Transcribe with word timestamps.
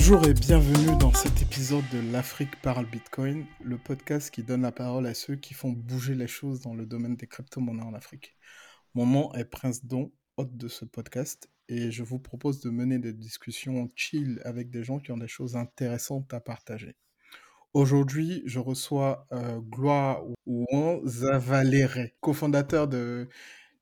Bonjour 0.00 0.24
et 0.28 0.32
bienvenue 0.32 0.96
dans 1.00 1.12
cet 1.12 1.42
épisode 1.42 1.82
de 1.92 1.98
L'Afrique 2.12 2.54
parle 2.62 2.86
Bitcoin, 2.86 3.46
le 3.60 3.78
podcast 3.78 4.30
qui 4.30 4.44
donne 4.44 4.62
la 4.62 4.70
parole 4.70 5.08
à 5.08 5.12
ceux 5.12 5.34
qui 5.34 5.54
font 5.54 5.72
bouger 5.72 6.14
les 6.14 6.28
choses 6.28 6.60
dans 6.60 6.72
le 6.72 6.86
domaine 6.86 7.16
des 7.16 7.26
crypto-monnaies 7.26 7.82
en 7.82 7.94
Afrique. 7.94 8.36
Mon 8.94 9.06
nom 9.06 9.34
est 9.34 9.44
Prince 9.44 9.84
Don, 9.84 10.12
hôte 10.36 10.56
de 10.56 10.68
ce 10.68 10.84
podcast, 10.84 11.50
et 11.68 11.90
je 11.90 12.04
vous 12.04 12.20
propose 12.20 12.60
de 12.60 12.70
mener 12.70 13.00
des 13.00 13.12
discussions 13.12 13.90
chill 13.96 14.40
avec 14.44 14.70
des 14.70 14.84
gens 14.84 15.00
qui 15.00 15.10
ont 15.10 15.16
des 15.16 15.26
choses 15.26 15.56
intéressantes 15.56 16.32
à 16.32 16.38
partager. 16.38 16.94
Aujourd'hui, 17.74 18.44
je 18.46 18.60
reçois 18.60 19.26
euh, 19.32 19.58
Gloire 19.58 20.22
Ouan 20.46 21.00
Zavalere, 21.06 22.10
cofondateur 22.20 22.86
de 22.86 23.28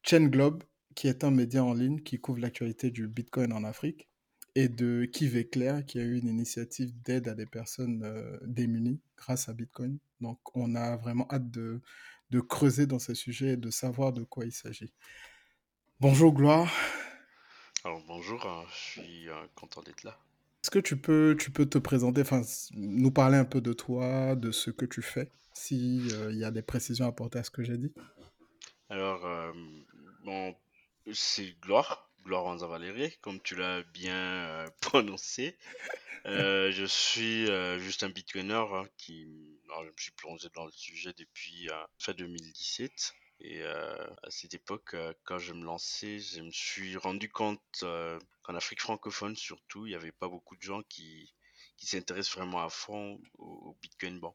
Chain 0.02 0.28
Globe, 0.28 0.64
qui 0.94 1.08
est 1.08 1.24
un 1.24 1.30
média 1.30 1.62
en 1.62 1.74
ligne 1.74 2.00
qui 2.00 2.18
couvre 2.18 2.40
l'actualité 2.40 2.90
du 2.90 3.06
Bitcoin 3.06 3.52
en 3.52 3.64
Afrique, 3.64 4.08
et 4.56 4.68
de 4.70 5.04
Kive 5.04 5.44
Claire, 5.50 5.84
qui 5.84 5.98
a 5.98 6.02
eu 6.02 6.18
une 6.18 6.28
initiative 6.28 6.90
d'aide 7.02 7.28
à 7.28 7.34
des 7.34 7.44
personnes 7.44 8.02
euh, 8.02 8.38
démunies 8.42 8.98
grâce 9.18 9.50
à 9.50 9.52
Bitcoin. 9.52 9.98
Donc, 10.22 10.38
on 10.56 10.74
a 10.74 10.96
vraiment 10.96 11.28
hâte 11.30 11.50
de, 11.50 11.82
de 12.30 12.40
creuser 12.40 12.86
dans 12.86 12.98
ce 12.98 13.12
sujet 13.12 13.50
et 13.50 13.56
de 13.58 13.70
savoir 13.70 14.14
de 14.14 14.24
quoi 14.24 14.46
il 14.46 14.52
s'agit. 14.52 14.94
Bonjour 16.00 16.32
Gloire. 16.32 16.72
Alors 17.84 18.02
bonjour, 18.08 18.46
hein, 18.46 18.64
je 18.70 18.76
suis 18.76 19.28
euh, 19.28 19.34
content 19.54 19.82
d'être 19.82 20.04
là. 20.04 20.18
Est-ce 20.64 20.70
que 20.70 20.78
tu 20.78 20.96
peux, 20.96 21.36
tu 21.38 21.50
peux 21.50 21.66
te 21.66 21.76
présenter, 21.76 22.22
enfin, 22.22 22.40
nous 22.72 23.10
parler 23.10 23.36
un 23.36 23.44
peu 23.44 23.60
de 23.60 23.74
toi, 23.74 24.36
de 24.36 24.52
ce 24.52 24.70
que 24.70 24.86
tu 24.86 25.02
fais, 25.02 25.30
s'il 25.52 26.14
euh, 26.14 26.32
y 26.32 26.44
a 26.44 26.50
des 26.50 26.62
précisions 26.62 27.04
à 27.04 27.08
apporter 27.08 27.38
à 27.40 27.44
ce 27.44 27.50
que 27.50 27.62
j'ai 27.62 27.76
dit? 27.76 27.92
Alors, 28.88 29.22
euh, 29.26 29.52
bon, 30.24 30.56
c'est 31.12 31.54
Gloire, 31.60 32.10
Gloire 32.26 32.44
Wanza 32.44 32.66
Valérie, 32.66 33.16
comme 33.20 33.40
tu 33.40 33.54
l'as 33.54 33.84
bien 33.84 34.16
euh, 34.16 34.66
prononcé. 34.80 35.56
Euh, 36.26 36.72
je 36.72 36.84
suis 36.84 37.48
euh, 37.48 37.78
juste 37.78 38.02
un 38.02 38.08
bitcoiner 38.08 38.64
hein, 38.72 38.84
qui, 38.96 39.28
je 39.64 39.86
me 39.86 39.92
suis 39.96 40.10
plongé 40.10 40.48
dans 40.56 40.64
le 40.64 40.72
sujet 40.72 41.12
depuis 41.16 41.70
euh, 41.70 41.84
fin 42.00 42.14
2017. 42.14 43.14
Et 43.42 43.62
à 43.62 44.30
cette 44.30 44.54
époque, 44.54 44.96
quand 45.24 45.38
je 45.38 45.52
me 45.52 45.62
lançais, 45.62 46.18
je 46.18 46.40
me 46.40 46.50
suis 46.50 46.96
rendu 46.96 47.28
compte 47.28 47.60
qu'en 47.80 48.54
Afrique 48.54 48.80
francophone 48.80 49.36
surtout, 49.36 49.86
il 49.86 49.90
n'y 49.90 49.94
avait 49.94 50.10
pas 50.10 50.26
beaucoup 50.26 50.56
de 50.56 50.62
gens 50.62 50.82
qui, 50.88 51.32
s'intéressent 51.76 52.34
vraiment 52.38 52.64
à 52.64 52.70
fond 52.70 53.20
au, 53.38 53.44
au 53.44 53.78
Bitcoin. 53.82 54.18
Bon, 54.18 54.34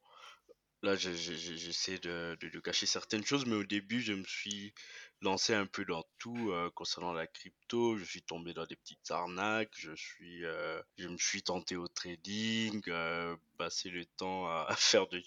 là, 0.83 0.95
je- 0.95 1.13
je- 1.13 1.33
je- 1.33 1.55
j'essaie 1.55 1.97
de, 1.99 2.37
de, 2.41 2.49
de 2.49 2.59
cacher 2.59 2.85
certaines 2.85 3.25
choses, 3.25 3.45
mais 3.45 3.55
au 3.55 3.63
début, 3.63 4.01
je 4.01 4.13
me 4.13 4.23
suis 4.23 4.73
lancé 5.21 5.53
un 5.53 5.65
peu 5.67 5.85
dans 5.85 6.03
tout 6.17 6.51
euh, 6.51 6.69
concernant 6.71 7.13
la 7.13 7.27
crypto. 7.27 7.97
Je 7.97 8.03
suis 8.03 8.21
tombé 8.23 8.53
dans 8.53 8.65
des 8.65 8.75
petites 8.75 9.11
arnaques, 9.11 9.73
je 9.77 9.93
suis, 9.95 10.45
euh, 10.45 10.81
je 10.97 11.07
me 11.07 11.17
suis 11.17 11.43
tenté 11.43 11.75
au 11.75 11.88
trading, 11.88 12.81
euh, 12.89 13.35
passé 13.57 13.89
le 13.89 14.05
temps 14.05 14.47
à, 14.47 14.65
à 14.69 14.75
faire 14.75 15.07
de, 15.07 15.21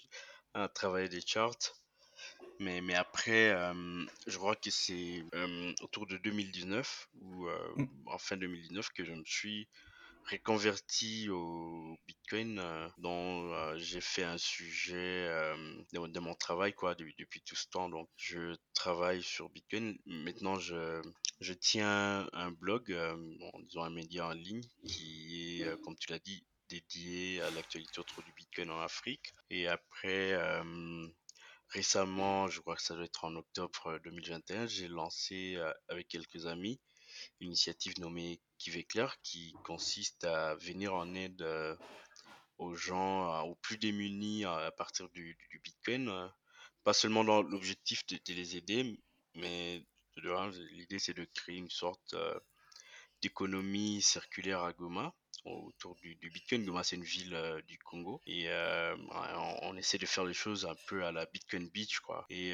à 0.53 0.67
travailler 0.69 1.09
des 1.09 1.21
charts. 1.21 1.55
Mais, 2.59 2.81
mais 2.81 2.95
après, 2.95 3.49
euh, 3.51 4.05
je 4.27 4.37
crois 4.37 4.55
que 4.55 4.69
c'est 4.71 5.23
euh, 5.33 5.73
autour 5.81 6.07
de 6.07 6.17
2019 6.17 7.09
ou 7.21 7.47
euh, 7.47 7.75
Mm. 7.75 7.85
en 8.07 8.17
fin 8.17 8.37
2019 8.37 8.89
que 8.93 9.03
je 9.05 9.11
me 9.13 9.23
suis 9.25 9.67
reconverti 10.29 11.29
au 11.29 11.97
Bitcoin, 12.07 12.59
euh, 12.59 12.89
dont 12.97 13.51
euh, 13.53 13.77
j'ai 13.77 14.01
fait 14.01 14.23
un 14.23 14.37
sujet 14.37 15.27
euh, 15.29 15.55
de, 15.93 16.19
mon 16.19 16.35
travail 16.35 16.73
quoi 16.73 16.95
de- 16.95 17.05
depuis 17.19 17.41
tout 17.41 17.55
ce 17.55 17.67
temps. 17.67 17.89
Donc, 17.89 18.09
je 18.17 18.55
travaille 18.73 19.21
sur 19.23 19.49
Bitcoin. 19.49 19.97
Maintenant, 20.05 20.57
je, 20.59 21.01
je 21.41 21.53
tiens 21.53 22.27
un 22.33 22.51
blog, 22.51 22.91
euh, 22.91 23.15
bon, 23.39 23.51
disons 23.63 23.83
un 23.83 23.89
média 23.91 24.27
en 24.27 24.33
ligne 24.33 24.63
qui 24.87 25.61
est, 25.61 25.81
comme 25.83 25.95
tu 25.97 26.11
l'as 26.11 26.19
dit, 26.19 26.45
dédié 26.69 27.41
à 27.41 27.51
l'actualité 27.51 27.99
autour 27.99 28.23
du 28.23 28.33
Bitcoin 28.33 28.71
en 28.71 28.81
Afrique. 28.81 29.33
Et 29.49 29.67
après, 29.67 30.33
Récemment, 31.69 32.47
je 32.47 32.61
crois 32.61 32.75
que 32.75 32.81
ça 32.81 32.95
doit 32.95 33.05
être 33.05 33.25
en 33.25 33.35
octobre 33.35 33.99
2021, 34.03 34.67
j'ai 34.67 34.87
lancé 34.87 35.57
avec 35.89 36.07
quelques 36.07 36.45
amis 36.45 36.79
une 37.39 37.47
initiative 37.47 37.99
nommée 37.99 38.39
Qui 38.57 38.85
clair 38.85 39.15
qui 39.21 39.53
consiste 39.63 40.23
à 40.23 40.55
venir 40.55 40.93
en 40.93 41.13
aide 41.13 41.41
euh, 41.41 41.75
aux 42.57 42.73
gens, 42.73 43.31
euh, 43.33 43.41
aux 43.41 43.55
plus 43.55 43.77
démunis 43.77 44.45
euh, 44.45 44.67
à 44.67 44.71
partir 44.71 45.09
du, 45.09 45.37
Bitcoin. 45.63 46.31
Pas 46.83 46.93
seulement 46.93 47.23
dans 47.23 47.41
l'objectif 47.41 48.05
de, 48.07 48.19
les 48.33 48.57
aider, 48.57 48.99
mais 49.33 49.83
l'idée 50.71 50.99
c'est 50.99 51.13
de 51.13 51.25
créer 51.25 51.57
une 51.57 51.69
sorte 51.69 52.15
d'économie 53.21 54.01
circulaire 54.01 54.63
à 54.63 54.71
Goma 54.73 55.13
autour 55.45 55.95
du, 55.95 56.15
Bitcoin. 56.15 56.65
Goma, 56.65 56.83
c'est 56.83 56.95
une 56.95 57.03
ville 57.03 57.63
du 57.67 57.79
Congo. 57.79 58.21
Et 58.27 58.47
on, 58.49 59.57
on 59.63 59.77
essaie 59.77 59.97
de 59.97 60.05
faire 60.05 60.25
les 60.25 60.33
choses 60.33 60.65
un 60.65 60.75
peu 60.87 61.03
à 61.03 61.11
la 61.11 61.25
Bitcoin 61.25 61.69
Beach, 61.69 61.99
quoi. 62.01 62.25
Et 62.29 62.53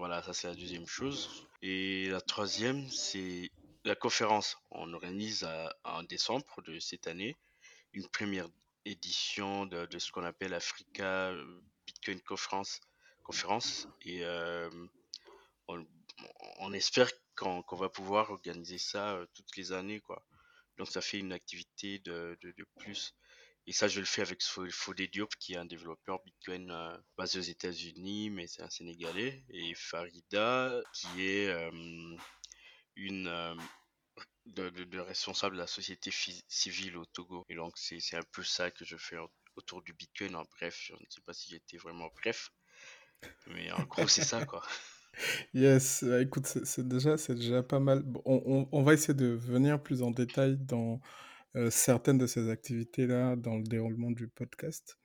voilà, 0.00 0.22
ça 0.22 0.32
c'est 0.32 0.48
la 0.48 0.54
deuxième 0.54 0.86
chose. 0.86 1.46
Et 1.60 2.08
la 2.08 2.22
troisième, 2.22 2.88
c'est 2.88 3.50
la 3.84 3.94
conférence. 3.94 4.56
On 4.70 4.92
organise 4.92 5.46
en 5.84 6.02
décembre 6.02 6.62
de 6.62 6.78
cette 6.78 7.06
année 7.06 7.36
une 7.92 8.08
première 8.08 8.48
édition 8.84 9.66
de, 9.66 9.86
ce 9.98 10.10
qu'on 10.12 10.24
appelle 10.24 10.54
Africa 10.54 11.32
Bitcoin 11.86 12.20
Conference. 12.22 12.80
Et 14.02 14.24
euh, 14.24 14.70
on, 16.58 16.72
espère 16.72 17.10
qu'on 17.36 17.64
va 17.76 17.88
pouvoir 17.88 18.30
organiser 18.30 18.78
ça 18.78 19.14
euh, 19.14 19.26
toutes 19.34 19.56
les 19.56 19.72
années, 19.72 20.00
quoi. 20.00 20.24
Donc 20.78 20.88
ça 20.88 21.00
fait 21.00 21.18
une 21.18 21.32
activité 21.32 21.98
de, 22.00 22.36
plus. 22.78 23.14
Et 23.66 23.72
ça, 23.72 23.86
je 23.86 24.00
le 24.00 24.06
fais 24.06 24.22
avec 24.22 24.42
Fo- 24.42 24.70
Fodé 24.70 25.06
Diop, 25.06 25.32
qui 25.36 25.52
est 25.52 25.56
un 25.56 25.66
développeur 25.66 26.20
Bitcoin 26.24 26.70
euh, 26.70 26.96
basé 27.16 27.38
aux 27.38 27.42
États-Unis, 27.42 28.30
mais 28.30 28.46
c'est 28.46 28.62
un 28.62 28.70
Sénégalais. 28.70 29.44
Et 29.50 29.74
Farida, 29.74 30.80
qui 30.92 31.26
est 31.26 31.48
euh, 31.48 32.16
une 32.96 33.26
euh, 33.28 33.54
de, 34.46 34.70
de- 34.70 34.84
de 34.84 34.98
responsable 34.98 35.56
de 35.56 35.60
la 35.60 35.66
société 35.66 36.10
civile 36.48 36.96
au 36.96 37.04
Togo. 37.06 37.44
Et 37.48 37.54
donc 37.54 37.72
c'est 37.76 37.98
un 38.16 38.22
peu 38.32 38.42
ça 38.42 38.70
que 38.70 38.84
je 38.84 38.96
fais 38.96 39.18
au- 39.18 39.30
autour 39.56 39.82
du 39.82 39.92
Bitcoin. 39.92 40.36
En 40.36 40.44
bref, 40.58 40.78
je 40.82 40.92
ne 40.94 40.98
sais 41.08 41.20
pas 41.24 41.32
si 41.32 41.50
j'étais 41.50 41.76
vraiment 41.78 42.08
bref, 42.22 42.50
mais 43.48 43.70
en 43.72 43.82
gros 43.84 44.08
c'est 44.08 44.24
ça, 44.24 44.44
quoi. 44.46 44.62
Yes, 45.54 46.04
euh, 46.04 46.22
écoute, 46.22 46.46
c'est 46.46 46.86
déjà, 46.86 47.16
déjà 47.16 47.62
pas 47.64 47.80
mal. 47.80 48.02
Bon, 48.04 48.22
On, 48.24 48.42
on- 48.46 48.68
on 48.72 48.82
va 48.84 48.94
essayer 48.94 49.12
de 49.14 49.26
venir 49.26 49.82
plus 49.82 50.02
en 50.02 50.12
détail 50.12 50.56
dans 50.58 51.00
euh, 51.56 51.68
certaines 51.70 52.18
de 52.18 52.26
ces 52.28 52.48
activités-là 52.48 53.34
dans 53.36 53.56
le 53.56 53.64
déroulement 53.64 54.12
du 54.12 54.28
podcast. 54.28 54.98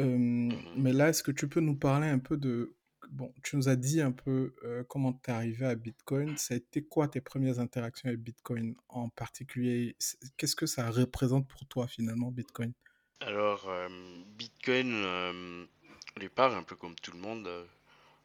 Euh, 0.00 0.04
Mhm. 0.18 0.74
mais 0.76 0.92
là, 0.92 1.08
est-ce 1.10 1.22
que 1.22 1.32
tu 1.32 1.48
peux 1.48 1.60
nous 1.60 1.76
parler 1.76 2.08
un 2.08 2.18
peu 2.18 2.36
de... 2.36 2.76
Bon, 3.10 3.32
tu 3.42 3.56
nous 3.56 3.68
as 3.68 3.76
dit 3.76 4.00
un 4.00 4.12
peu 4.12 4.54
euh, 4.64 4.84
comment 4.84 5.12
tu 5.12 5.30
es 5.30 5.32
arrivé 5.32 5.66
à 5.66 5.74
Bitcoin. 5.74 6.36
Ça 6.36 6.54
a 6.54 6.56
été 6.58 6.82
quoi 6.82 7.08
tes 7.08 7.20
premières 7.20 7.58
interactions 7.58 8.08
avec 8.08 8.20
Bitcoin 8.20 8.74
en 8.88 9.08
particulier? 9.08 9.96
Qu'est-ce 10.36 10.56
que 10.56 10.66
ça 10.66 10.90
représente 10.90 11.48
pour 11.48 11.66
toi 11.66 11.86
finalement, 11.86 12.30
Bitcoin? 12.30 12.72
Alors, 13.20 13.68
euh, 13.68 13.88
Bitcoin, 14.36 14.92
euh, 14.92 15.64
au 16.16 16.20
départ, 16.20 16.54
un 16.56 16.62
peu 16.62 16.76
comme 16.76 16.94
tout 16.96 17.12
le 17.12 17.18
monde, 17.18 17.46
euh, 17.46 17.64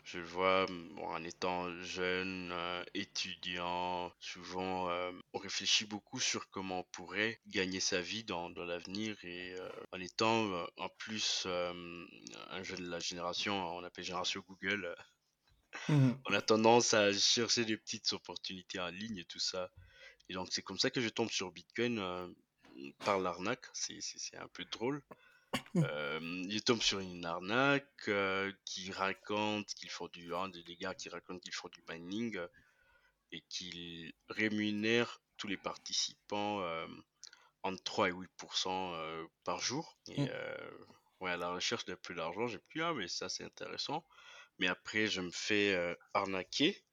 je 0.03 0.17
le 0.19 0.25
vois 0.25 0.65
bon, 0.67 1.05
en 1.07 1.23
étant 1.23 1.69
jeune, 1.81 2.51
euh, 2.51 2.83
étudiant, 2.93 4.11
souvent 4.19 4.89
euh, 4.89 5.11
on 5.33 5.39
réfléchit 5.39 5.85
beaucoup 5.85 6.19
sur 6.19 6.49
comment 6.49 6.79
on 6.79 6.83
pourrait 6.83 7.39
gagner 7.47 7.79
sa 7.79 8.01
vie 8.01 8.23
dans, 8.23 8.49
dans 8.49 8.65
l'avenir 8.65 9.17
et 9.23 9.53
euh, 9.55 9.69
en 9.91 9.99
étant 10.01 10.65
en 10.77 10.89
plus 10.97 11.47
un 11.47 12.63
jeune 12.63 12.83
de 12.83 12.89
la 12.89 12.99
génération, 12.99 13.55
on 13.75 13.83
appelle 13.83 14.03
génération 14.05 14.43
Google, 14.47 14.93
Mhm. 15.89 16.23
on 16.25 16.33
a 16.33 16.41
tendance 16.41 16.93
à 16.93 17.13
chercher 17.13 17.65
des 17.65 17.77
petites 17.77 18.11
opportunités 18.13 18.79
en 18.79 18.89
ligne 18.89 19.17
et 19.19 19.25
tout 19.25 19.39
ça. 19.39 19.69
Et 20.29 20.33
donc 20.33 20.49
c'est 20.51 20.61
comme 20.63 20.79
ça 20.79 20.89
que 20.91 21.01
je 21.01 21.09
tombe 21.09 21.29
sur 21.31 21.51
Bitcoin 21.51 22.35
par 23.03 23.19
l'arnaque, 23.19 23.65
c'est 23.73 23.99
un 24.37 24.47
peu 24.47 24.65
drôle. 24.65 25.03
Euh, 25.75 26.19
il 26.49 26.63
tombe 26.63 26.81
sur 26.81 26.99
une 26.99 27.25
arnaque 27.25 28.07
euh, 28.07 28.51
qui 28.65 28.91
raconte 28.91 29.67
qu'ils 29.73 29.89
font 29.89 30.07
du 30.07 30.33
hein, 30.33 30.49
des 30.49 30.75
gars 30.75 30.93
qui 30.93 31.09
racontent 31.09 31.39
qu'ils 31.39 31.53
font 31.53 31.69
du 31.69 31.83
mining 31.89 32.37
euh, 32.37 32.47
et 33.31 33.41
qu'ils 33.49 34.13
rémunèrent 34.29 35.19
tous 35.37 35.47
les 35.47 35.57
participants 35.57 36.63
entre 37.63 37.83
3 37.83 38.09
et 38.09 38.11
8% 38.11 38.67
euh, 38.67 39.25
par 39.43 39.59
jour. 39.59 39.97
Et 40.07 40.29
euh, 40.29 40.71
ouais, 41.19 41.31
à 41.31 41.37
la 41.37 41.49
recherche 41.49 41.85
d'un 41.85 41.95
peu 41.95 42.13
d'argent, 42.13 42.47
j'ai 42.47 42.59
pu 42.59 42.83
ah 42.83 42.93
mais 42.93 43.07
ça 43.07 43.29
c'est 43.29 43.43
intéressant. 43.43 44.05
Mais 44.59 44.67
après 44.67 45.07
je 45.07 45.21
me 45.21 45.31
fais 45.31 45.97
arnaquer. 46.13 46.83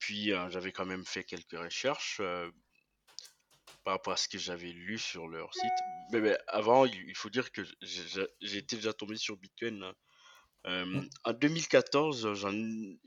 Puis 0.00 0.32
j'avais 0.50 0.72
quand 0.72 0.84
même 0.84 1.04
fait 1.06 1.22
quelques 1.24 1.56
recherches 1.56 2.20
par 3.84 3.94
rapport 3.94 4.12
à 4.14 4.16
ce 4.16 4.28
que 4.28 4.38
j'avais 4.38 4.72
lu 4.72 4.98
sur 4.98 5.28
leur 5.28 5.54
site. 5.54 5.72
Mais, 6.10 6.20
mais 6.20 6.38
avant, 6.48 6.86
il 6.86 7.14
faut 7.16 7.30
dire 7.30 7.52
que 7.52 7.62
j'étais 8.40 8.76
déjà 8.76 8.92
tombé 8.92 9.16
sur 9.16 9.36
Bitcoin 9.36 9.92
euh, 10.66 11.02
Mhm. 11.02 11.08
en 11.24 11.32
2014, 11.32 12.34
j'en- 12.34 12.52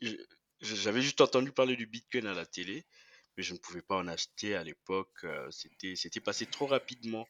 j- 0.02 0.20
j'avais 0.62 1.02
juste 1.02 1.22
entendu 1.22 1.52
parler 1.52 1.76
du 1.76 1.88
Bitcoin 1.88 2.28
à 2.28 2.34
la 2.34 2.46
télé, 2.46 2.86
mais 3.38 3.44
je 3.44 3.54
ne 3.54 3.60
pouvais 3.60 3.82
pas 3.82 3.98
en 3.98 4.08
acheter 4.08 4.56
à 4.56 4.64
l'époque. 4.64 5.24
euh, 5.24 5.50
C'était, 5.52 5.96
passé 6.22 6.46
trop 6.48 6.68
rapidement 6.68 7.28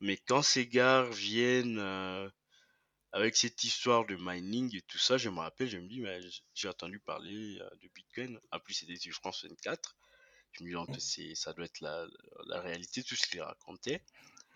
Mais 0.00 0.16
quand 0.18 0.42
ces 0.42 0.66
gars 0.68 1.04
viennent 1.10 1.78
euh, 1.80 2.28
avec 3.12 3.36
cette 3.36 3.64
histoire 3.64 4.06
de 4.06 4.16
mining 4.18 4.74
et 4.76 4.82
tout 4.82 4.98
ça, 4.98 5.18
je 5.18 5.28
me 5.30 5.38
rappelle, 5.40 5.68
je 5.68 5.78
me 5.78 5.88
dis, 5.88 6.02
j'ai 6.54 6.68
entendu 6.68 7.00
parler 7.00 7.58
euh, 7.60 7.70
de 7.82 7.88
Bitcoin. 7.94 8.40
En 8.52 8.60
plus, 8.60 8.74
c'était 8.74 8.96
sur 8.96 9.14
France 9.14 9.44
24. 9.44 9.96
Me 10.64 10.92
dis, 10.92 11.00
c'est, 11.00 11.34
ça 11.34 11.52
doit 11.52 11.66
être 11.66 11.80
la, 11.80 12.06
la 12.46 12.60
réalité, 12.60 13.02
tout 13.02 13.16
ce 13.16 13.26
qu'il 13.26 13.40
racontait. 13.40 14.02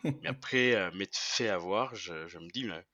Mais 0.04 0.12
après 0.28 0.74
euh, 0.74 0.90
m'être 0.92 1.16
fait 1.16 1.48
avoir, 1.48 1.94
je, 1.94 2.26
je 2.28 2.38
me 2.38 2.50
dis, 2.50 2.64
mais 2.64 2.84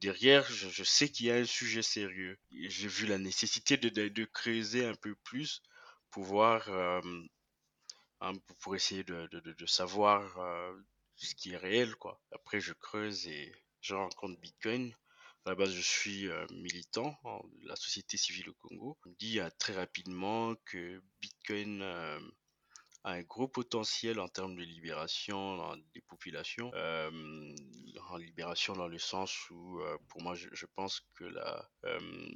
derrière, 0.00 0.44
je, 0.50 0.68
je 0.68 0.84
sais 0.84 1.08
qu'il 1.08 1.26
y 1.26 1.30
a 1.30 1.36
un 1.36 1.44
sujet 1.44 1.82
sérieux. 1.82 2.38
J'ai 2.50 2.88
vu 2.88 3.06
la 3.06 3.18
nécessité 3.18 3.76
de, 3.76 3.88
de, 3.88 4.08
de 4.08 4.24
creuser 4.24 4.84
un 4.84 4.94
peu 4.94 5.14
plus 5.14 5.62
pour 6.10 6.24
voir, 6.24 6.68
euh, 6.68 7.00
hein, 8.20 8.32
pour, 8.60 8.74
essayer 8.74 9.04
de, 9.04 9.66
savoir 9.66 10.38
euh, 10.38 10.74
ce 11.16 11.34
qui 11.34 11.52
est 11.52 11.56
réel, 11.56 11.94
quoi. 11.96 12.20
Après, 12.32 12.60
je 12.60 12.72
creuse 12.72 13.26
et 13.26 13.54
je 13.80 13.94
rencontre 13.94 14.40
Bitcoin. 14.40 14.94
À 15.44 15.50
la 15.50 15.54
base, 15.54 15.72
je 15.72 15.80
suis 15.80 16.28
euh, 16.28 16.46
militant 16.50 17.16
de 17.62 17.68
la 17.68 17.76
société 17.76 18.16
civile 18.16 18.50
au 18.50 18.54
Congo. 18.54 18.98
On 19.04 19.10
me 19.10 19.14
dit 19.14 19.38
très 19.58 19.74
rapidement 19.74 20.54
que 20.64 21.00
Bitcoin 21.20 21.82
a 23.06 23.12
un 23.12 23.22
gros 23.22 23.46
potentiel 23.48 24.18
en 24.18 24.28
termes 24.28 24.56
de 24.56 24.62
libération 24.64 25.56
dans 25.56 25.76
des 25.94 26.00
populations. 26.02 26.70
Euh, 26.74 27.54
en 28.10 28.16
libération 28.16 28.74
dans 28.74 28.88
le 28.88 28.98
sens 28.98 29.48
où, 29.50 29.80
euh, 29.80 29.96
pour 30.08 30.22
moi, 30.22 30.34
je, 30.34 30.48
je 30.52 30.66
pense 30.66 31.00
que 31.14 31.24
la, 31.24 31.70
euh, 31.84 32.28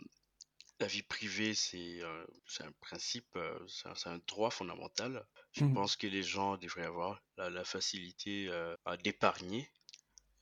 la 0.79 0.87
vie 0.87 1.03
privée, 1.03 1.55
c'est 1.55 2.01
euh, 2.03 2.25
un 2.61 2.73
principe, 2.81 3.37
euh, 3.37 3.59
c'est 3.69 4.09
un, 4.09 4.19
droit 4.29 4.51
fondamental. 4.51 5.27
Je 5.53 5.65
Mhm. 5.65 5.75
pense 5.75 5.97
que 5.97 6.07
les 6.07 6.23
gens 6.23 6.57
devraient 6.57 6.87
avoir 6.87 7.21
la, 7.37 7.51
la 7.51 7.65
facilité 7.65 8.47
euh, 8.49 8.77
à 8.85 8.97
d'épargner. 8.97 9.69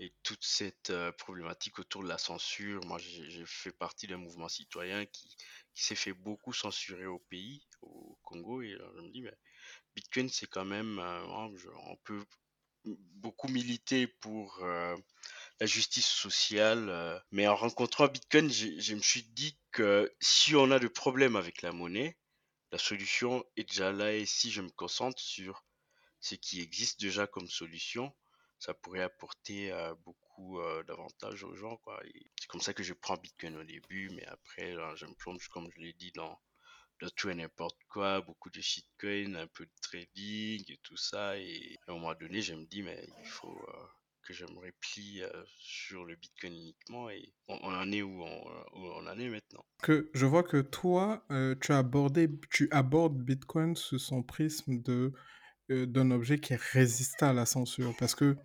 Et 0.00 0.12
toute 0.22 0.44
cette 0.44 0.92
problématique 1.18 1.80
autour 1.80 2.04
de 2.04 2.08
la 2.08 2.18
censure, 2.18 2.84
moi 2.84 2.98
j'ai 2.98 3.44
fait 3.46 3.72
partie 3.72 4.06
d'un 4.06 4.16
mouvement 4.16 4.48
citoyen 4.48 5.04
qui, 5.06 5.36
qui 5.74 5.82
s'est 5.84 5.96
fait 5.96 6.12
beaucoup 6.12 6.52
censurer 6.52 7.06
au 7.06 7.18
pays, 7.18 7.66
au 7.82 8.16
Congo, 8.22 8.62
et 8.62 8.78
je 8.96 9.00
me 9.02 9.10
dis, 9.10 9.22
mais 9.22 9.34
Bitcoin 9.98 10.28
c'est 10.28 10.46
quand 10.46 10.64
même, 10.64 11.00
euh, 11.00 11.50
on 11.86 11.96
peut 12.04 12.24
beaucoup 12.84 13.48
militer 13.48 14.06
pour 14.06 14.62
euh, 14.62 14.96
la 15.58 15.66
justice 15.66 16.06
sociale, 16.06 16.88
euh, 16.88 17.18
mais 17.32 17.48
en 17.48 17.56
rencontrant 17.56 18.06
Bitcoin, 18.06 18.48
je 18.48 18.94
me 18.94 19.00
suis 19.00 19.24
dit 19.24 19.58
que 19.72 20.14
si 20.20 20.54
on 20.54 20.70
a 20.70 20.78
des 20.78 20.88
problèmes 20.88 21.34
avec 21.34 21.62
la 21.62 21.72
monnaie, 21.72 22.16
la 22.70 22.78
solution 22.78 23.44
est 23.56 23.68
déjà 23.68 23.90
là. 23.90 24.12
Et 24.14 24.24
si 24.24 24.52
je 24.52 24.62
me 24.62 24.70
concentre 24.70 25.20
sur 25.20 25.64
ce 26.20 26.36
qui 26.36 26.60
existe 26.60 27.00
déjà 27.00 27.26
comme 27.26 27.48
solution, 27.48 28.14
ça 28.60 28.74
pourrait 28.74 29.02
apporter 29.02 29.72
beaucoup 30.04 30.60
d'avantages 30.86 31.42
aux 31.42 31.56
gens, 31.56 31.80
C'est 32.38 32.46
comme 32.46 32.60
ça 32.60 32.72
que 32.72 32.84
je 32.84 32.94
prends 32.94 33.16
Bitcoin 33.16 33.56
au 33.56 33.64
début, 33.64 34.10
mais 34.10 34.26
après, 34.26 34.76
je 34.94 35.06
me 35.06 35.14
plonge, 35.14 35.48
comme 35.48 35.68
je 35.74 35.80
l'ai 35.80 35.92
dit, 35.94 36.12
dans, 36.12 36.38
dans 37.00 37.10
tout 37.10 37.30
et 37.30 37.34
n'importe 37.34 37.78
quoi, 37.88 38.20
beaucoup 38.20 38.50
de 38.50 38.60
shitcoin, 38.60 39.34
un 39.34 39.46
peu 39.46 39.64
de 39.64 39.72
trading 39.82 40.64
et 40.68 40.78
tout 40.82 40.96
ça. 40.96 41.38
Et 41.38 41.76
à 41.86 41.92
un 41.92 41.94
moment 41.94 42.14
donné, 42.14 42.40
je 42.40 42.54
me 42.54 42.64
dis, 42.66 42.82
mais 42.82 43.06
il 43.22 43.28
faut 43.28 43.58
euh, 43.68 43.86
que 44.22 44.32
je 44.32 44.44
me 44.44 44.58
replie 44.58 45.22
euh, 45.22 45.44
sur 45.58 46.04
le 46.04 46.16
Bitcoin 46.16 46.52
uniquement. 46.52 47.10
Et 47.10 47.32
on, 47.48 47.56
en 47.56 47.90
est 47.92 48.02
où 48.02 48.22
on, 48.22 48.44
où 48.74 48.86
en 48.92 49.18
est 49.18 49.28
maintenant? 49.28 49.64
Que 49.82 50.10
je 50.14 50.26
vois 50.26 50.42
que 50.42 50.60
toi, 50.60 51.24
euh, 51.30 51.54
tu 51.60 51.72
abordes 51.72 53.18
Bitcoin 53.18 53.76
sous 53.76 53.98
son 53.98 54.22
prisme 54.22 54.82
de 54.82 55.12
euh, 55.70 55.84
d'un 55.84 56.10
objet 56.10 56.38
qui 56.38 56.54
est 56.54 56.60
résistant 56.60 57.28
à 57.28 57.32
la 57.34 57.44
censure, 57.44 57.94
parce 57.98 58.14
que 58.14 58.36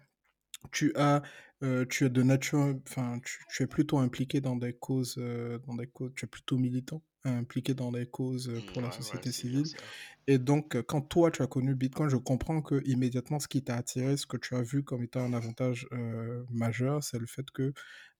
tu 0.74 0.94
as, 0.96 1.22
euh, 1.64 1.86
tu 1.86 2.06
es 2.06 2.10
de 2.10 2.22
nature, 2.22 2.76
enfin, 2.86 3.20
tu, 3.50 3.64
es 3.64 3.68
plutôt 3.68 4.00
impliqué 4.00 4.42
dans 4.42 4.58
des 4.58 4.74
causes, 4.74 5.16
euh, 5.18 5.58
dans 5.60 5.76
des 5.76 5.88
causes, 5.88 6.12
tu 6.18 6.26
es 6.26 6.28
plutôt 6.28 6.58
militant, 6.58 7.02
impliqué 7.26 7.74
dans 7.74 7.92
des 7.92 8.06
causes 8.06 8.50
euh, 8.50 8.62
pour 8.62 8.82
la 8.82 8.92
Ouais, 8.92 8.98
ouais, 9.00 9.24
société 9.24 9.32
civile. 9.32 9.72
Et 10.28 10.38
donc, 10.40 10.76
euh, 10.76 10.84
quand 10.84 11.02
toi, 11.02 11.32
tu 11.32 11.42
as 11.44 11.48
connu 11.48 11.76
Bitcoin, 11.76 12.10
je 12.10 12.18
comprends 12.18 12.62
que 12.62 12.82
immédiatement, 12.86 13.40
ce 13.40 13.48
qui 13.48 13.64
t'a 13.64 13.76
attiré, 13.78 14.18
ce 14.18 14.28
que 14.28 14.38
tu 14.38 14.56
as 14.56 14.62
vu 14.64 14.84
comme 14.84 15.04
étant 15.04 15.22
un 15.22 15.34
avantage 15.34 15.88
euh, 15.94 16.44
majeur, 16.52 17.04
c'est 17.04 17.20
le 17.20 17.28
fait 17.28 17.50
que 17.52 17.74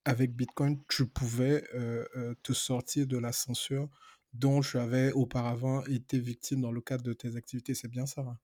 avec 0.06 0.36
Bitcoin, 0.36 0.82
tu 0.90 1.08
pouvais 1.08 1.64
euh, 1.76 2.36
te 2.44 2.54
sortir 2.54 3.08
de 3.08 3.18
la 3.18 3.32
censure 3.34 3.90
dont 4.34 4.62
tu 4.62 4.78
avais 4.80 5.12
auparavant 5.14 5.84
été 5.86 6.20
victime 6.20 6.62
dans 6.62 6.72
le 6.72 6.82
cadre 6.82 7.04
de 7.04 7.14
tes 7.14 7.36
activités. 7.38 7.76
C'est 7.76 7.88
bien 7.90 8.06
ça. 8.06 8.22
hein? 8.22 8.38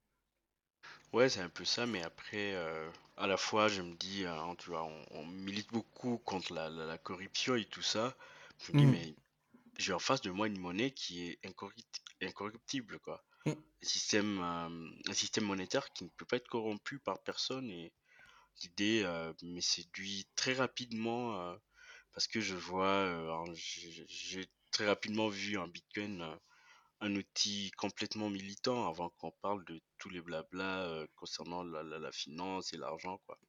Ouais, 1.14 1.30
c'est 1.30 1.42
un 1.42 1.50
peu 1.50 1.66
ça, 1.66 1.86
mais 1.86 2.04
après, 2.04 2.54
euh, 2.56 2.90
à 3.18 3.28
la 3.28 3.38
fois, 3.38 3.68
je 3.68 3.82
me 3.82 3.96
dis, 3.96 4.26
hein, 4.26 4.56
tu 4.58 4.70
vois, 4.70 4.84
on, 4.84 5.06
on 5.12 5.26
milite 5.26 5.72
beaucoup 5.72 6.18
contre 6.20 6.54
la, 6.54 6.70
la, 6.70 6.86
la 6.86 6.98
corruption 6.98 7.56
et 7.56 7.66
tout 7.66 7.82
ça. 7.82 8.16
Je 8.60 8.72
me 8.72 8.78
dis, 8.78 8.86
Mhm. 8.86 8.86
mais 8.86 9.16
j'ai 9.80 9.94
en 9.94 10.00
face 10.00 10.22
de 10.22 10.30
moi 10.30 10.48
une 10.48 10.60
monnaie 10.60 10.92
qui 10.92 11.28
est 11.28 11.40
incorrupt- 11.46 12.02
incorruptible, 12.22 13.00
quoi. 13.00 13.24
Mhm. 13.46 13.56
Un 13.56 13.88
système, 13.88 14.40
euh, 14.40 14.90
un 15.10 15.14
système 15.14 15.46
monétaire 15.46 15.92
qui 15.94 16.04
ne 16.04 16.10
peut 16.10 16.26
pas 16.26 16.38
être 16.38 16.50
corrompu 16.50 17.00
par 17.00 17.20
personne 17.24 17.70
et 17.72 17.94
l'idée 18.62 19.04
euh, 19.06 19.34
me 19.42 19.62
séduit 19.62 20.28
très 20.36 20.54
rapidement 20.54 21.40
euh, 21.42 21.56
parce 22.14 22.28
que 22.28 22.42
je 22.42 22.56
vois, 22.56 22.86
euh, 22.88 23.24
alors, 23.24 23.48
j'ai 23.54 24.06
j'ai 24.08 24.46
très 24.72 24.86
rapidement 24.86 25.30
vu 25.30 25.58
un 25.58 25.68
Bitcoin 25.68 26.22
euh, 26.22 26.36
un 27.02 27.16
outil 27.16 27.72
complètement 27.78 28.30
militant 28.30 28.90
avant 28.90 29.10
qu'on 29.10 29.32
parle 29.42 29.64
de 29.66 29.80
tous 29.98 30.10
les 30.10 30.22
blabla 30.22 30.84
euh, 30.84 31.08
concernant 31.16 31.64
la, 31.64 31.82
la, 31.84 32.00
la 32.00 32.12
finance 32.12 32.74
et 32.74 32.78
l'argent, 32.78 33.20
quoi. 33.26 33.40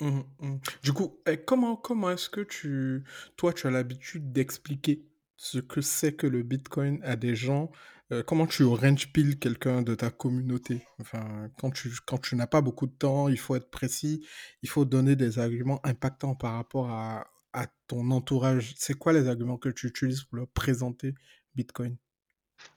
Mhm, 0.00 0.24
mhm. 0.40 0.60
Du 0.82 0.92
coup, 0.92 1.22
eh, 1.26 1.36
comment, 1.44 1.76
comment 1.76 2.10
est-ce 2.10 2.28
que 2.28 2.40
tu, 2.40 3.04
toi, 3.36 3.52
tu 3.52 3.66
as 3.66 3.70
l'habitude 3.70 4.32
d'expliquer 4.32 5.06
ce 5.44 5.58
que 5.58 5.80
c'est 5.80 6.14
que 6.14 6.26
le 6.26 6.42
Bitcoin 6.42 7.00
à 7.02 7.16
des 7.16 7.34
gens? 7.36 7.70
euh, 8.12 8.22
comment 8.22 8.46
tu 8.46 8.62
orange 8.62 9.12
peel 9.12 9.38
quelqu'un 9.38 9.82
de 9.82 9.94
ta 9.94 10.10
communauté? 10.10 10.82
Enfin, 11.00 11.50
quand 11.58 11.70
tu, 11.70 11.90
quand 12.06 12.18
tu 12.18 12.36
n'as 12.36 12.46
pas 12.46 12.60
beaucoup 12.60 12.86
de 12.86 12.92
temps, 12.92 13.28
il 13.28 13.38
faut 13.38 13.56
être 13.56 13.70
précis, 13.70 14.26
il 14.62 14.68
faut 14.68 14.84
donner 14.84 15.16
des 15.16 15.38
arguments 15.38 15.80
impactants 15.84 16.34
par 16.34 16.54
rapport 16.54 16.90
à, 16.90 17.26
à 17.52 17.66
ton 17.88 18.10
entourage. 18.10 18.74
C'est 18.76 18.94
quoi 18.94 19.12
les 19.12 19.28
arguments 19.28 19.58
que 19.58 19.68
tu 19.70 19.86
utilises 19.88 20.24
pour 20.24 20.36
leur 20.38 20.48
présenter 20.48 21.14
Bitcoin? 21.54 21.96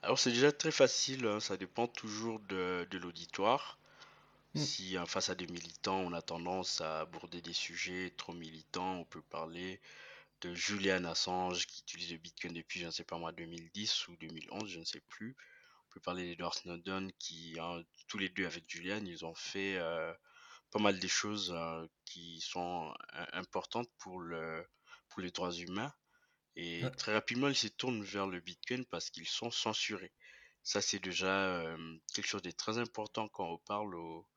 Alors 0.03 0.17
c'est 0.17 0.31
déjà 0.31 0.53
très 0.53 0.71
facile, 0.71 1.25
hein, 1.27 1.41
ça 1.41 1.57
dépend 1.57 1.85
toujours 1.87 2.39
de, 2.39 2.87
de 2.89 2.97
l'auditoire. 2.97 3.77
Mm, 4.55 4.65
Si 4.65 4.97
hein, 4.97 5.05
face 5.07 5.29
à 5.29 5.35
des 5.35 5.47
militants, 5.47 5.99
on 5.99 6.13
a 6.13 6.21
tendance 6.23 6.81
à 6.81 7.01
aborder 7.01 7.41
des 7.41 7.53
sujets 7.53 8.13
trop 8.17 8.33
militants, 8.33 8.95
on 8.99 9.05
peut 9.05 9.21
parler 9.23 9.81
de 10.41 10.53
Julian 10.53 11.05
Assange 11.05 11.65
qui 11.65 11.81
utilise 11.81 12.11
le 12.11 12.17
Bitcoin 12.17 12.53
depuis, 12.53 12.79
je 12.79 12.85
ne 12.87 12.91
sais 12.91 13.03
pas 13.03 13.17
moi, 13.17 13.31
2010 13.31 14.07
ou 14.09 14.17
2011, 14.17 14.69
je 14.69 14.79
ne 14.79 14.85
sais 14.85 15.01
plus. 15.09 15.35
On 15.89 15.93
peut 15.93 15.99
parler 16.01 16.25
d'Edward 16.25 16.53
Snowden 16.53 17.11
qui, 17.19 17.57
hein, 17.59 17.83
tous 18.07 18.17
les 18.17 18.29
deux 18.29 18.45
avec 18.45 18.65
Julian, 18.67 19.03
ils 19.05 19.25
ont 19.25 19.35
fait 19.35 19.77
euh, 19.77 20.13
pas 20.71 20.79
mal 20.79 20.99
des 20.99 21.07
choses 21.07 21.53
euh, 21.55 21.87
qui 22.03 22.41
sont 22.41 22.93
euh, 23.13 23.25
importantes 23.31 23.89
pour 23.97 24.19
le, 24.19 24.67
pour 25.07 25.21
les 25.21 25.31
droits 25.31 25.53
humains. 25.53 25.93
Et 26.57 26.83
ouais, 26.83 26.91
très 26.91 27.13
rapidement, 27.13 27.47
ils 27.47 27.55
se 27.55 27.67
tournent 27.67 28.03
vers 28.03 28.27
le 28.27 28.39
Bitcoin 28.39 28.85
parce 28.85 29.09
qu'ils 29.09 29.27
sont 29.27 29.51
censurés. 29.51 30.13
Ça, 30.63 30.81
c'est 30.81 30.99
déjà 30.99 31.45
euh, 31.45 31.97
quelque 32.13 32.27
chose 32.27 32.41
de 32.41 32.51
très 32.51 32.77
important 32.77 33.27
quand 33.29 33.49
on 33.49 33.57
parle 33.59 33.95
aux, 33.95 34.27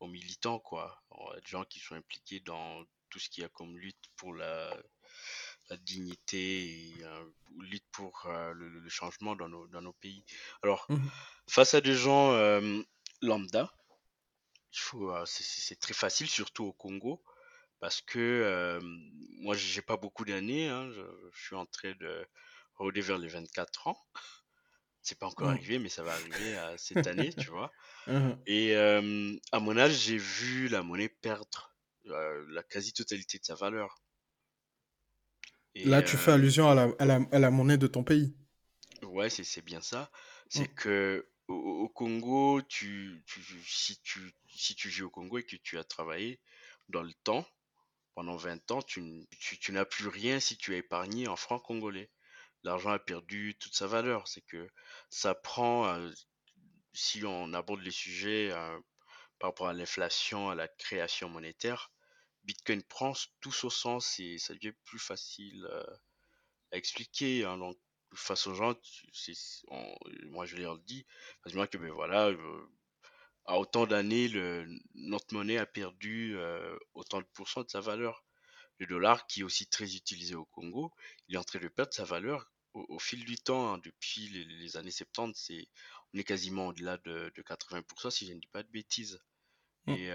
aux 0.00 0.08
militants, 0.08 0.58
quoi. 0.58 1.02
Des 1.36 1.46
gens 1.50 1.64
qui 1.64 1.78
sont 1.78 1.94
impliqués 1.94 2.40
dans 2.40 2.84
tout 3.10 3.18
ce 3.18 3.28
qu'il 3.28 3.42
y 3.42 3.44
a 3.44 3.48
comme 3.50 3.78
lutte 3.78 4.10
pour 4.16 4.34
la 4.34 4.76
dignité 5.76 6.96
et 6.98 7.04
euh, 7.04 7.24
lutte 7.60 7.86
pour 7.92 8.26
euh, 8.26 8.52
le, 8.52 8.68
le 8.68 8.88
changement 8.88 9.36
dans 9.36 9.48
nos, 9.48 9.66
dans 9.68 9.82
nos 9.82 9.92
pays. 9.94 10.24
Alors, 10.62 10.86
mhm, 10.88 11.10
face 11.48 11.74
à 11.74 11.80
des 11.80 11.94
gens 11.94 12.32
euh, 12.32 12.82
lambda, 13.22 13.72
il 14.72 14.78
faut, 14.78 15.10
euh, 15.10 15.24
c'est 15.26 15.78
très 15.78 15.94
facile, 15.94 16.28
surtout 16.28 16.64
au 16.64 16.72
Congo, 16.72 17.22
parce 17.80 18.00
que 18.02 18.78
moi, 19.40 19.54
j'ai 19.56 19.82
pas 19.82 19.96
beaucoup 19.96 20.24
d'années, 20.24 20.68
hein, 20.68 20.90
je, 20.92 21.02
je 21.34 21.42
suis 21.44 21.56
en 21.56 21.66
train 21.66 21.92
de 21.98 22.26
rôder 22.74 23.00
vers 23.00 23.18
les 23.18 23.28
24 23.28 23.88
ans. 23.88 23.98
C'est 25.02 25.18
pas 25.18 25.26
encore 25.26 25.48
arrivé, 25.48 25.78
mais 25.78 25.88
ça 25.88 26.02
va 26.02 26.12
arriver 26.12 26.58
euh, 26.58 26.76
cette 26.78 27.06
année, 27.06 27.32
tu 27.32 27.50
vois. 27.50 27.72
Mhm. 28.06 28.38
Et 28.46 28.74
à 28.76 29.60
mon 29.60 29.76
âge, 29.78 29.92
j'ai 29.92 30.18
vu 30.18 30.68
la 30.68 30.82
monnaie 30.82 31.08
perdre 31.08 31.74
la 32.04 32.62
quasi-totalité 32.62 33.38
de 33.38 33.44
sa 33.44 33.54
valeur. 33.54 34.02
Et 35.74 35.90
Là, 35.90 36.02
tu 36.02 36.16
fais 36.16 36.30
euh, 36.30 36.32
allusion 36.32 36.70
à 36.70 36.74
la, 36.74 36.88
à 36.98 37.04
la, 37.04 37.20
à 37.32 37.38
la 37.38 37.50
monnaie 37.50 37.76
de 37.76 37.86
ton 37.86 38.02
pays. 38.02 38.34
ouais, 39.02 39.30
c'est 39.30 39.64
bien 39.64 39.80
ça. 39.80 40.10
C'est 40.48 40.66
Mm, 40.66 40.68
que 40.68 41.28
au, 41.48 41.54
au 41.54 41.88
Congo, 41.88 42.62
tu, 42.62 43.22
tu, 43.26 43.40
si 43.66 44.00
tu, 44.02 44.20
si 44.48 44.74
tu 44.74 44.88
vis 44.88 45.02
au 45.02 45.10
Congo 45.10 45.38
et 45.38 45.42
que 45.44 45.56
tu 45.56 45.78
as 45.78 45.84
travaillé 45.84 46.40
dans 46.88 47.02
le 47.02 47.12
temps, 47.24 47.46
pendant 48.14 48.36
20 48.36 48.70
ans, 48.72 48.82
tu, 48.82 49.02
tu 49.40 49.72
n'as 49.72 49.84
plus 49.86 50.08
rien 50.08 50.40
si 50.40 50.56
tu 50.58 50.74
as 50.74 50.78
épargné 50.78 51.28
en 51.28 51.36
francs 51.36 51.62
congolais. 51.64 52.10
L'argent 52.64 52.90
a 52.90 52.98
perdu 53.00 53.56
toute 53.60 53.74
sa 53.76 53.86
valeur. 53.88 54.28
C'est 54.28 54.42
que 54.42 54.68
ça 55.10 55.34
prend, 55.34 55.86
euh, 55.88 56.10
si 56.92 57.24
on 57.24 57.52
aborde 57.54 57.80
les 57.82 57.90
sujets 57.90 58.50
euh, 58.52 58.78
par 59.40 59.50
rapport 59.50 59.68
à 59.68 59.72
l'inflation, 59.74 60.50
à 60.50 60.54
la 60.56 60.68
création 60.68 61.28
monétaire, 61.28 61.92
Bitcoin 62.44 62.82
prend 62.84 63.12
tout 63.40 63.52
son 63.52 63.70
sens 63.70 64.18
et 64.20 64.38
ça 64.38 64.54
devient 64.54 64.72
plus 64.84 64.98
facile 64.98 65.66
euh, 65.70 65.84
à 66.72 66.76
expliquer. 66.76 67.44
hein. 67.44 67.58
donc, 67.58 67.78
face 68.14 68.46
aux 68.46 68.54
gens, 68.54 68.74
tu- 68.74 69.08
c'est- 69.12 69.62
on- 69.68 69.96
moi 70.26 70.46
je 70.46 70.56
leur 70.56 70.78
dis, 70.80 71.06
facilement 71.44 71.66
que 71.66 71.78
ben 71.78 71.90
voilà, 71.92 72.28
euh, 72.28 72.66
à 73.46 73.58
autant 73.58 73.86
d'années, 73.86 74.28
notre 74.94 75.34
monnaie 75.34 75.58
a 75.58 75.66
perdu 75.66 76.36
euh, 76.36 76.78
autant 76.94 77.20
de 77.20 77.26
pourcents 77.34 77.62
de 77.64 77.70
sa 77.70 77.80
valeur. 77.80 78.24
Le 78.78 78.86
dollar, 78.86 79.26
qui 79.26 79.40
est 79.40 79.44
aussi 79.44 79.66
très 79.68 79.94
utilisé 79.96 80.34
au 80.34 80.46
Congo, 80.46 80.92
il 81.28 81.36
est 81.36 81.38
en 81.38 81.44
train 81.44 81.60
de 81.60 81.68
perdre 81.68 81.92
sa 81.94 82.04
valeur 82.04 82.50
au, 82.74 82.86
au 82.88 82.98
fil 82.98 83.24
du 83.24 83.36
temps. 83.38 83.74
hein. 83.74 83.78
Depuis 83.78 84.28
les, 84.28 84.44
les 84.44 84.76
années 84.76 84.90
70, 84.90 85.40
c'est, 85.40 85.68
on 86.14 86.18
est 86.18 86.24
quasiment 86.24 86.68
au-delà 86.68 86.98
de, 86.98 87.32
de 87.34 87.42
80%, 87.42 88.10
si 88.10 88.26
je 88.26 88.34
ne 88.34 88.40
dis 88.40 88.48
pas 88.48 88.62
de 88.62 88.70
bêtises. 88.70 89.20
Mm. 89.86 89.96
Et 89.96 90.12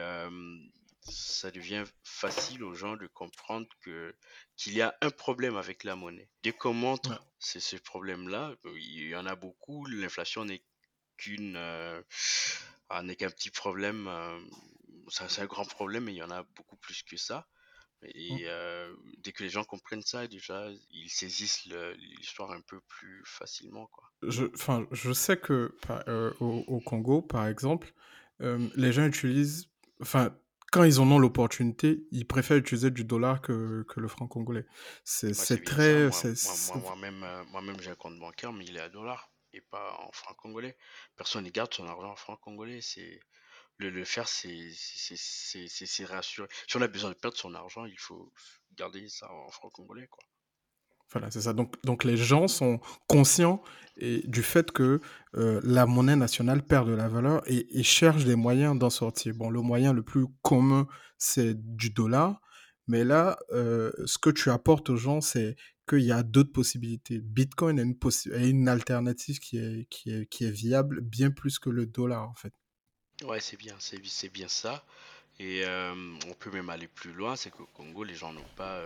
ça 1.10 1.52
devient 1.52 1.84
facile 2.04 2.64
aux 2.64 2.76
gens 2.76 2.96
de 2.98 3.08
comprendre 3.08 3.68
que 3.82 4.16
qu'il 4.58 4.74
y 4.74 4.82
a 4.82 4.96
un 5.02 5.10
problème 5.12 5.58
avec 5.58 5.84
la 5.84 5.96
monnaie. 5.96 6.30
Dès 6.44 6.52
qu'on 6.54 6.74
Ouais. 7.06 7.16
montre 7.16 7.24
c'est 7.40 7.60
ce 7.60 7.76
problème-là, 7.78 8.56
euh, 8.66 8.80
il 8.80 9.10
y 9.10 9.16
en 9.16 9.26
a 9.26 9.36
beaucoup. 9.36 9.86
L'inflation 9.86 10.46
n'est 10.46 10.64
qu'une 11.18 11.56
euh, 11.58 12.02
ah, 12.90 13.04
n'est 13.04 13.16
qu'un 13.16 13.30
petit 13.30 13.52
problème. 13.52 14.08
euh, 14.08 14.40
c'est 15.10 15.42
un 15.42 15.46
grand 15.46 15.66
problème, 15.66 16.06
mais 16.06 16.14
il 16.14 16.18
y 16.18 16.24
en 16.24 16.32
a 16.32 16.44
beaucoup 16.56 16.78
plus 16.78 17.04
que 17.04 17.18
ça. 17.18 17.48
Et 18.04 18.44
euh, 18.48 18.96
dès 19.20 19.32
que 19.34 19.44
les 19.44 19.50
gens 19.50 19.64
comprennent 19.64 20.04
ça, 20.04 20.28
déjà, 20.28 20.70
ils 20.92 21.10
saisissent 21.10 21.66
l'histoire 21.66 22.52
un 22.52 22.62
peu 22.62 22.82
plus 22.88 23.24
facilement, 23.26 23.88
quoi. 23.88 24.12
Je, 24.24 24.46
je 24.92 25.14
sais 25.14 25.38
que 25.38 25.76
par- 25.82 26.04
euh, 26.08 26.32
au, 26.40 26.64
au 26.68 26.80
Congo, 26.80 27.22
par 27.22 27.48
exemple, 27.48 27.94
euh, 28.42 28.68
les 28.76 28.92
gens 28.92 29.06
utilisent, 29.06 29.70
enfin, 30.02 30.36
quand 30.72 30.84
ils 30.84 31.00
en 31.00 31.10
ont 31.12 31.20
l'opportunité, 31.20 32.06
ils 32.12 32.28
préfèrent 32.28 32.58
utiliser 32.58 32.92
du 32.92 33.04
dollar 33.06 33.42
que, 33.42 33.84
que 33.88 34.00
le 34.00 34.08
franc 34.08 34.28
congolais. 34.28 34.66
C'est 35.04 35.34
Ouais, 35.38 35.64
très, 35.64 36.10
Moi, 36.10 36.12
c'est, 36.12 36.36
moi, 36.68 36.78
moi-même, 36.78 37.24
euh, 37.24 37.44
moi-même, 37.46 37.80
j'ai 37.82 37.92
un 37.92 37.96
compte 37.96 38.20
bancaire, 38.20 38.54
mais 38.54 38.66
il 38.66 38.78
est 38.78 38.82
à 38.82 38.90
dollars 38.90 39.32
et 39.54 39.62
pas 39.62 39.98
en 40.02 40.12
francs 40.12 40.36
congolais. 40.38 40.78
Personne 41.16 41.46
ne 41.46 41.50
garde 41.50 41.74
son 41.74 41.88
argent 41.88 42.12
en 42.12 42.16
francs 42.16 42.40
congolais. 42.42 42.82
C'est 42.82 43.20
le, 43.78 43.90
le 43.90 44.06
faire, 44.06 44.28
c'est 44.28 44.72
c'est 44.74 45.18
c'est 45.18 45.68
c'est 45.68 45.86
c'est 45.86 46.06
rassurer. 46.06 46.48
Si 46.68 46.78
on 46.78 46.82
a 46.82 46.88
besoin 46.88 47.12
de 47.12 47.16
perdre 47.16 47.38
son 47.38 47.54
argent, 47.56 47.86
il 47.86 48.00
faut 48.00 48.34
garder 48.74 49.08
ça 49.10 49.32
en 49.32 49.50
francs 49.52 49.74
congolais, 49.74 50.08
quoi. 50.08 50.24
Voilà, 51.12 51.32
c'est 51.32 51.42
ça. 51.42 51.54
Donc, 51.54 51.74
donc 51.84 52.04
les 52.04 52.18
gens 52.18 52.48
sont 52.48 52.80
conscients 53.08 53.62
du 53.98 54.44
fait 54.44 54.72
que 54.72 55.00
euh, 55.36 55.62
la 55.64 55.86
monnaie 55.86 56.16
nationale 56.16 56.62
perd 56.62 56.90
de 56.90 56.96
la 56.96 57.08
valeur 57.08 57.42
et, 57.50 57.80
et 57.80 57.84
cherchent 57.84 58.26
des 58.26 58.36
moyens 58.36 58.78
d'en 58.78 58.90
sortir. 58.90 59.34
Bon, 59.36 59.50
le 59.50 59.62
moyen 59.62 59.94
le 59.94 60.04
plus 60.04 60.26
commun, 60.42 60.88
c'est 61.18 61.56
du 61.56 61.92
dollar. 61.92 62.42
Mais 62.88 63.04
là, 63.04 63.38
euh, 63.52 63.92
ce 64.06 64.18
que 64.18 64.30
tu 64.30 64.50
apportes 64.50 64.90
aux 64.90 64.98
gens, 64.98 65.22
c'est 65.22 65.56
qu'il 65.88 66.02
y 66.02 66.12
a 66.12 66.24
d'autres 66.24 66.52
possibilités. 66.52 67.20
Bitcoin 67.20 67.80
est 67.80 68.48
une, 68.50 68.68
alternative 68.68 69.40
qui 69.40 69.58
est, 69.58 69.88
qui, 69.90 70.12
est, 70.12 70.52
viable 70.52 71.02
bien 71.02 71.32
plus 71.32 71.58
que 71.58 71.70
le 71.70 71.86
dollar, 71.86 72.30
en 72.30 72.36
fait. 72.36 72.54
Ouais, 73.24 73.40
c'est 73.40 73.58
bien, 73.58 73.76
c'est 73.80 74.30
bien 74.30 74.48
ça. 74.48 74.86
Et 75.40 75.64
euh, 75.66 75.94
on 76.28 76.34
peut 76.34 76.52
même 76.52 76.70
aller 76.70 76.88
plus 76.88 77.14
loin, 77.14 77.36
c'est 77.36 77.50
qu'au 77.50 77.68
Congo, 77.74 78.04
les 78.04 78.16
gens 78.16 78.34
n'ont 78.34 78.42
pas 78.56 78.82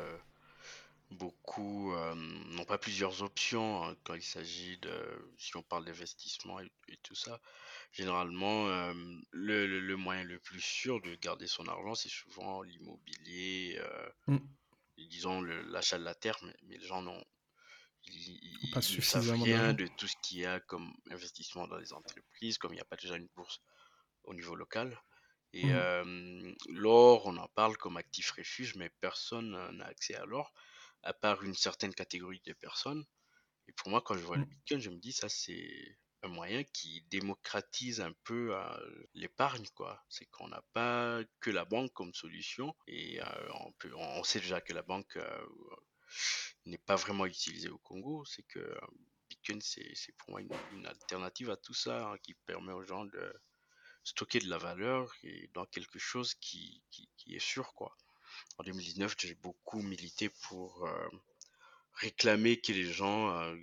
beaucoup, 1.12 1.94
euh, 1.94 2.13
n'ont 2.16 2.66
pas 2.66 2.78
plusieurs 2.78 3.24
options 3.24 3.84
hein, 3.84 3.96
quand 4.04 4.13
il 4.16 4.22
s'agit 4.24 4.78
de, 4.78 5.34
si 5.38 5.56
on 5.58 5.63
parle 5.63 5.86
d'investissement 5.86 6.60
et, 6.60 6.72
et 6.88 6.98
tout 6.98 7.16
ça. 7.16 7.42
Généralement, 7.92 8.68
euh, 8.70 8.94
le, 9.32 9.68
le- 9.68 9.80
le 9.80 9.96
moyen 9.98 10.24
le 10.24 10.39
plus 10.39 10.62
sûr 10.62 11.01
de 11.01 11.16
garder 11.16 11.48
son 11.48 11.68
argent, 11.68 11.96
c'est 11.96 12.10
souvent 12.10 12.62
l'immobilier, 12.63 13.78
euh, 13.82 14.10
Mm. 14.28 14.60
disons 14.98 15.42
l'achat 15.42 15.98
de 15.98 16.04
la 16.04 16.16
terre, 16.16 16.38
mais, 16.44 16.56
mais 16.63 16.78
les 16.78 16.86
gens 16.86 17.01
n'ont, 17.01 17.24
ils, 18.06 18.39
Pas 18.72 18.82
ils 18.88 18.98
ne 18.98 19.01
savent 19.01 19.32
suffisamment 19.32 19.46
rien 19.46 19.74
de 19.74 19.88
tout 19.88 20.08
ce 20.08 20.16
qu'il 20.22 20.39
y 20.39 20.46
a 20.46 20.60
comme 20.60 20.94
investissement 21.12 21.68
dans 21.68 21.78
les 21.78 21.94
entreprises, 21.94 22.58
comme 22.58 22.72
il 22.74 22.75
n'y 22.78 22.82
a 22.82 22.86
pas 22.86 22.96
déjà 22.98 23.16
une 23.18 23.30
bourse 23.36 23.62
au 24.24 24.34
niveau 24.36 24.56
local. 24.56 25.01
Et 25.54 25.74
euh, 25.74 26.54
l'or, 26.70 27.28
on 27.28 27.38
en 27.38 27.48
parle 27.50 27.78
comme 27.78 27.98
actif 27.98 28.32
refuge, 28.32 28.75
mais 28.75 28.89
personne 29.01 29.51
n'a 29.78 29.86
accès 29.86 30.16
à 30.16 30.25
l'or, 30.25 30.54
à 31.03 31.13
part 31.13 31.44
une 31.44 31.56
certaine 31.56 31.94
catégorie 31.94 32.41
de 32.46 32.53
personnes. 32.53 33.06
Et 33.68 33.74
pour 33.74 33.89
moi, 33.89 34.01
quand 34.01 34.15
je 34.15 34.24
vois 34.24 34.38
le 34.38 34.46
Mm. 34.46 34.50
Bitcoin, 34.50 34.79
je 34.82 34.89
me 34.89 34.98
dis, 34.98 35.13
ça, 35.13 35.29
c'est 35.29 35.98
un 36.24 36.27
moyen 36.29 36.63
qui 36.65 37.03
démocratise 37.10 38.01
un 38.01 38.13
peu 38.25 38.56
euh, 38.56 39.08
l'épargne, 39.13 39.68
quoi. 39.75 40.03
C'est 40.10 40.25
qu'on 40.27 40.48
n'a 40.50 40.63
pas 40.74 41.22
que 41.39 41.50
la 41.51 41.65
banque 41.65 41.94
comme 41.94 42.13
solution, 42.13 42.75
et 42.88 43.22
euh, 43.22 43.50
on 43.62 43.72
peut, 43.74 43.91
on 43.96 44.24
sait 44.24 44.39
déjà 44.41 44.62
que 44.62 44.74
la 44.74 44.82
banque 44.84 45.15
euh, 45.18 45.46
n'est 46.65 46.77
pas 46.77 46.96
vraiment 46.96 47.25
utilisée 47.25 47.70
au 47.70 47.77
Congo. 47.79 48.25
C'est 48.25 48.44
que 48.44 48.77
Bitcoin, 49.29 49.62
c'est 49.62 49.91
c'est 49.96 50.13
pour 50.18 50.32
moi 50.32 50.41
une, 50.41 50.51
une 50.74 50.86
alternative 50.88 51.50
à 51.51 51.58
tout 51.58 51.74
ça, 51.74 52.10
hein, 52.12 52.18
qui 52.24 52.34
permet 52.46 52.74
aux 52.74 52.84
gens 52.84 53.06
de 53.06 53.34
stocker 54.03 54.39
de 54.39 54.50
la 54.50 54.58
valeur 54.58 55.13
et 55.24 55.50
dans 55.53 55.65
quelque 55.65 56.00
chose 56.00 56.34
qui, 56.36 56.84
qui, 56.91 57.10
qui 57.18 57.36
est 57.36 57.39
sûr, 57.39 57.74
quoi. 57.74 57.96
En 58.58 58.63
2019, 58.63 59.15
j'ai 59.19 59.36
beaucoup 59.36 59.81
milité 59.81 60.29
pour 60.29 60.86
euh, 60.86 61.10
réclamer 61.93 62.60
que 62.60 62.72
les 62.72 62.91
gens, 62.91 63.31
euh, 63.31 63.55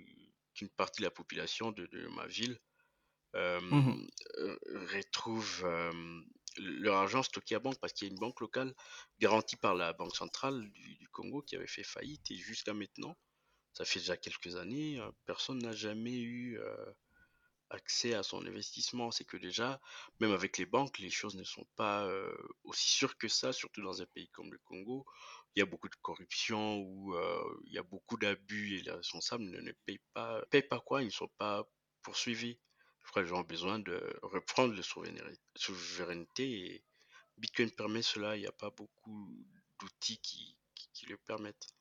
qu'une 0.53 0.69
partie 0.69 1.01
de 1.01 1.05
la 1.05 1.11
population 1.11 1.71
de, 1.71 1.85
de 1.87 2.07
ma 2.07 2.27
ville 2.27 2.59
euh, 3.35 3.59
retrouvent 4.93 5.63
euh, 5.65 6.21
leur 6.57 6.95
argent 6.95 7.23
stocké 7.23 7.55
à 7.55 7.59
banque. 7.59 7.79
Parce 7.79 7.93
qu'il 7.93 8.07
y 8.07 8.09
a 8.09 8.13
une 8.13 8.19
banque 8.19 8.39
locale 8.41 8.73
garantie 9.19 9.57
par 9.57 9.75
la 9.75 9.93
Banque 9.93 10.15
centrale 10.15 10.69
du, 10.71 10.95
du 10.95 11.07
Congo 11.09 11.41
qui 11.41 11.55
avait 11.55 11.67
fait 11.67 11.83
faillite 11.83 12.31
et 12.31 12.37
jusqu'à 12.37 12.73
maintenant, 12.73 13.15
ça 13.73 13.85
fait 13.85 13.99
déjà 13.99 14.17
quelques 14.17 14.55
années, 14.55 14.99
personne 15.25 15.59
n'a 15.59 15.71
jamais 15.71 16.17
eu 16.17 16.57
euh, 16.59 16.93
accès 17.69 18.13
à 18.13 18.23
son 18.23 18.45
investissement. 18.45 19.11
C'est 19.11 19.25
que 19.25 19.37
déjà, 19.37 19.79
même 20.19 20.31
avec 20.31 20.57
les 20.57 20.65
banques, 20.65 20.99
les 20.99 21.09
choses 21.09 21.35
ne 21.35 21.43
sont 21.43 21.67
pas 21.75 22.05
euh, 22.05 22.35
aussi 22.63 22.89
sûres 22.89 23.17
que 23.17 23.27
ça, 23.27 23.53
surtout 23.53 23.81
dans 23.81 24.01
un 24.01 24.05
pays 24.07 24.29
comme 24.29 24.51
le 24.51 24.59
Congo. 24.65 25.05
Il 25.55 25.59
y 25.59 25.63
a 25.63 25.65
beaucoup 25.65 25.89
de 25.89 25.95
corruption, 26.01 26.77
où 26.77 27.15
euh, 27.15 27.61
il 27.65 27.73
y 27.73 27.77
a 27.77 27.83
beaucoup 27.83 28.17
d'abus 28.17 28.77
et 28.77 28.81
les 28.81 28.91
responsables 28.91 29.43
ne, 29.43 29.71
payent 29.85 30.01
pas. 30.13 30.41
Payent 30.49 30.67
pas 30.67 30.79
quoi 30.79 31.01
Ils 31.01 31.07
ne 31.07 31.11
sont 31.11 31.31
pas 31.37 31.67
poursuivis. 32.01 32.59
Je 33.03 33.11
crois 33.11 33.23
gens 33.25 33.39
ont 33.39 33.43
besoin 33.43 33.79
de 33.79 34.19
reprendre 34.21 34.75
la 34.75 34.83
souveraineté 35.55 36.73
et 36.73 36.83
Bitcoin 37.37 37.71
permet 37.71 38.01
cela. 38.01 38.35
Il 38.35 38.41
n'y 38.41 38.47
a 38.47 38.51
pas 38.51 38.69
beaucoup 38.69 39.33
d'outils 39.79 40.19
qui 40.19 41.05
le 41.07 41.17
permettent. 41.17 41.76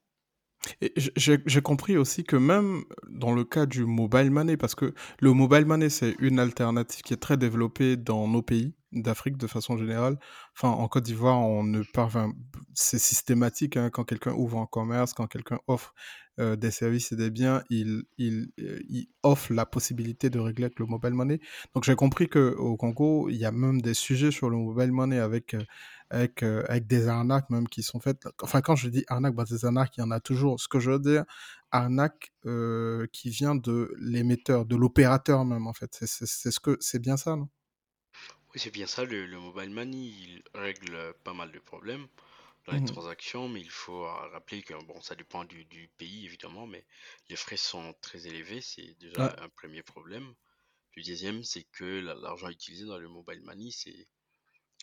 Et 0.80 0.92
j'ai 0.96 1.62
compris 1.62 1.96
aussi 1.96 2.25
que 2.25 2.37
même 2.37 2.85
dans 3.08 3.32
le 3.32 3.44
cas 3.44 3.66
du 3.66 3.85
mobile 3.85 4.30
money, 4.30 4.56
parce 4.56 4.75
que 4.75 4.94
le 5.20 5.32
mobile 5.32 5.66
money, 5.66 5.88
c'est 5.88 6.16
une 6.18 6.38
alternative 6.38 7.02
qui 7.02 7.14
est 7.14 7.18
très 7.18 7.37
développée 7.37 7.96
dans 7.96 8.28
nos 8.28 8.42
pays 8.42 8.75
d'Afrique 8.92 9.37
de 9.37 9.46
façon 9.46 9.76
générale. 9.76 10.18
En 10.62 10.88
Côte 10.88 11.04
d'Ivoire, 11.04 11.38
on 11.38 11.62
ne 11.62 11.82
parvient, 11.82 12.32
c'est 12.75 12.99
systématique 12.99 13.76
hein, 13.76 13.90
quand 13.90 14.04
quelqu'un 14.04 14.32
ouvre 14.32 14.58
un 14.58 14.66
commerce, 14.66 15.12
quand 15.12 15.26
quelqu'un 15.26 15.58
offre 15.66 15.94
euh, 16.38 16.56
des 16.56 16.70
services 16.70 17.12
et 17.12 17.16
des 17.16 17.30
biens, 17.30 17.62
il, 17.70 18.04
euh, 18.20 18.80
il 18.88 19.08
offre 19.22 19.52
la 19.52 19.66
possibilité 19.66 20.30
de 20.30 20.38
régler 20.38 20.64
avec 20.66 20.78
le 20.78 20.86
mobile 20.86 21.14
money. 21.14 21.40
Donc 21.74 21.84
j'ai 21.84 21.94
compris 21.94 22.28
que 22.28 22.54
au 22.56 22.76
Congo, 22.76 23.28
il 23.30 23.36
y 23.36 23.44
a 23.46 23.52
même 23.52 23.80
des 23.80 23.94
sujets 23.94 24.30
sur 24.30 24.50
le 24.50 24.56
mobile 24.56 24.92
money 24.92 25.18
avec 25.18 25.54
euh, 25.54 25.60
avec, 26.10 26.42
avec 26.44 26.86
des 26.86 27.08
arnaques 27.08 27.50
même 27.50 27.68
qui 27.68 27.82
sont 27.82 27.98
faites. 27.98 28.28
Enfin, 28.40 28.60
quand 28.60 28.76
je 28.76 28.88
dis 28.88 29.04
arnaque, 29.08 29.34
bah, 29.34 29.44
des 29.44 29.64
arnaques, 29.64 29.96
il 29.96 30.00
y 30.00 30.04
en 30.04 30.12
a 30.12 30.20
toujours. 30.20 30.60
Ce 30.60 30.68
que 30.68 30.78
je 30.78 30.92
veux 30.92 31.00
dire, 31.00 31.24
arnaque 31.72 32.32
qui 33.12 33.30
vient 33.30 33.56
de 33.56 33.92
l'émetteur, 33.98 34.66
de 34.66 34.76
l'opérateur 34.76 35.44
même, 35.44 35.66
en 35.66 35.72
fait. 35.72 35.98
C'est 36.00 36.50
ce 36.52 36.98
bien 36.98 37.16
ça, 37.16 37.34
non? 37.34 37.48
Oui, 38.54 38.60
c'est 38.60 38.70
bien 38.70 38.86
ça, 38.86 39.04
le, 39.04 39.26
le 39.26 39.38
mobile 39.38 39.70
money, 39.70 39.96
il 39.96 40.42
règle 40.54 41.14
pas 41.24 41.34
mal 41.34 41.50
de 41.52 41.58
problèmes 41.58 42.06
dans 42.66 42.75
les 42.75 42.80
Mhm. 42.80 42.96
transactions, 42.96 43.49
mais 43.49 43.61
il 43.61 43.70
faut 43.70 44.04
euh, 44.04 44.28
rappeler 44.30 44.62
que, 44.62 44.75
bon, 44.85 45.00
ça 45.00 45.14
dépend 45.16 45.44
du, 45.44 45.64
du 45.64 45.88
pays, 45.99 46.25
évidemment, 46.26 46.66
mais 46.66 46.87
les 47.28 47.37
frais 47.37 47.56
sont 47.56 47.94
très 48.02 48.26
élevés, 48.26 48.61
c'est 48.61 48.94
Ouais. 49.18 49.32
déjà 49.35 49.35
un 49.38 49.49
premier 49.49 49.82
problème. 49.82 50.35
Le 50.96 51.02
deuxième, 51.04 51.44
c'est 51.44 51.64
que 51.64 51.85
la- 51.85 52.14
l'argent 52.14 52.49
utilisé 52.50 52.87
dans 52.87 52.99
le 52.99 53.08
mobile 53.08 53.42
money, 53.42 53.70
c'est, 53.73 54.08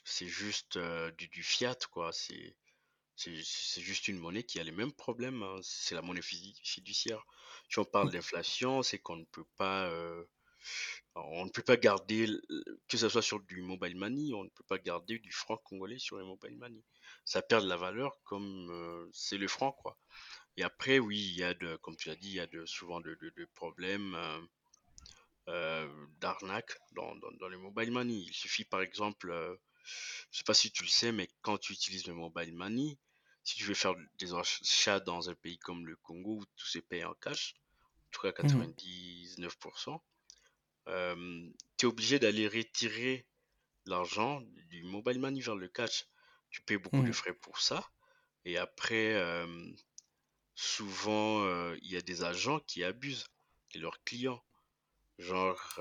c'est 0.05 0.27
juste 0.27 0.77
euh, 0.77 1.11
du, 1.11 1.27
du 1.29 1.43
fiat, 1.43 1.75
quoi. 1.91 2.11
C'est, 2.13 2.57
c'est, 3.15 3.41
c'est 3.45 3.81
juste 3.81 4.07
une 4.09 4.19
monnaie 4.19 4.43
qui 4.43 4.59
a 4.59 4.63
les 4.63 4.71
mêmes 4.71 4.93
problèmes, 4.93 5.43
hein. 5.43 5.59
C'est 5.63 5.95
la 5.95 6.01
monnaie 6.03 6.21
fiduciaire. 6.23 7.25
Si 7.69 7.79
on 7.79 7.85
parle 7.85 8.11
d'inflation, 8.11 8.83
c'est 8.83 8.99
qu'on 8.99 9.17
ne 9.17 9.25
peut 9.25 9.45
pas, 9.57 9.87
euh, 9.89 10.25
on 11.15 11.45
ne 11.45 11.49
peut 11.51 11.63
pas 11.63 11.77
garder, 11.77 12.27
que 12.87 12.97
ce 12.97 13.09
soit 13.09 13.21
sur 13.21 13.39
du 13.41 13.61
mobile 13.61 13.97
money, 13.97 14.33
on 14.33 14.43
ne 14.45 14.49
peut 14.49 14.63
pas 14.67 14.77
garder 14.79 15.19
du 15.19 15.31
franc 15.31 15.57
congolais 15.57 15.99
sur 15.99 16.17
les 16.17 16.25
mobile 16.25 16.57
money. 16.57 16.83
Ça 17.25 17.41
perd 17.41 17.63
de 17.63 17.69
la 17.69 17.77
valeur 17.77 18.19
comme 18.23 18.69
euh, 18.71 19.09
c'est 19.13 19.37
le 19.37 19.47
franc, 19.47 19.71
quoi. 19.73 19.97
Et 20.57 20.63
après, 20.63 20.99
oui, 20.99 21.19
il 21.19 21.37
y 21.37 21.43
a 21.43 21.53
de, 21.53 21.77
comme 21.77 21.95
tu 21.97 22.09
l'as 22.09 22.15
dit, 22.17 22.29
il 22.29 22.35
y 22.35 22.39
a 22.41 22.47
de, 22.47 22.65
souvent 22.65 23.01
de, 23.01 23.15
de- 23.21 23.33
de 23.37 23.45
problèmes 23.55 24.15
euh, 24.15 24.41
euh, 25.49 26.07
d'arnaque 26.19 26.77
dans, 26.91 27.15
dans, 27.15 27.31
dans 27.31 27.47
les 27.49 27.57
mobile 27.57 27.91
money. 27.91 28.13
Il 28.27 28.33
suffit 28.33 28.65
par 28.65 28.81
exemple, 28.81 29.57
je 30.31 30.37
sais 30.39 30.43
pas 30.45 30.53
si 30.53 30.71
tu 30.71 30.83
le 30.83 30.89
sais, 30.89 31.11
mais 31.11 31.27
quand 31.41 31.57
tu 31.57 31.73
utilises 31.73 32.07
le 32.07 32.13
mobile 32.13 32.53
money, 32.55 32.99
si 33.43 33.55
tu 33.57 33.65
veux 33.65 33.73
faire 33.75 33.95
des 34.19 34.33
achats 34.33 34.99
dans 34.99 35.29
un 35.29 35.35
pays 35.35 35.59
comme 35.59 35.85
le 35.87 35.95
Congo 35.97 36.39
où 36.41 36.45
tout 36.45 36.67
se 36.67 36.79
paye 36.79 37.03
en 37.05 37.13
cash, 37.15 37.55
en 38.07 38.11
tout 38.11 38.21
cas 38.21 38.31
Mhm, 38.41 38.73
99%, 38.77 40.03
euh, 40.87 41.49
tu 41.77 41.85
es 41.85 41.89
obligé 41.89 42.19
d'aller 42.19 42.47
retirer 42.47 43.27
l'argent 43.85 44.41
du 44.69 44.83
mobile 44.83 45.19
money 45.19 45.41
vers 45.41 45.55
le 45.55 45.69
cash. 45.69 46.05
Tu 46.51 46.61
payes 46.63 46.77
beaucoup 46.77 47.03
de 47.03 47.11
mhm, 47.11 47.13
frais 47.13 47.33
pour 47.35 47.59
ça. 47.61 47.89
Et 48.45 48.57
après, 48.57 49.15
euh, 49.15 49.47
souvent, 50.55 51.43
euh, 51.45 51.77
il 51.81 51.91
y 51.91 51.97
a 51.97 52.01
des 52.01 52.23
agents 52.23 52.59
qui 52.59 52.83
abusent 52.83 53.27
de 53.73 53.79
leurs 53.79 54.03
clients. 54.03 54.43
Genre, 55.19 55.79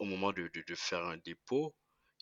au 0.00 0.04
moment 0.04 0.32
de, 0.32 0.48
de- 0.48 0.62
de 0.66 0.74
faire 0.74 1.04
un 1.04 1.18
dépôt, 1.18 1.76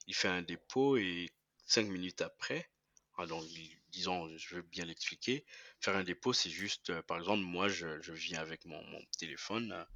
il 0.07 0.15
fait 0.15 0.29
un 0.29 0.43
dépôt 0.43 0.97
et 0.99 1.31
cinq 1.67 1.87
minutes 1.89 2.23
après, 2.23 2.71
ah, 3.19 3.27
donc 3.27 3.45
il- 3.51 3.79
disons, 3.89 4.37
je 4.39 4.57
veux 4.57 4.63
bien 4.63 4.85
l'expliquer, 4.87 5.47
faire 5.81 5.97
un 5.97 6.05
dépôt, 6.05 6.33
c'est 6.35 6.51
juste, 6.51 7.01
par 7.03 7.19
exemple, 7.19 7.43
moi, 7.45 7.69
je, 7.69 8.01
je 8.03 8.13
viens 8.13 8.41
avec 8.41 8.65
mon, 8.67 8.83
mon 8.85 9.03
téléphone 9.19 9.87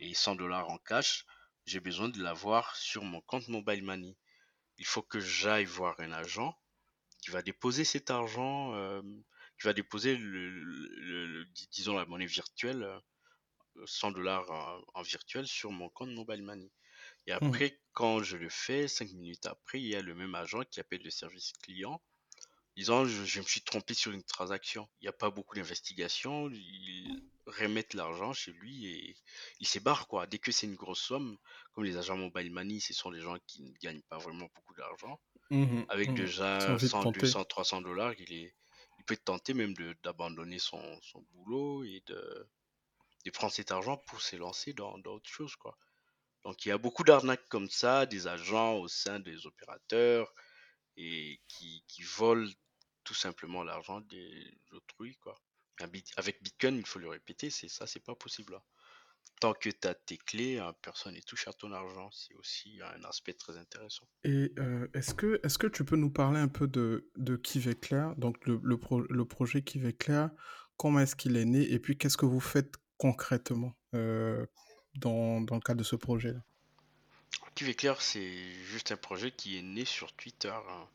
et 0.00 0.14
100 0.14 0.36
dollars 0.36 0.70
en 0.70 0.78
cash, 0.78 1.26
j'ai 1.66 1.80
besoin 1.80 2.08
de 2.08 2.22
l'avoir 2.22 2.76
sur 2.76 3.04
mon 3.04 3.20
compte 3.20 3.48
Mobile 3.48 3.82
Money. 3.84 4.16
Il 4.78 4.86
faut 4.86 5.02
que 5.02 5.20
j'aille 5.20 5.66
voir 5.66 6.00
un 6.00 6.12
agent 6.12 6.58
qui 7.22 7.30
va 7.30 7.42
déposer 7.42 7.84
cet 7.84 8.10
argent, 8.10 8.74
euh, 8.74 9.02
qui 9.60 9.66
va 9.66 9.72
déposer, 9.74 10.16
le, 10.16 10.50
le- 10.50 11.26
le- 11.26 11.46
disons, 11.72 11.96
la 11.96 12.06
monnaie 12.06 12.26
virtuelle, 12.26 12.82
euh, 12.84 13.00
100 13.86 14.12
dollars 14.12 14.50
en, 14.50 14.82
en 14.94 15.02
virtuel 15.02 15.46
sur 15.48 15.72
mon 15.72 15.88
compte 15.90 16.10
Mobile 16.10 16.42
Money. 16.42 16.70
Et 17.26 17.32
mhm, 17.40 17.60
après, 17.60 17.80
quand 17.92 18.22
je 18.22 18.36
le 18.38 18.48
fais, 18.50 18.88
cinq 18.88 19.12
minutes 19.12 19.46
après, 19.46 19.80
il 19.80 19.88
y 19.88 19.96
a 19.96 20.02
le 20.02 20.14
même 20.14 20.34
agent 20.36 20.62
qui 20.70 20.80
appelle 20.80 21.02
le 21.04 21.10
service 21.10 21.52
client, 21.62 22.02
disant 22.76 23.04
je, 23.06 23.24
je 23.24 23.40
me 23.40 23.44
suis 23.46 23.62
trompé 23.62 23.94
sur 23.94 24.12
une 24.12 24.22
transaction. 24.24 24.88
Il 25.00 25.04
n'y 25.04 25.08
a 25.08 25.12
pas 25.12 25.30
beaucoup 25.30 25.54
d'investigation, 25.56 26.48
ils 26.50 27.22
remettent 27.46 27.94
l'argent 27.94 28.32
chez 28.32 28.52
lui 28.52 28.86
et 28.86 29.16
il 29.60 29.66
se 29.66 29.78
barre 29.78 30.08
quoi. 30.08 30.26
Dès 30.26 30.38
que 30.38 30.52
c'est 30.52 30.66
une 30.66 30.74
grosse 30.76 31.00
somme, 31.02 31.38
comme 31.72 31.84
les 31.84 31.96
agents 31.96 32.16
mobile 32.16 32.52
money, 32.52 32.80
ce 32.80 32.94
sont 32.94 33.10
des 33.10 33.20
gens 33.20 33.36
qui 33.46 33.62
ne 33.62 33.72
gagnent 33.82 34.02
pas 34.08 34.18
vraiment 34.18 34.48
beaucoup 34.54 34.74
d'argent. 34.74 35.20
mhm, 35.50 35.86
Avec 35.88 36.10
ont 36.10 36.14
déjà 36.14 36.76
envie 36.76 36.90
de 36.90 36.94
100, 36.94 37.06
tenter. 37.06 37.36
200, 37.36 37.44
300 37.44 37.82
dollars, 37.82 38.14
il 38.20 38.32
est, 38.32 38.54
il 38.98 39.04
peut 39.04 39.16
tenter 39.16 39.54
même 39.54 39.74
d'abandonner 40.04 40.58
son, 40.58 41.00
son 41.02 41.22
boulot 41.32 41.84
et 41.84 42.02
de, 42.06 42.48
de 43.24 43.30
prendre 43.30 43.52
cet 43.52 43.72
argent 43.72 43.96
pour 43.98 44.20
se 44.22 44.36
lancer 44.36 44.72
dans, 44.72 44.98
dans 44.98 45.12
autre 45.14 45.28
chose 45.30 45.56
quoi. 45.56 45.78
Donc 46.44 46.66
il 46.66 46.70
y 46.70 46.72
a 46.72 46.78
beaucoup 46.78 47.04
d'arnaques 47.04 47.48
comme 47.48 47.70
ça, 47.70 48.06
des 48.06 48.26
agents 48.28 48.74
au 48.76 48.88
sein 48.88 49.20
des 49.20 49.46
opérateurs 49.46 50.32
et 50.96 51.40
qui, 51.48 51.84
qui 51.88 52.02
volent 52.02 52.50
tout 53.04 53.14
simplement 53.14 53.62
l'argent 53.62 54.00
des 54.00 54.58
autrui, 54.72 55.16
quoi. 55.16 55.40
Avec 56.16 56.42
Bitcoin, 56.42 56.76
il 56.76 56.86
faut 56.86 56.98
le 56.98 57.08
répéter, 57.08 57.50
c'est 57.50 57.68
ça, 57.68 57.86
c'est 57.86 58.04
pas 58.04 58.14
possible. 58.14 58.54
hein. 58.54 58.62
Tant 59.40 59.52
que 59.52 59.68
tu 59.68 59.88
as 59.88 59.94
tes 59.94 60.16
clés, 60.16 60.58
hein, 60.58 60.72
personne 60.80 61.14
ne 61.14 61.20
touche 61.20 61.48
à 61.48 61.52
ton 61.52 61.72
argent. 61.72 62.08
C'est 62.12 62.34
aussi 62.34 62.80
un 62.80 63.02
aspect 63.04 63.34
très 63.34 63.56
intéressant. 63.56 64.06
Et 64.22 64.52
euh, 64.58 64.86
est-ce 64.94 65.12
que, 65.14 65.40
est-ce 65.42 65.58
que 65.58 65.66
tu 65.66 65.84
peux 65.84 65.96
nous 65.96 66.10
parler 66.10 66.38
un 66.38 66.48
peu 66.48 66.68
de, 66.68 67.10
de 67.16 67.36
Kiveclair, 67.36 68.14
donc 68.16 68.46
le, 68.46 68.60
le, 68.62 68.78
pro- 68.78 69.00
le 69.00 69.24
projet 69.24 69.62
Kiveclair, 69.62 70.30
comment 70.76 71.00
est-ce 71.00 71.16
qu'il 71.16 71.36
est 71.36 71.44
né 71.44 71.70
et 71.72 71.80
puis 71.80 71.98
qu'est-ce 71.98 72.16
que 72.16 72.26
vous 72.26 72.40
faites 72.40 72.74
concrètement 72.96 73.76
euh, 73.94 74.46
dans, 74.94 75.40
dans 75.40 75.56
le 75.56 75.60
cadre 75.60 75.80
de 75.80 75.84
ce 75.84 75.96
projet-là? 75.96 76.40
Clair, 77.40 78.00
c'est 78.02 78.52
juste 78.64 78.92
un 78.92 78.96
projet 78.96 79.30
qui 79.32 79.58
est 79.58 79.62
né 79.62 79.84
sur 79.84 80.12
Twitter. 80.14 80.48
hein. 80.68 80.88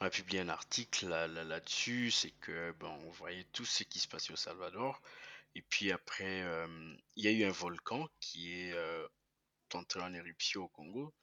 On 0.00 0.06
a 0.06 0.10
publié 0.10 0.40
un 0.40 0.48
article 0.48 1.06
là, 1.08 1.26
là- 1.28 1.44
là-dessus, 1.44 2.10
c'est 2.10 2.30
que 2.32 2.72
bon, 2.72 2.88
on 3.06 3.10
voyait 3.10 3.44
tout 3.52 3.64
ce 3.64 3.82
qui 3.84 3.98
se 3.98 4.08
passait 4.08 4.32
au 4.32 4.36
Salvador. 4.36 5.00
Et 5.54 5.62
puis 5.62 5.92
après, 5.92 6.42
euh, 6.42 6.96
il 7.16 7.24
y 7.24 7.28
a 7.28 7.32
eu 7.32 7.44
un 7.44 7.50
volcan 7.52 8.08
qui 8.20 8.52
est 8.52 8.72
euh, 8.72 9.06
entré 9.74 10.00
en 10.02 10.12
éruption 10.14 10.64
au 10.64 10.68
Congo, 10.68 11.14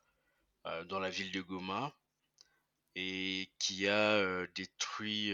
euh, 0.67 0.83
dans 0.85 0.99
la 0.99 1.09
ville 1.09 1.31
de 1.31 1.41
Goma. 1.41 1.95
et 2.95 3.51
qui 3.59 3.87
a 3.87 4.45
détruit 4.55 5.33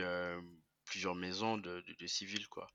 plusieurs 0.86 1.16
maisons 1.16 1.58
de, 1.58 1.82
de- 2.00 2.08
civils, 2.08 2.48
quoi. 2.50 2.68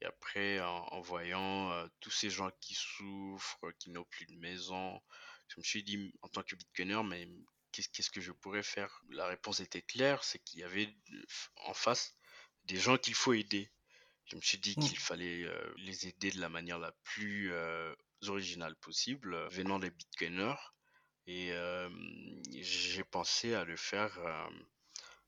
Et 0.00 0.06
après, 0.06 0.60
en, 0.60 1.00
voyant 1.00 1.72
tous 2.00 2.10
ces 2.10 2.30
gens 2.30 2.50
qui 2.60 2.74
souffrent, 2.74 3.72
qui 3.78 3.90
n'ont 3.90 4.04
plus 4.04 4.26
de 4.26 4.36
maison, 4.36 5.00
je 5.54 5.60
me 5.60 5.64
suis 5.64 5.82
dit, 5.82 6.12
en 6.22 6.28
tant 6.28 6.42
que 6.42 6.56
bitcoiner, 6.56 7.02
mais 7.04 7.28
qu'est-ce 7.72 8.10
que 8.10 8.20
je 8.20 8.32
pourrais 8.32 8.62
faire? 8.62 9.02
La 9.10 9.26
réponse 9.26 9.60
était 9.60 9.82
claire, 9.82 10.24
c'est 10.24 10.38
qu'il 10.38 10.60
y 10.60 10.64
avait 10.64 10.88
euh, 11.12 11.22
en 11.66 11.74
face 11.74 12.14
des 12.64 12.76
gens 12.76 12.96
qu'il 12.96 13.14
faut 13.14 13.34
aider. 13.34 13.70
Je 14.26 14.36
me 14.36 14.40
suis 14.40 14.58
dit 14.58 14.76
Mm. 14.76 14.80
qu'il 14.80 14.98
fallait 14.98 15.44
euh, 15.44 15.74
les 15.78 16.06
aider 16.06 16.30
de 16.30 16.40
la 16.40 16.48
manière 16.48 16.78
la 16.78 16.92
plus 17.04 17.52
euh, 17.52 17.94
originale 18.28 18.76
possible, 18.76 19.34
euh, 19.34 19.48
venant 19.48 19.78
des 19.78 19.90
bitcoiners. 19.90 20.56
Et 21.26 21.52
j'ai 22.62 23.04
pensé 23.04 23.54
à 23.54 23.64
le 23.64 23.76
faire 23.76 24.18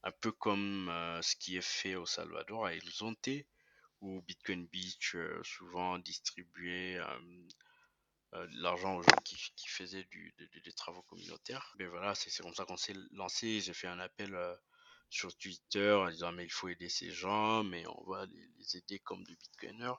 un 0.02 0.10
peu 0.10 0.32
comme 0.32 0.90
ce 1.22 1.36
qui 1.36 1.56
est 1.56 1.64
fait 1.64 1.94
au 1.94 2.04
Salvador 2.04 2.66
à 2.66 2.74
El 2.74 2.82
Zonte, 2.90 3.28
où 4.00 4.20
Bitcoin 4.22 4.66
Beach 4.66 5.14
souvent 5.44 6.00
distribuait 6.00 6.98
de 8.34 8.62
l'argent 8.62 8.96
aux 8.96 9.02
gens 9.02 9.16
qui, 9.24 9.36
faisaient 9.68 10.06
des 10.64 10.72
travaux 10.72 11.02
communautaires. 11.02 11.74
Mais 11.78 11.86
voilà, 11.86 12.14
c'est 12.14 12.30
comme 12.42 12.54
ça 12.54 12.64
qu'on 12.64 12.76
s'est 12.76 12.96
lancé. 13.12 13.60
J'ai 13.60 13.74
fait 13.74 13.86
un 13.86 14.00
appel 14.00 14.34
euh, 14.34 14.54
sur 15.10 15.36
Twitter 15.36 15.92
en 15.92 16.10
disant 16.10 16.32
mais 16.32 16.44
il 16.44 16.52
faut 16.52 16.68
aider 16.68 16.88
ces 16.88 17.10
gens, 17.10 17.62
mais 17.62 17.84
on 17.86 18.04
va 18.10 18.26
les, 18.26 18.76
aider 18.76 18.98
comme 18.98 19.22
des 19.24 19.36
Bitcoiners. 19.36 19.94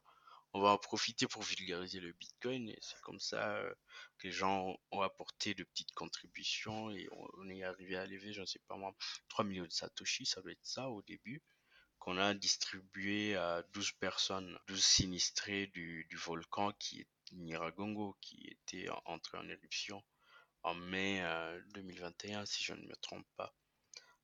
On 0.54 0.62
va 0.62 0.70
en 0.70 0.78
profiter 0.78 1.28
pour 1.28 1.44
vulgariser 1.44 2.00
le 2.00 2.14
Bitcoin 2.14 2.70
et 2.70 2.78
c'est 2.82 3.00
comme 3.02 3.20
ça 3.20 3.56
euh, 3.58 3.74
que 4.18 4.28
les 4.28 4.32
gens 4.32 4.78
ont 4.92 5.02
apporté 5.02 5.54
de 5.54 5.64
petites 5.66 5.94
contributions 5.94 6.92
et 6.92 7.08
on, 7.12 7.50
est 7.50 7.64
arrivé 7.64 7.98
à 7.98 8.06
lever, 8.06 8.32
je 8.32 8.42
ne 8.42 8.46
sais 8.46 8.62
pas 8.68 8.78
moi, 8.78 8.96
3 9.30 9.44
millions 9.46 9.66
de 9.66 9.72
Satoshi, 9.72 10.26
ça 10.26 10.42
doit 10.42 10.54
être 10.54 10.66
ça 10.66 10.90
au 10.90 11.02
début 11.02 11.42
qu'on 12.00 12.18
a 12.18 12.34
distribué 12.34 13.36
à 13.36 13.64
12 13.74 13.94
personnes, 13.94 14.58
12 14.68 14.84
sinistrés 14.84 15.68
du, 15.68 16.06
du 16.10 16.18
volcan 16.18 16.72
qui 16.74 17.06
Nyiragongo, 17.34 18.18
qui 18.22 18.48
était 18.48 18.88
entré 19.06 19.38
en 19.38 19.48
éruption 19.50 20.04
en 20.64 20.76
mai 20.76 21.22
euh, 21.24 21.62
2021, 21.74 22.46
si 22.46 22.64
je 22.64 22.74
ne 22.74 22.82
me 22.88 22.96
trompe 22.98 23.28
pas. 23.38 23.56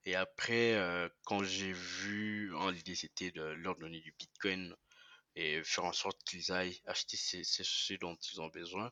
Et 0.05 0.15
après, 0.15 0.75
euh, 0.75 1.09
quand 1.25 1.43
j'ai 1.43 1.73
vu, 1.73 2.55
en 2.55 2.69
l'idée 2.71 2.95
c'était 2.95 3.31
de 3.31 3.43
leur 3.43 3.77
donner 3.77 4.01
du 4.01 4.13
Bitcoin 4.19 4.75
et 5.35 5.63
faire 5.63 5.85
en 5.85 5.93
sorte 5.93 6.23
qu'ils 6.25 6.51
aillent 6.51 6.81
acheter 6.85 7.17
ce 7.17 7.93
dont 7.95 8.17
ils 8.33 8.41
ont 8.41 8.49
besoin 8.49 8.91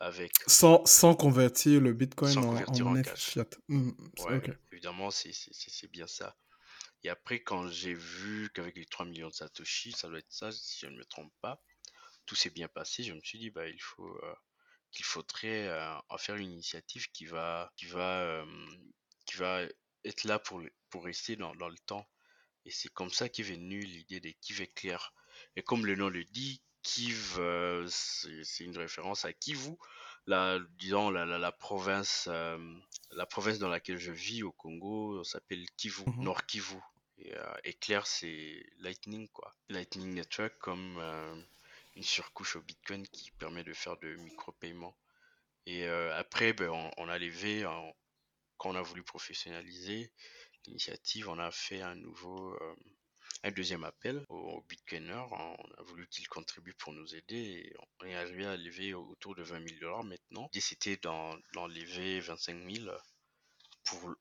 avec 0.00 0.32
Sans, 0.48 0.84
sans 0.86 1.14
convertir 1.14 1.80
le 1.80 1.92
sans 2.22 2.42
Bitcoin 2.42 2.44
en, 2.44 2.62
en 2.66 2.76
convertir 2.76 2.86
en 2.88 2.96
monnaie 2.96 3.04
cash. 3.04 3.40
fiat. 3.42 3.46
Mm, 3.68 3.90
c'est- 4.16 4.28
Ouais, 4.28 4.40
évidemment, 4.72 5.10
c'est 5.10 5.90
bien 5.92 6.06
ça. 6.06 6.36
Et 7.04 7.08
après, 7.10 7.42
quand 7.42 7.68
j'ai 7.68 7.94
vu 7.94 8.50
qu'avec 8.54 8.76
les 8.76 8.86
3 8.86 9.06
millions 9.06 9.28
de 9.28 9.34
Satoshi, 9.34 9.92
ça 9.92 10.08
doit 10.08 10.18
être 10.20 10.32
ça, 10.32 10.52
si 10.52 10.80
je 10.80 10.86
ne 10.88 10.98
me 10.98 11.04
trompe 11.06 11.32
pas, 11.42 11.62
tout 12.28 12.36
s'est 12.36 12.50
bien 12.50 12.68
passé, 12.68 13.02
je 13.04 13.14
me 13.14 13.20
suis 13.22 13.40
dit, 13.40 13.50
bah, 13.50 13.68
il 13.68 13.80
faut, 13.82 14.06
euh, 14.22 14.34
qu'il 14.92 15.04
faudrait 15.06 15.68
euh, 15.68 15.94
en 16.10 16.18
faire 16.18 16.36
une 16.36 16.52
initiative 16.52 17.10
qui 17.12 17.26
va, 17.26 17.72
qui 17.76 17.86
va, 17.86 18.20
euh, 18.22 18.46
qui 19.26 19.36
va 19.38 19.62
être 20.04 20.24
là 20.24 20.38
pour, 20.38 20.62
pour 20.90 21.04
rester 21.04 21.36
dans, 21.36 21.54
dans 21.56 21.68
le 21.68 21.78
temps. 21.86 22.06
Et 22.66 22.70
c'est 22.70 22.90
comme 22.92 23.10
ça 23.10 23.28
qu'est 23.28 23.42
venue 23.42 23.80
l'idée 23.80 24.20
des 24.20 24.34
Kiv 24.34 24.60
éclairs. 24.62 25.14
Et 25.56 25.62
comme 25.62 25.86
le 25.86 25.96
nom 25.96 26.08
le 26.10 26.24
dit, 26.24 26.62
Kiv, 26.82 27.36
euh, 27.38 27.86
c'est 27.88 28.64
une 28.64 28.78
référence 28.78 29.24
à 29.24 29.32
Kivu, 29.32 29.76
la, 30.26 30.58
disons 30.78 31.10
la, 31.10 31.24
la, 31.26 31.38
la 31.38 31.52
province, 31.52 32.28
euh, 32.30 32.58
la 33.12 33.26
province 33.26 33.58
dans 33.58 33.68
laquelle 33.68 33.98
je 33.98 34.12
vis 34.12 34.42
au 34.42 34.52
Congo 34.52 35.24
s'appelle 35.24 35.66
Kivu, 35.76 36.04
Mhm. 36.06 36.22
Nord 36.22 36.46
Kivu. 36.46 36.78
Et 37.18 37.34
euh, 37.36 37.54
éclair, 37.64 38.06
c'est 38.06 38.64
Lightning, 38.78 39.28
quoi. 39.28 39.54
Lightning 39.68 40.14
Network 40.14 40.56
comme 40.58 40.98
une 41.98 42.04
surcouche 42.04 42.54
au 42.56 42.62
Bitcoin 42.62 43.06
qui 43.08 43.32
permet 43.32 43.64
de 43.64 43.74
faire 43.74 43.98
de 43.98 44.14
micro-paiements. 44.14 44.96
Et 45.66 45.84
euh, 45.86 46.16
après, 46.16 46.52
ben, 46.52 46.70
on, 46.96 47.08
a 47.08 47.18
levé, 47.18 47.66
en- 47.66 47.92
quand 48.56 48.70
on 48.70 48.76
a 48.76 48.82
voulu 48.82 49.02
professionnaliser 49.02 50.12
l'initiative, 50.66 51.28
on 51.28 51.38
a 51.40 51.50
fait 51.50 51.82
un 51.82 51.96
nouveau, 51.96 52.54
euh, 52.54 52.76
un 53.42 53.50
deuxième 53.50 53.84
appel 53.84 54.24
aux 54.28 54.62
Bitcoiners. 54.68 55.26
On 55.32 55.70
a 55.78 55.82
voulu 55.82 56.06
qu'ils 56.08 56.28
contribuent 56.28 56.74
pour 56.74 56.92
nous 56.92 57.14
aider 57.16 57.36
et 57.66 57.74
on 58.00 58.06
est 58.06 58.14
arrivé 58.14 58.46
à 58.46 58.56
lever 58.56 58.94
autour 58.94 59.34
de 59.34 59.42
20 59.42 59.66
000 59.68 59.80
dollars 59.80 60.04
maintenant. 60.04 60.44
L'idée 60.52 60.60
c'était 60.60 60.96
d'en 60.98 61.36
lever 61.68 62.20
25 62.20 62.70
000 62.70 62.90
pour 63.84 64.14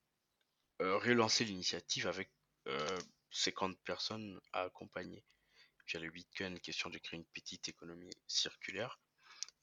euh, 0.82 0.98
relancer 0.98 1.46
l'initiative 1.46 2.08
avec 2.08 2.32
euh, 2.68 3.00
50 3.32 3.78
personnes 3.86 4.40
à 4.54 4.64
accompagner. 4.64 5.24
Puis 5.88 5.98
il 5.98 6.02
y 6.02 6.04
a 6.04 6.06
le 6.06 6.12
Bitcoin, 6.12 6.60
question 6.60 6.90
de 6.90 6.98
créer 6.98 7.18
une 7.18 7.26
petite 7.26 7.70
économie 7.70 8.12
circulaire. 8.28 9.00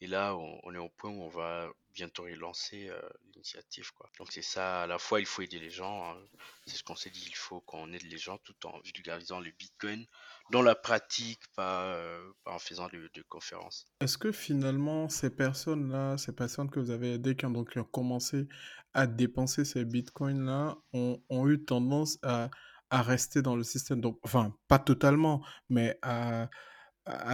Et 0.00 0.06
là, 0.06 0.34
on, 0.36 0.74
est 0.74 0.78
au 0.78 0.88
point 0.88 1.10
où 1.10 1.22
on 1.22 1.28
va 1.28 1.70
bientôt 1.94 2.24
relancer 2.24 2.88
euh, 2.88 3.00
l'initiative. 3.32 3.90
Donc 4.18 4.32
c'est 4.32 4.42
ça, 4.42 4.82
à 4.82 4.86
la 4.86 4.98
fois, 4.98 5.20
il 5.20 5.26
faut 5.26 5.42
aider 5.42 5.58
les 5.58 5.70
gens. 5.70 6.10
Hein. 6.10 6.18
C'est 6.66 6.76
ce 6.76 6.82
qu'on 6.82 6.96
s'est 6.96 7.10
dit, 7.10 7.24
il 7.26 7.36
faut 7.36 7.60
qu'on 7.60 7.92
aide 7.92 8.02
les 8.02 8.18
gens 8.18 8.38
tout 8.38 8.66
en 8.66 8.80
vulgarisant 8.80 9.40
le 9.40 9.50
Bitcoin 9.52 10.04
dans 10.50 10.62
la 10.62 10.74
pratique, 10.74 11.40
pas, 11.54 11.84
euh, 11.94 12.32
en 12.44 12.58
faisant 12.58 12.88
de, 12.88 13.22
conférences. 13.28 13.86
Est-ce 14.00 14.18
que 14.18 14.32
finalement, 14.32 15.08
ces 15.08 15.30
personnes-là, 15.30 16.18
ces 16.18 16.32
personnes 16.32 16.70
que 16.70 16.80
vous 16.80 16.90
avez 16.90 17.14
aidées, 17.14 17.36
qui 17.36 17.46
ont 17.46 17.50
donc 17.50 17.78
commencé 17.90 18.48
à 18.94 19.06
dépenser 19.06 19.64
ces 19.64 19.84
bitcoins-là, 19.84 20.76
ont, 20.92 21.48
eu 21.48 21.64
tendance 21.64 22.18
à, 22.22 22.50
à, 22.90 23.02
rester 23.02 23.42
dans 23.42 23.56
le 23.56 23.62
système 23.62 24.00
Donc, 24.00 24.18
enfin, 24.22 24.54
pas 24.68 24.78
totalement, 24.78 25.44
mais 25.68 25.98
à, 26.02 26.48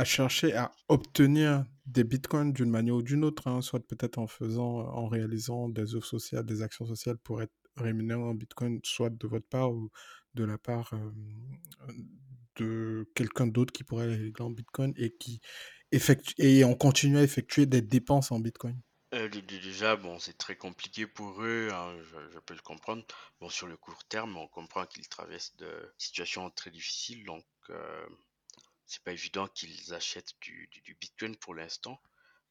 chercher 0.05 0.55
à 0.55 0.73
obtenir 0.89 1.65
des 1.87 2.05
bitcoins 2.05 2.53
d'une 2.53 2.71
manière 2.71 2.97
ou 2.97 3.03
d'une 3.03 3.25
autre, 3.25 3.47
hein, 3.49 3.61
soit 3.61 3.87
peut-être 3.87 4.19
en 4.19 4.27
faisant, 4.27 4.81
en 4.81 5.07
réalisant 5.07 5.69
des 5.69 5.95
offres 5.95 6.09
sociales, 6.09 6.45
des 6.45 6.63
actions 6.63 6.87
sociales 6.87 7.19
pour 7.19 7.41
être 7.43 7.53
rémunéré 7.77 8.21
en 8.21 8.35
bitcoin, 8.35 8.81
soit 8.85 9.11
de 9.11 9.27
votre 9.29 9.47
part 9.47 9.73
ou 9.73 9.91
de 10.35 10.45
la 10.45 10.59
part 10.59 10.93
euh, 10.95 11.93
de 12.57 13.09
quelqu'un 13.15 13.47
d'autre 13.47 13.73
qui 13.73 13.85
pourrait 13.85 14.05
aller 14.05 14.33
en 14.41 14.51
bitcoin 14.51 14.93
et 14.97 15.11
qui 15.19 15.41
effectue 15.93 16.35
et 16.39 16.65
on 16.65 16.75
continue 16.75 17.19
à 17.19 17.23
effectuer 17.23 17.67
des 17.67 17.83
dépenses 17.83 18.33
en 18.33 18.41
bitcoin. 18.41 18.81
Euh, 19.13 19.29
déjà, 19.29 19.97
bon, 19.97 20.21
c'est 20.21 20.39
très 20.39 20.57
compliqué 20.57 21.07
pour 21.07 21.43
eux, 21.43 21.69
hein, 21.73 21.97
je, 22.33 22.39
peux 22.39 22.55
le 22.55 22.61
comprendre. 22.61 23.05
Bon, 23.41 23.49
sur 23.49 23.67
le 23.67 23.77
court 23.77 24.05
terme, 24.05 24.37
on 24.37 24.47
comprend 24.47 24.87
qu'ils 24.87 25.09
traversent 25.09 25.57
de 25.57 25.93
situations 25.99 26.49
très 26.51 26.71
difficiles, 26.71 27.25
donc 27.25 27.45
euh, 27.71 28.07
c'est 28.87 29.03
pas 29.03 29.13
évident 29.13 29.49
qu'ils 29.49 29.95
achètent 29.95 30.35
du, 30.41 30.69
Bitcoin 31.01 31.37
pour 31.37 31.55
l'instant. 31.55 32.01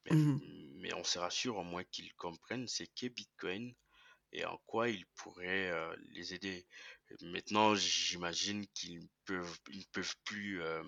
Mmh 0.09 0.37
mais, 0.81 0.93
on 0.93 1.03
se 1.03 1.19
rassure 1.19 1.57
au 1.57 1.63
moins 1.63 1.83
qu'ils 1.83 2.13
comprennent 2.15 2.67
c'est 2.67 2.87
qu'est 2.87 3.09
Bitcoin 3.09 3.75
et 4.31 4.45
en 4.45 4.57
quoi 4.65 4.87
il 4.89 5.05
pourrait 5.07 5.69
euh, 5.71 5.93
les 6.11 6.33
aider. 6.33 6.65
Maintenant, 7.21 7.75
j'imagine 7.75 8.65
qu'ils 8.67 9.07
peuvent, 9.25 9.59
ils 9.71 9.79
ne 9.79 9.83
peuvent 9.91 10.15
plus 10.23 10.61
euh, 10.61 10.81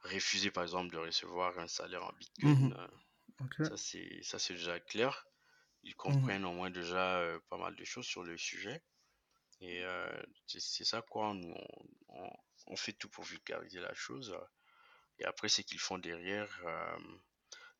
refuser, 0.00 0.50
par 0.50 0.62
exemple, 0.62 0.92
de 0.92 0.98
recevoir 0.98 1.58
un 1.58 1.68
salaire 1.68 2.04
en 2.04 2.12
Bitcoin. 2.12 2.68
Mmh 2.68 2.72
euh, 2.78 2.86
ça, 3.58 3.76
c'est, 3.76 4.22
ça, 4.22 4.38
c'est 4.38 4.54
déjà 4.54 4.78
clair. 4.80 5.26
Ils 5.82 5.92
mmh 5.92 5.94
comprennent 5.94 6.44
au 6.44 6.52
moins 6.52 6.70
déjà 6.70 7.22
pas 7.48 7.58
mal 7.58 7.76
de 7.76 7.84
choses 7.84 8.06
sur 8.06 8.24
le 8.24 8.36
sujet. 8.36 8.82
Et 9.60 9.84
c'est, 10.46 10.84
ça, 10.84 11.02
quoi. 11.02 11.32
Nous, 11.34 11.54
on, 12.08 12.30
on, 12.66 12.76
fait 12.76 12.92
tout 12.92 13.08
pour 13.08 13.24
vulgariser 13.24 13.80
la 13.80 13.94
chose. 13.94 14.36
Et 15.18 15.24
après, 15.24 15.48
c'est 15.48 15.64
qu'ils 15.64 15.80
font 15.80 15.98
derrière, 15.98 16.48
euh, 16.66 16.98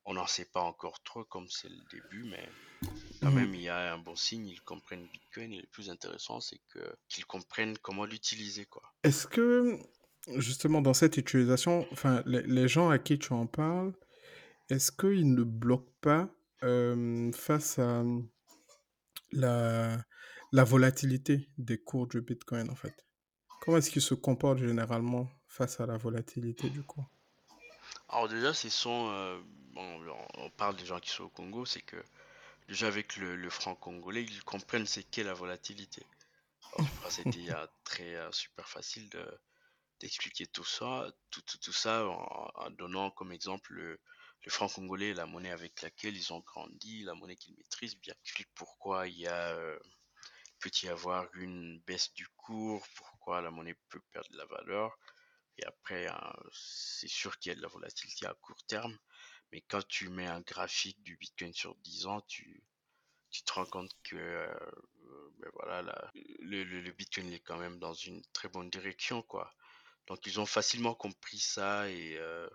on 0.05 0.15
n'en 0.15 0.27
sait 0.27 0.47
pas 0.47 0.61
encore 0.61 1.03
trop 1.03 1.25
comme 1.25 1.49
c'est 1.49 1.69
le 1.69 1.83
début, 1.91 2.25
mais 2.25 2.49
quand 3.21 3.31
mhm. 3.31 3.35
même, 3.35 3.55
il 3.55 3.63
y 3.63 3.69
a 3.69 3.93
un 3.93 3.99
bon 3.99 4.17
signe, 4.17 4.47
ils 4.47 4.63
comprennent 4.63 5.07
Bitcoin. 5.13 5.53
Et 5.53 5.61
le 5.61 5.67
plus 5.67 5.91
intéressant, 5.91 6.41
c'est 6.41 6.61
qu'ils 7.09 7.27
comprennent 7.27 7.77
comment 7.79 8.05
l'utiliser. 8.05 8.67
quoi. 8.67 8.83
Est-ce 9.03 9.27
que, 9.27 9.79
justement, 10.37 10.81
dans 10.81 10.95
cette 10.95 11.17
utilisation, 11.17 11.87
enfin, 11.93 12.23
les, 12.25 12.69
gens 12.69 12.89
à 12.89 12.99
qui 12.99 13.19
tu 13.19 13.33
en 13.33 13.47
parles, 13.47 13.93
est-ce 14.69 14.93
qu'ils 14.93 15.35
ne 15.35 15.43
bloquent 15.43 15.95
pas 16.01 16.29
euh, 16.63 17.31
face 17.33 17.79
à 17.79 18.03
la, 19.33 20.05
la 20.53 20.65
volatilité 20.65 21.49
des 21.59 21.79
cours 21.79 22.07
du 22.07 22.21
Bitcoin, 22.21 22.71
en 22.71 22.77
fait? 22.77 22.95
Comment 23.61 23.79
est-ce 23.79 23.91
qu'ils 23.91 24.03
se 24.03 24.15
comportent 24.15 24.59
généralement 24.59 25.29
face 25.49 25.81
à 25.81 25.87
la 25.87 25.97
volatilité 25.97 26.71
du 26.71 26.83
cours 26.83 27.11
alors 28.09 28.29
déjà, 28.29 28.55
c'est 28.55 28.71
son... 28.71 29.11
Euh, 29.11 29.41
bon, 29.73 30.17
on 30.35 30.51
parle 30.51 30.77
des 30.77 30.87
gens 30.87 31.01
qui 31.01 31.11
sont 31.11 31.25
au 31.25 31.29
Congo, 31.29 31.65
c'est 31.65 31.83
que 31.83 32.03
déjà 32.69 32.87
avec 32.87 33.17
le, 33.17 33.51
franc 33.51 33.75
congolais, 33.75 34.23
ils 34.23 34.45
comprennent 34.45 34.87
c'est 34.87 35.03
qu'est 35.03 35.25
la 35.25 35.35
volatilité. 35.35 36.07
C'était 37.09 37.53
très 37.85 38.15
euh, 38.15 38.31
super 38.33 38.69
facile 38.69 39.09
de 39.11 39.25
d'expliquer 40.01 40.47
tout 40.47 40.65
ça, 40.65 41.11
tout, 41.31 41.41
tout, 41.41 41.73
ça 41.73 42.07
en, 42.07 42.71
donnant 42.73 43.11
comme 43.11 43.33
exemple 43.33 43.73
le, 43.73 43.99
franc 44.51 44.69
congolais, 44.69 45.15
la 45.15 45.27
monnaie 45.27 45.51
avec 45.51 45.83
laquelle 45.83 46.17
ils 46.17 46.33
ont 46.33 46.41
grandi, 46.41 47.03
la 47.03 47.15
monnaie 47.15 47.37
qu'ils 47.37 47.57
maîtrisent 47.57 47.99
bien. 47.99 48.15
Explique 48.23 48.49
pourquoi 48.55 49.09
il 49.09 49.19
y 49.19 49.27
a 49.27 49.55
euh, 49.55 49.79
peut 50.61 50.71
y 50.83 50.89
avoir 50.89 51.29
une 51.35 51.81
baisse 51.81 52.13
du 52.15 52.27
cours, 52.37 52.87
pourquoi 52.97 53.41
la 53.41 53.51
monnaie 53.51 53.77
peut 53.89 54.01
perdre 54.13 54.31
de 54.31 54.39
la 54.39 54.47
valeur. 54.47 54.99
Et 55.59 55.65
après, 55.65 56.07
hein, 56.07 56.33
c'est 56.53 57.09
sûr 57.09 57.39
qu'il 57.39 57.51
y 57.51 57.53
a 57.53 57.57
de 57.57 57.63
la 57.63 57.69
volatilité 57.69 58.27
à 58.27 58.35
court 58.35 58.63
terme. 58.67 58.97
Mais 59.53 59.63
quand 59.63 59.87
tu 59.87 60.09
mets 60.09 60.27
un 60.27 60.41
graphique 60.41 61.03
du 61.03 61.17
Bitcoin 61.17 61.53
sur 61.53 61.75
10 61.77 62.07
ans, 62.07 62.21
tu, 62.23 62.63
tu 63.31 63.43
te 63.43 63.53
rends 63.53 63.67
compte 63.67 63.93
que 64.03 64.17
euh, 64.17 64.49
ben 65.39 65.51
voilà, 65.55 66.11
le, 66.41 66.65
le, 66.65 66.93
Bitcoin 66.93 67.33
est 67.33 67.41
quand 67.41 67.59
même 67.59 67.79
dans 67.79 67.95
une 67.95 68.23
très 68.33 68.49
bonne 68.49 68.71
direction. 68.71 69.23
quoi. 69.23 69.55
Donc 70.07 70.27
ils 70.27 70.41
ont 70.41 70.47
facilement 70.47 70.95
compris 70.95 71.39
ça 71.39 71.89
et 71.89 72.17
euh, 72.19 72.49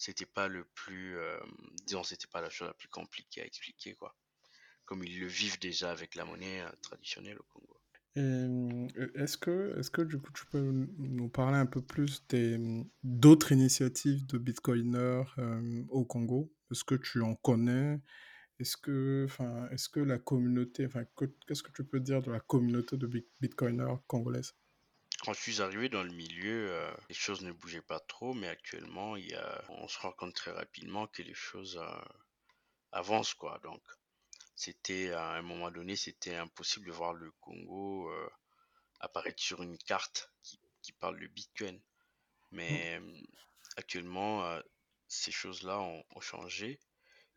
c'était 0.00 0.24
pas 0.24 0.48
le 0.48 0.64
plus, 0.64 1.18
euh, 1.18 1.38
disons, 1.84 2.02
c'était 2.02 2.26
pas 2.26 2.40
la 2.40 2.48
chose 2.48 2.68
la 2.68 2.74
plus 2.74 2.88
compliquée 2.88 3.42
à 3.42 3.44
expliquer. 3.44 3.94
quoi. 3.94 4.16
Comme 4.86 5.04
ils 5.04 5.20
le 5.20 5.26
vivent 5.26 5.60
déjà 5.60 5.90
avec 5.90 6.14
la 6.14 6.24
monnaie 6.24 6.64
traditionnelle 6.80 7.38
au 7.38 7.44
Congo. 7.52 7.76
Euh, 8.16 8.88
est-ce 9.14 9.36
que, 9.36 9.78
est-ce 9.78 9.90
que 9.90 10.02
du 10.02 10.18
coup 10.18 10.32
tu 10.32 10.44
peux 10.46 10.58
nous 10.98 11.28
parler 11.28 11.58
un 11.58 11.66
peu 11.66 11.82
plus 11.82 12.24
d'autres 13.04 13.52
initiatives 13.52 14.26
de 14.26 14.38
Bitcoiners 14.38 15.24
euh, 15.38 15.84
au 15.90 16.06
Congo? 16.06 16.50
Est-ce 16.70 16.82
que 16.82 16.94
tu 16.94 17.20
en 17.20 17.34
connais? 17.34 18.00
Est-ce 18.58 18.78
que, 18.78 19.28
est-ce 19.70 19.90
que 19.90 20.00
la 20.00 20.18
communauté, 20.18 20.88
qu'est-ce 21.46 21.62
que 21.62 21.72
tu 21.72 21.84
peux 21.84 22.00
dire 22.00 22.22
de 22.22 22.30
la 22.30 22.40
communauté 22.40 22.96
de 22.96 23.06
Bitcoiners 23.40 23.96
congolaise? 24.06 24.54
Quand 25.22 25.34
je 25.34 25.40
suis 25.40 25.60
arrivé 25.60 25.90
dans 25.90 26.02
le 26.02 26.12
milieu, 26.12 26.72
euh, 26.72 26.90
les 27.10 27.14
choses 27.14 27.42
ne 27.42 27.52
bougeaient 27.52 27.82
pas 27.82 28.00
trop, 28.00 28.32
mais 28.32 28.48
actuellement, 28.48 29.16
il 29.16 29.28
y 29.28 29.34
a, 29.34 29.64
on 29.68 29.86
se 29.86 29.98
rend 29.98 30.12
compte 30.12 30.34
très 30.34 30.50
rapidement 30.50 31.06
que 31.08 31.20
les 31.22 31.34
choses 31.34 31.78
avancent, 32.92 33.34
quoi. 33.34 33.58
Donc, 33.62 33.82
c'était 34.54 35.12
à 35.12 35.32
un 35.32 35.42
moment 35.42 35.70
donné, 35.70 35.94
c'était 35.96 36.36
impossible 36.36 36.86
de 36.86 36.92
voir 36.92 37.12
le 37.12 37.30
Congo 37.40 38.10
euh, 38.10 38.30
apparaître 39.00 39.42
sur 39.42 39.62
une 39.62 39.78
carte 39.78 40.30
qui, 40.42 40.92
parle 40.92 41.20
de 41.20 41.26
Bitcoin. 41.26 41.80
Mais 42.50 42.98
mmh. 43.00 43.26
actuellement, 43.76 44.44
euh, 44.44 44.60
ces 45.06 45.32
choses-là 45.32 45.80
ont, 45.80 46.20
changé. 46.20 46.80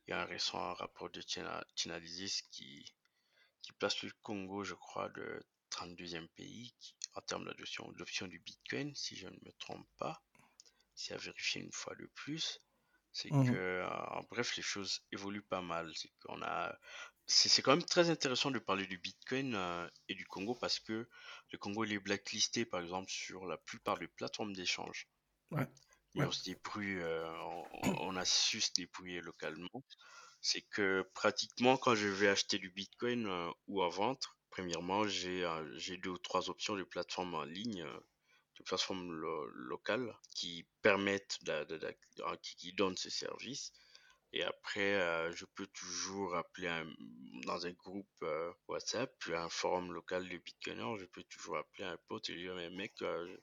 Il 0.08 0.12
y 0.12 0.14
a 0.14 0.22
un 0.22 0.26
récent 0.26 0.74
rapport 0.74 1.10
de 1.10 1.22
qui, 1.22 2.94
qui 3.62 3.72
place 3.74 4.02
le 4.04 4.12
Congo, 4.22 4.64
je 4.64 4.74
crois, 4.74 5.10
de 5.10 5.46
32e 5.72 6.28
pays 6.30 6.74
en 7.16 7.22
termes 7.22 7.46
d'adoption 7.46 8.28
du 8.28 8.40
Bitcoin, 8.40 8.94
si 8.96 9.16
je 9.16 9.28
ne 9.28 9.36
me 9.46 9.52
trompe 9.60 9.88
pas. 9.98 10.22
C'est 10.96 11.14
à 11.14 11.18
vérifier 11.18 11.62
une 11.62 11.72
fois 11.72 11.96
de 11.96 12.06
plus. 12.16 12.60
C'est 13.12 13.32
mmh 13.32 13.52
que, 13.52 13.56
euh, 13.56 13.88
en 13.88 14.24
bref, 14.24 14.56
les 14.58 14.64
choses 14.64 15.02
évoluent 15.12 15.44
pas 15.44 15.62
mal. 15.62 15.92
C'est 15.96 16.12
qu'on 16.26 16.42
a 16.42 16.76
c'est 17.26 17.62
quand 17.62 17.72
même 17.72 17.86
très 17.86 18.10
intéressant 18.10 18.52
de 18.52 18.60
parler 18.60 18.86
du 18.86 18.98
Bitcoin 18.98 19.56
euh, 19.56 19.88
et 20.10 20.16
du 20.16 20.26
Congo 20.26 20.56
parce 20.56 20.80
que 20.80 21.08
le 21.52 21.58
Congo 21.58 21.86
est 21.86 22.00
blacklisté 22.00 22.66
par 22.66 22.82
exemple 22.82 23.10
sur 23.10 23.46
la 23.46 23.58
plupart 23.58 23.98
des 23.98 24.08
plateformes 24.08 24.54
d'échange. 24.54 25.08
Ouais. 25.52 25.68
Et 26.16 26.22
on 26.22 26.32
se 26.32 26.44
débrouille, 26.44 27.00
euh, 27.00 27.32
on, 28.02 28.16
a 28.16 28.26
su 28.26 28.62
se 28.62 28.72
débrouiller 28.74 29.22
localement. 29.22 29.84
C'est 30.42 30.62
que 30.62 31.10
pratiquement 31.16 31.78
quand 31.78 31.96
je 31.96 32.08
vais 32.08 32.28
acheter 32.28 32.60
du 32.60 32.70
Bitcoin 32.70 33.26
euh, 33.26 33.50
ou 33.68 33.82
à 33.82 33.90
vendre, 33.90 34.38
premièrement 34.54 35.08
j'ai 35.08 35.40
j'ai 35.78 35.98
deux 35.98 36.12
ou 36.12 36.18
trois 36.20 36.52
options 36.52 36.76
de 36.76 36.84
plateformes 36.84 37.34
en 37.34 37.44
ligne, 37.44 37.84
de 38.58 38.64
plateformes 38.64 39.12
locales 39.72 40.16
qui 40.36 40.68
permettent, 40.84 41.40
qui 42.44 42.74
donnent 42.74 42.98
ces 42.98 43.10
services. 43.10 43.72
Et 44.32 44.44
après, 44.44 44.94
euh, 44.96 45.32
je 45.32 45.46
peux 45.46 45.68
toujours 45.68 46.36
appeler 46.36 46.72
dans 47.46 47.66
un 47.66 47.72
groupe 47.72 48.24
euh, 48.24 48.52
WhatsApp, 48.68 49.12
un 49.32 49.50
forum 49.50 49.92
local 49.92 50.28
de 50.28 50.38
Bitcoiner, 50.38 51.00
je 51.00 51.06
peux 51.06 51.24
toujours 51.24 51.58
appeler 51.58 51.86
un 51.86 51.98
pote 52.08 52.30
et 52.30 52.36
dire, 52.36 52.56
mais 52.56 52.70
mec, 52.72 52.94
euh, 53.02 53.38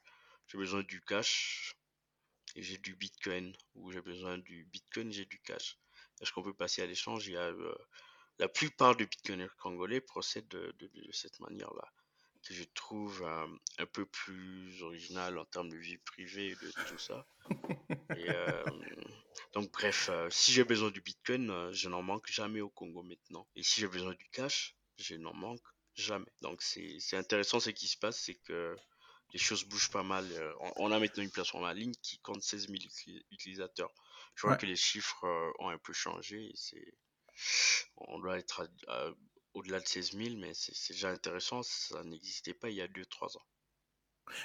j'ai 0.49 0.59
besoin 0.59 0.83
du 0.83 1.01
cash 1.01 1.77
et 2.57 2.63
j'ai 2.63 2.79
du 2.79 2.95
Bitcoin. 2.97 3.53
Ou 3.75 3.93
j'ai 3.93 4.03
besoin 4.03 4.39
du 4.39 4.65
Bitcoin, 4.65 5.13
j'ai 5.13 5.27
du 5.27 5.41
cash. 5.41 5.79
Est-ce 6.21 6.33
qu'on 6.33 6.43
peut 6.43 6.55
passer 6.55 6.83
à 6.83 6.87
l'échange? 6.87 7.27
Il 7.29 7.35
y 7.35 7.37
a, 7.37 7.53
La 8.41 8.49
plupart 8.49 8.97
des 8.97 9.07
Bitcoiners 9.07 9.55
congolais 9.59 10.01
procèdent 10.01 10.49
de, 10.49 10.91
cette 11.13 11.39
manière-là 11.41 11.93
que 12.43 12.55
je 12.55 12.65
trouve 12.75 13.23
un 13.23 13.87
peu 13.87 14.07
plus 14.07 14.83
original 14.83 15.39
en 15.39 15.45
termes 15.45 15.69
de 15.69 15.77
vie 15.77 15.99
privée 15.99 16.49
et 16.49 16.55
de 16.55 16.73
tout 16.89 16.99
ça. 16.99 17.27
Et, 18.17 18.31
donc 19.53 19.71
bref, 19.73 20.09
euh, 20.11 20.29
si 20.31 20.53
j'ai 20.53 20.65
besoin 20.65 20.91
du 20.91 21.01
Bitcoin, 21.01 21.51
euh, 21.51 21.73
je 21.73 21.89
n'en 21.89 22.03
manque 22.03 22.31
jamais 22.31 22.61
au 22.61 22.71
Congo 22.71 23.03
maintenant. 23.03 23.47
Et 23.57 23.63
si 23.63 23.81
j'ai 23.81 23.89
besoin 23.89 24.15
du 24.15 24.29
cash, 24.31 24.77
je 24.97 25.17
n'en 25.17 25.35
manque 25.35 25.65
jamais. 25.95 26.31
Donc 26.41 26.63
c'est 26.63 27.17
intéressant 27.17 27.59
ce 27.59 27.71
qui 27.71 27.89
se 27.89 27.97
passe, 27.97 28.21
c'est 28.21 28.37
que 28.37 28.77
les 29.33 29.39
choses 29.39 29.65
bougent 29.65 29.91
pas 29.91 30.03
mal. 30.03 30.27
Euh, 30.33 30.53
on 30.77 30.93
a 30.93 30.99
maintenant 30.99 31.23
une 31.23 31.31
plateforme 31.31 31.65
en 31.65 31.73
ligne 31.73 31.95
qui 32.03 32.19
compte 32.21 32.43
16 32.43 32.69
000 32.69 32.79
utilisateurs. 33.31 33.93
Je 34.37 34.43
vois 34.43 34.53
Ouais. 34.53 34.59
que 34.59 34.67
les 34.67 34.77
chiffres 34.77 35.25
euh, 35.25 35.53
ont 35.59 35.69
un 35.69 35.79
peu 35.79 35.93
changé. 35.93 36.45
et 36.45 36.53
C'est, 36.55 36.95
on 37.97 38.19
doit 38.19 38.39
être 38.39 38.69
au-delà 39.55 39.81
de 39.81 39.87
16 39.87 40.13
000, 40.13 40.37
mais 40.39 40.53
c'est 40.55 40.93
déjà 40.93 41.11
intéressant. 41.11 41.63
Ça 41.63 42.03
n'existait 42.05 42.55
pas 42.55 42.71
il 42.71 42.77
y 42.77 42.83
a 42.83 42.89
2-3 42.89 43.37
ans. 43.37 43.43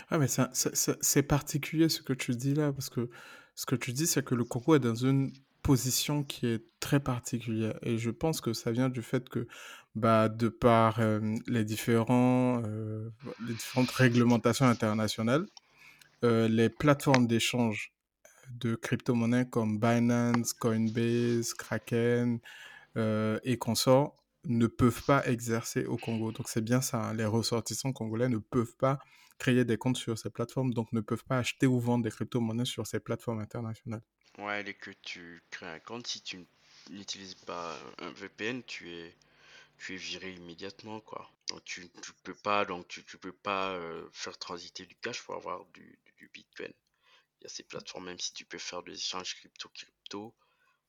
Ah, 0.10 0.18
mais 0.18 0.28
c'est 0.28 1.24
particulier 1.24 1.90
ce 1.90 2.02
que 2.02 2.14
tu 2.14 2.36
dis 2.36 2.54
là, 2.54 2.74
parce 2.74 2.90
que 2.90 3.10
ce 3.56 3.66
que 3.66 3.76
tu 3.76 3.94
dis, 3.94 4.08
c'est 4.08 4.24
que 4.24 4.36
le 4.36 4.44
Congo 4.44 4.76
est 4.76 4.80
dans 4.80 4.96
une 4.96 5.32
position 5.62 6.24
qui 6.24 6.48
est 6.48 6.64
très 6.80 7.00
particulière. 7.00 7.78
Et 7.82 7.98
je 7.98 8.12
pense 8.12 8.42
que 8.42 8.54
ça 8.54 8.72
vient 8.72 8.90
du 8.90 9.02
fait 9.02 9.30
que, 9.30 9.48
bah, 9.96 10.30
de 10.30 10.50
par 10.50 11.00
euh, 11.00 11.20
les 11.48 11.64
différents, 11.64 12.62
euh, 12.66 13.10
les 13.48 13.54
différentes 13.54 13.92
réglementations 13.92 14.66
internationales, 14.68 15.46
euh, 16.24 16.48
les 16.48 16.70
plateformes 16.70 17.28
d'échange 17.28 17.94
de 18.52 18.76
crypto-monnaies 18.76 19.50
comme 19.50 19.80
Binance, 19.80 20.54
Coinbase, 20.54 21.54
Kraken 21.54 22.40
euh, 22.98 23.40
et 23.44 23.58
consorts 23.58 24.16
ne 24.46 24.68
peuvent 24.68 25.04
pas 25.04 25.26
exercer 25.28 25.86
au 25.86 25.98
Congo. 25.98 26.32
Donc 26.32 26.50
c'est 26.50 26.64
bien 26.64 26.82
ça, 26.82 26.98
hein, 27.02 27.14
les 27.14 27.26
ressortissants 27.26 27.94
congolais 27.94 28.30
ne 28.30 28.38
peuvent 28.38 28.76
pas 28.78 29.00
créer 29.38 29.66
des 29.66 29.78
comptes 29.78 29.98
sur 29.98 30.18
ces 30.18 30.30
plateformes, 30.30 30.74
donc 30.74 30.92
ne 30.94 31.02
peuvent 31.02 31.26
pas 31.26 31.38
acheter 31.38 31.68
ou 31.68 31.80
vendre 31.80 32.04
des 32.04 32.12
crypto-monnaies 32.12 32.66
sur 32.66 32.88
ces 32.88 33.00
plateformes 33.00 33.40
internationales. 33.40 34.04
Ouais, 34.38 34.64
dès 34.64 34.74
que 34.74 34.92
tu 35.02 35.42
crées 35.50 35.68
un 35.68 35.80
compte, 35.80 36.08
si 36.08 36.22
tu 36.22 36.46
n'utilises 36.90 37.36
pas 37.36 37.78
un 38.00 38.12
VPN, 38.12 38.64
tu 38.64 38.92
es, 38.92 39.16
tu 39.78 39.94
es 39.94 39.98
viré 39.98 40.34
immédiatement, 40.34 41.00
quoi. 41.02 41.30
Donc 41.50 41.64
tu, 41.64 41.90
tu 42.02 42.14
peux 42.24 42.34
pas, 42.34 42.66
donc 42.66 42.88
tu, 42.88 43.04
tu 43.04 43.18
peux 43.18 43.32
pas 43.32 43.72
euh, 43.72 44.08
faire 44.14 44.38
transiter 44.38 44.86
du 44.86 44.96
cash 44.96 45.22
pour 45.24 45.36
avoir 45.36 45.66
du, 45.74 46.00
du 46.18 46.30
Bitcoin. 46.34 46.72
Il 47.40 47.44
y 47.44 47.46
a 47.48 47.50
ces 47.50 47.64
plateformes, 47.64 48.06
même 48.06 48.20
si 48.20 48.34
tu 48.34 48.46
peux 48.46 48.58
faire 48.58 48.84
des 48.84 48.94
échanges 48.94 49.36
crypto-crypto 49.36 50.34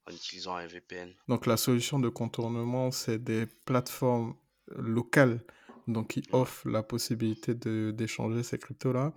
en 0.08 0.12
utilisant 0.12 0.56
un 0.56 0.66
VPN. 0.66 1.14
Donc 1.28 1.46
la 1.46 1.56
solution 1.56 1.98
de 1.98 2.08
contournement, 2.08 2.90
c'est 2.90 3.22
des 3.22 3.46
plateformes 3.46 4.34
locales 4.76 5.44
donc 5.88 6.08
qui 6.08 6.22
offrent 6.32 6.68
la 6.68 6.82
possibilité 6.82 7.54
d'échanger 7.54 8.42
ces 8.42 8.58
cryptos-là 8.58 9.12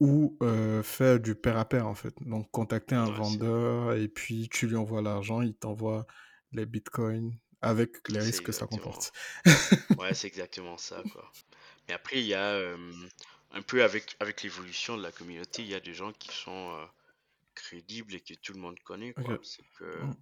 ou 0.00 0.36
euh, 0.42 0.82
faire 0.82 1.20
du 1.20 1.34
pair 1.34 1.58
à 1.58 1.64
pair 1.68 1.86
en 1.86 1.94
fait. 1.94 2.14
Donc 2.22 2.50
contacter 2.50 2.94
un 2.94 3.08
Ouais, 3.08 3.12
vendeur 3.12 3.94
et 3.94 4.08
puis 4.08 4.48
tu 4.50 4.66
lui 4.66 4.76
envoies 4.76 5.02
l'argent, 5.02 5.42
il 5.42 5.54
t'envoie 5.54 6.06
les 6.52 6.66
bitcoins 6.66 7.32
avec 7.62 8.08
les 8.08 8.20
risques 8.20 8.44
que 8.44 8.52
ça 8.52 8.66
comporte. 8.66 9.12
Ouais, 9.96 10.14
c'est 10.14 10.26
exactement 10.26 10.78
ça, 10.78 11.02
quoi. 11.12 11.30
Mais 11.88 11.94
après, 11.94 12.20
il 12.20 12.26
y 12.26 12.34
a 12.34 12.52
euh, 12.52 12.76
un 13.52 13.62
peu 13.62 13.82
avec, 13.84 14.16
avec 14.20 14.42
l'évolution 14.42 14.96
de 14.96 15.02
la 15.02 15.12
communauté, 15.12 15.62
il 15.62 15.68
y 15.68 15.74
a 15.74 15.80
des 15.80 15.94
gens 15.94 16.12
qui 16.12 16.30
sont 16.32 16.72
euh, 16.76 16.84
crédibles 17.54 18.14
et 18.14 18.20
que 18.20 18.34
tout 18.34 18.52
le 18.52 18.60
monde 18.60 18.78
connaît, 18.80 19.12
quoi. 19.14 19.38
C'est 19.42 19.64
que 19.78 19.84
Mm. 20.04 20.14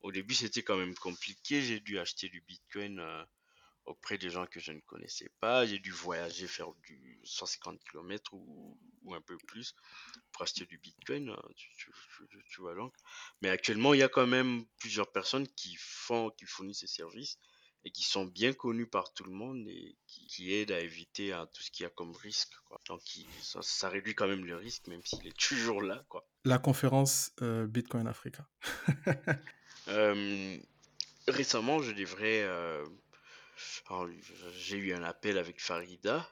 au 0.00 0.12
début, 0.12 0.34
c'était 0.34 0.62
quand 0.62 0.76
même 0.76 0.94
compliqué. 0.94 1.62
J'ai 1.62 1.80
dû 1.80 1.98
acheter 1.98 2.28
du 2.28 2.40
Bitcoin 2.42 3.00
euh, 3.00 3.24
auprès 3.84 4.18
des 4.18 4.30
gens 4.30 4.46
que 4.46 4.60
je 4.60 4.72
ne 4.72 4.80
connaissais 4.80 5.30
pas. 5.40 5.66
J'ai 5.66 5.78
dû 5.78 5.90
voyager, 5.90 6.46
faire 6.46 6.72
du 6.84 7.20
150 7.24 7.80
km 7.90 8.32
ou, 8.34 8.78
ou 9.02 9.14
un 9.14 9.20
peu 9.20 9.36
plus 9.46 9.74
pour 10.32 10.42
acheter 10.42 10.66
du 10.66 10.78
Bitcoin. 10.78 11.30
euh, 11.30 11.36
Tu, 11.56 11.68
tu- 11.76 11.92
tu- 12.30 12.44
tu 12.48 12.60
vois 12.60 12.74
donc. 12.74 12.94
Mais 13.42 13.48
actuellement, 13.48 13.94
il 13.94 14.00
y 14.00 14.02
a 14.02 14.08
quand 14.08 14.26
même 14.26 14.64
plusieurs 14.78 15.10
personnes 15.12 15.48
qui 15.54 15.76
font, 15.78 16.30
qui 16.30 16.44
fournissent 16.46 16.80
ces 16.80 16.86
services 16.86 17.38
et 17.86 17.90
qui 17.92 18.02
sont 18.02 18.24
bien 18.26 18.52
connus 18.52 18.88
par 18.88 19.12
tout 19.14 19.22
le 19.24 19.30
monde 19.30 19.66
et 19.68 19.96
qui, 20.08 20.26
qui 20.26 20.52
aident 20.52 20.72
à 20.72 20.80
éviter 20.80 21.32
hein, 21.32 21.46
tout 21.54 21.62
ce 21.62 21.70
qu'il 21.70 21.84
y 21.84 21.86
a 21.86 21.90
comme 21.90 22.10
risque. 22.16 22.52
Quoi. 22.66 22.80
Donc, 22.88 23.00
il- 23.16 23.26
ça, 23.42 23.60
ça 23.62 23.88
réduit 23.88 24.14
quand 24.16 24.26
même 24.26 24.44
le 24.44 24.56
risque, 24.56 24.88
même 24.88 25.04
s'il 25.04 25.24
est 25.26 25.36
toujours 25.38 25.80
là. 25.82 26.04
Quoi. 26.08 26.26
La 26.44 26.58
conférence 26.58 27.30
euh, 27.42 27.66
Bitcoin 27.66 28.06
Africa. 28.08 28.46
Euh, 29.88 30.58
récemment, 31.28 31.80
je 31.80 31.92
devrais. 31.92 32.42
euh, 32.42 32.84
j'ai 34.56 34.76
eu 34.76 34.92
un 34.94 35.04
appel 35.04 35.38
avec 35.38 35.60
Farida. 35.60 36.28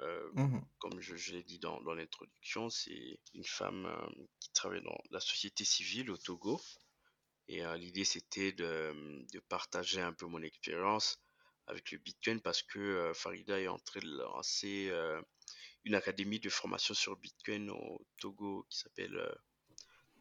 euh, 0.00 0.30
Mhm. 0.32 0.64
comme 0.78 0.98
je, 1.00 1.14
je 1.16 1.32
l'ai 1.34 1.42
dit 1.42 1.58
dans, 1.58 1.78
dans 1.82 1.92
l'introduction, 1.94 2.70
c'est 2.70 3.18
une 3.34 3.44
femme 3.44 3.84
euh, 3.84 4.24
qui 4.40 4.50
travaille 4.52 4.82
dans 4.82 4.96
la 5.10 5.20
société 5.20 5.64
civile 5.64 6.10
au 6.10 6.16
Togo. 6.16 6.58
Et 7.48 7.64
euh, 7.64 7.76
l'idée, 7.76 8.04
c'était 8.04 8.52
de, 8.52 8.94
de 9.32 9.40
partager 9.40 10.00
un 10.00 10.12
peu 10.12 10.26
mon 10.26 10.42
expérience 10.42 11.18
avec 11.66 11.90
le 11.92 11.98
Bitcoin 11.98 12.40
parce 12.40 12.62
que 12.62 12.78
euh, 12.78 13.14
Farida 13.14 13.60
est 13.60 13.68
en 13.68 13.78
train 13.78 14.00
de 14.00 14.16
lancer 14.16 14.88
euh, 14.90 15.20
une 15.84 15.94
académie 15.94 16.40
de 16.40 16.48
formation 16.48 16.94
sur 16.94 17.16
Bitcoin 17.16 17.70
au 17.70 18.06
Togo 18.18 18.66
qui 18.70 18.78
s'appelle, 18.78 19.18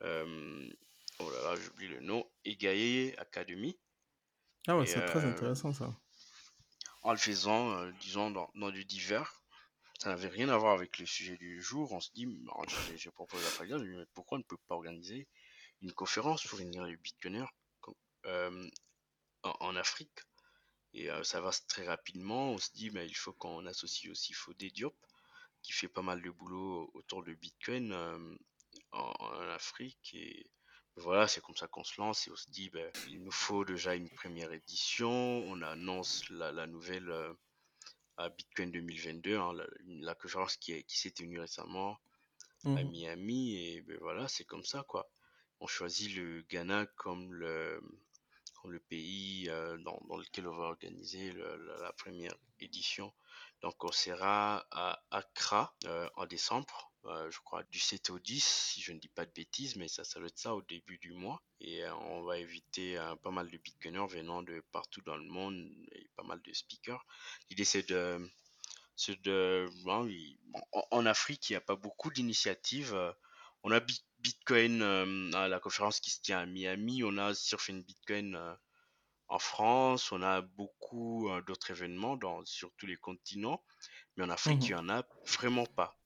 oh 0.01 1.31
là 1.31 1.43
là, 1.43 1.55
j'oublie 1.55 1.87
le 1.87 2.01
nom, 2.01 2.29
Egaye 2.43 3.13
Academy. 3.17 3.77
Ah 4.67 4.77
ouais, 4.77 4.85
c'est 4.85 5.05
très 5.05 5.23
intéressant 5.23 5.73
ça. 5.73 5.93
en 7.03 7.11
le 7.11 7.17
faisant, 7.17 7.89
disons, 8.01 8.31
dans, 8.31 8.49
dans 8.55 8.71
du 8.71 8.85
divers, 8.85 9.41
ça 9.99 10.09
n'avait 10.09 10.27
rien 10.27 10.49
à 10.49 10.57
voir 10.57 10.73
avec 10.73 10.99
le 10.99 11.05
sujet 11.05 11.37
du 11.37 11.61
jour. 11.61 11.91
On 11.93 12.01
se 12.01 12.11
dit, 12.11 12.25
alors, 12.51 12.65
j'ai 12.95 13.11
proposé 13.11 13.45
à 13.45 13.49
Farida, 13.49 13.77
mais 13.77 14.05
pourquoi 14.13 14.37
on 14.37 14.39
ne 14.39 14.43
peut 14.45 14.57
pas 14.67 14.75
organiser 14.75 15.27
une 15.83 15.93
conférence 15.93 16.43
pour 16.47 16.59
réunir 16.59 16.85
les 16.85 16.97
Bitcoiners 16.97 17.47
comme- 17.81 17.95
euh, 18.27 18.69
en, 19.43 19.55
en 19.61 19.75
Afrique 19.77 20.19
Et 20.93 21.09
euh, 21.11 21.23
ça 21.23 21.41
va 21.41 21.51
très 21.67 21.85
rapidement. 21.87 22.51
On 22.53 22.57
se 22.59 22.71
dit, 22.73 22.89
mais 22.91 23.07
il 23.07 23.15
faut 23.15 23.33
qu'on 23.33 23.65
associe 23.67 24.11
aussi 24.11 24.33
Fodé 24.33 24.71
Diop, 24.71 24.95
qui 25.63 25.73
fait 25.73 25.89
pas 25.89 26.01
mal 26.03 26.21
de 26.21 26.31
boulot 26.31 26.91
autour 26.95 27.23
de 27.23 27.33
Bitcoin 27.33 27.91
euh, 27.93 28.35
en, 28.93 29.13
en 29.19 29.49
Afrique. 29.49 30.11
Et 30.15 30.49
voilà, 30.97 31.27
c'est 31.27 31.41
comme 31.41 31.57
ça 31.57 31.67
qu'on 31.67 31.83
se 31.85 31.99
lance 32.01 32.27
et 32.27 32.31
on 32.31 32.35
se 32.37 32.49
dit, 32.51 32.69
ben, 32.71 32.91
il 33.05 33.23
nous 33.23 33.31
faut 33.31 33.65
déjà 33.65 33.95
une 33.95 34.09
première 34.11 34.53
édition. 34.53 35.11
On 35.11 35.61
annonce 35.63 36.29
la, 36.29 36.51
la 36.51 36.67
nouvelle 36.67 37.11
à 38.17 38.29
Bitcoin 38.29 38.71
2022, 38.71 39.37
hein, 39.37 39.53
la, 39.53 39.65
la 39.85 40.15
conférence 40.15 40.57
qui, 40.57 40.71
est- 40.73 40.83
qui 40.83 40.97
s'est 40.97 41.11
tenue 41.11 41.39
récemment 41.39 41.97
à 42.75 42.83
Mhm. 42.83 42.85
Miami. 42.85 43.55
Et 43.57 43.81
ben 43.81 43.97
voilà, 44.01 44.27
c'est 44.27 44.45
comme 44.45 44.63
ça, 44.63 44.83
quoi. 44.83 45.09
On 45.63 45.67
choisit 45.67 46.13
le 46.13 46.41
Ghana 46.49 46.87
comme 46.97 47.33
le, 47.33 47.81
pays 48.89 49.47
euh, 49.47 49.77
dans, 49.77 50.17
lequel 50.17 50.45
on 50.45 50.57
va 50.57 50.65
organiser 50.65 51.31
la, 51.31 51.93
première 51.93 52.35
édition. 52.59 53.13
Donc 53.61 53.81
on 53.85 53.91
sera 53.93 54.67
à 54.71 55.01
Accra 55.09 55.73
euh, 55.85 56.09
en 56.17 56.25
décembre, 56.25 56.91
euh, 57.05 57.31
je 57.31 57.39
crois 57.39 57.63
du 57.71 57.79
7 57.79 58.09
au 58.09 58.19
10, 58.19 58.43
si 58.43 58.81
je 58.81 58.91
ne 58.91 58.99
dis 58.99 59.07
pas 59.07 59.25
de 59.25 59.31
bêtises, 59.31 59.77
mais 59.77 59.87
ça, 59.87 60.03
ça 60.03 60.19
doit 60.19 60.27
être 60.27 60.37
ça 60.37 60.53
au 60.53 60.63
début 60.63 60.97
du 60.97 61.13
mois. 61.13 61.41
Et 61.61 61.81
on 61.87 62.23
va 62.23 62.33
inviter 62.33 62.97
euh, 62.97 63.15
pas 63.15 63.31
mal 63.31 63.49
de 63.49 63.57
bitcoiners 63.57 64.07
venant 64.07 64.43
de 64.43 64.61
partout 64.73 65.01
dans 65.03 65.15
le 65.15 65.23
monde 65.23 65.65
et 65.93 66.09
pas 66.17 66.23
mal 66.23 66.41
de 66.41 66.51
speakers. 66.51 67.05
L'idée 67.49 67.63
c'est 67.63 67.87
de 67.87 68.29
de 69.23 69.69
en, 70.91 71.05
Afrique, 71.05 71.49
il 71.49 71.53
n'y 71.53 71.57
a 71.57 71.61
pas 71.61 71.77
beaucoup 71.77 72.11
d'initiatives. 72.11 73.15
On 73.63 73.71
a 73.71 73.79
Bitcoin 74.23 74.81
euh, 74.81 75.31
à 75.33 75.47
la 75.47 75.59
conférence 75.59 75.99
qui 75.99 76.09
se 76.09 76.21
tient 76.21 76.39
à 76.39 76.45
Miami, 76.45 77.03
on 77.03 77.17
a 77.17 77.33
Surfing 77.35 77.83
Bitcoin 77.83 78.35
euh, 78.35 78.55
en 79.27 79.39
France, 79.39 80.11
on 80.11 80.21
a 80.23 80.41
beaucoup 80.41 81.29
euh, 81.29 81.41
d'autres 81.43 81.71
événements 81.71 82.17
dans, 82.17 82.45
sur 82.45 82.71
tous 82.77 82.87
les 82.87 82.97
continents, 82.97 83.63
mais 84.17 84.23
en 84.25 84.29
Afrique, 84.29 84.69
il 84.69 84.73
Mhm. 84.73 84.75
n'y 84.75 84.79
en 84.81 84.89
a 84.89 85.03
vraiment 85.27 85.65
pas. 85.65 85.97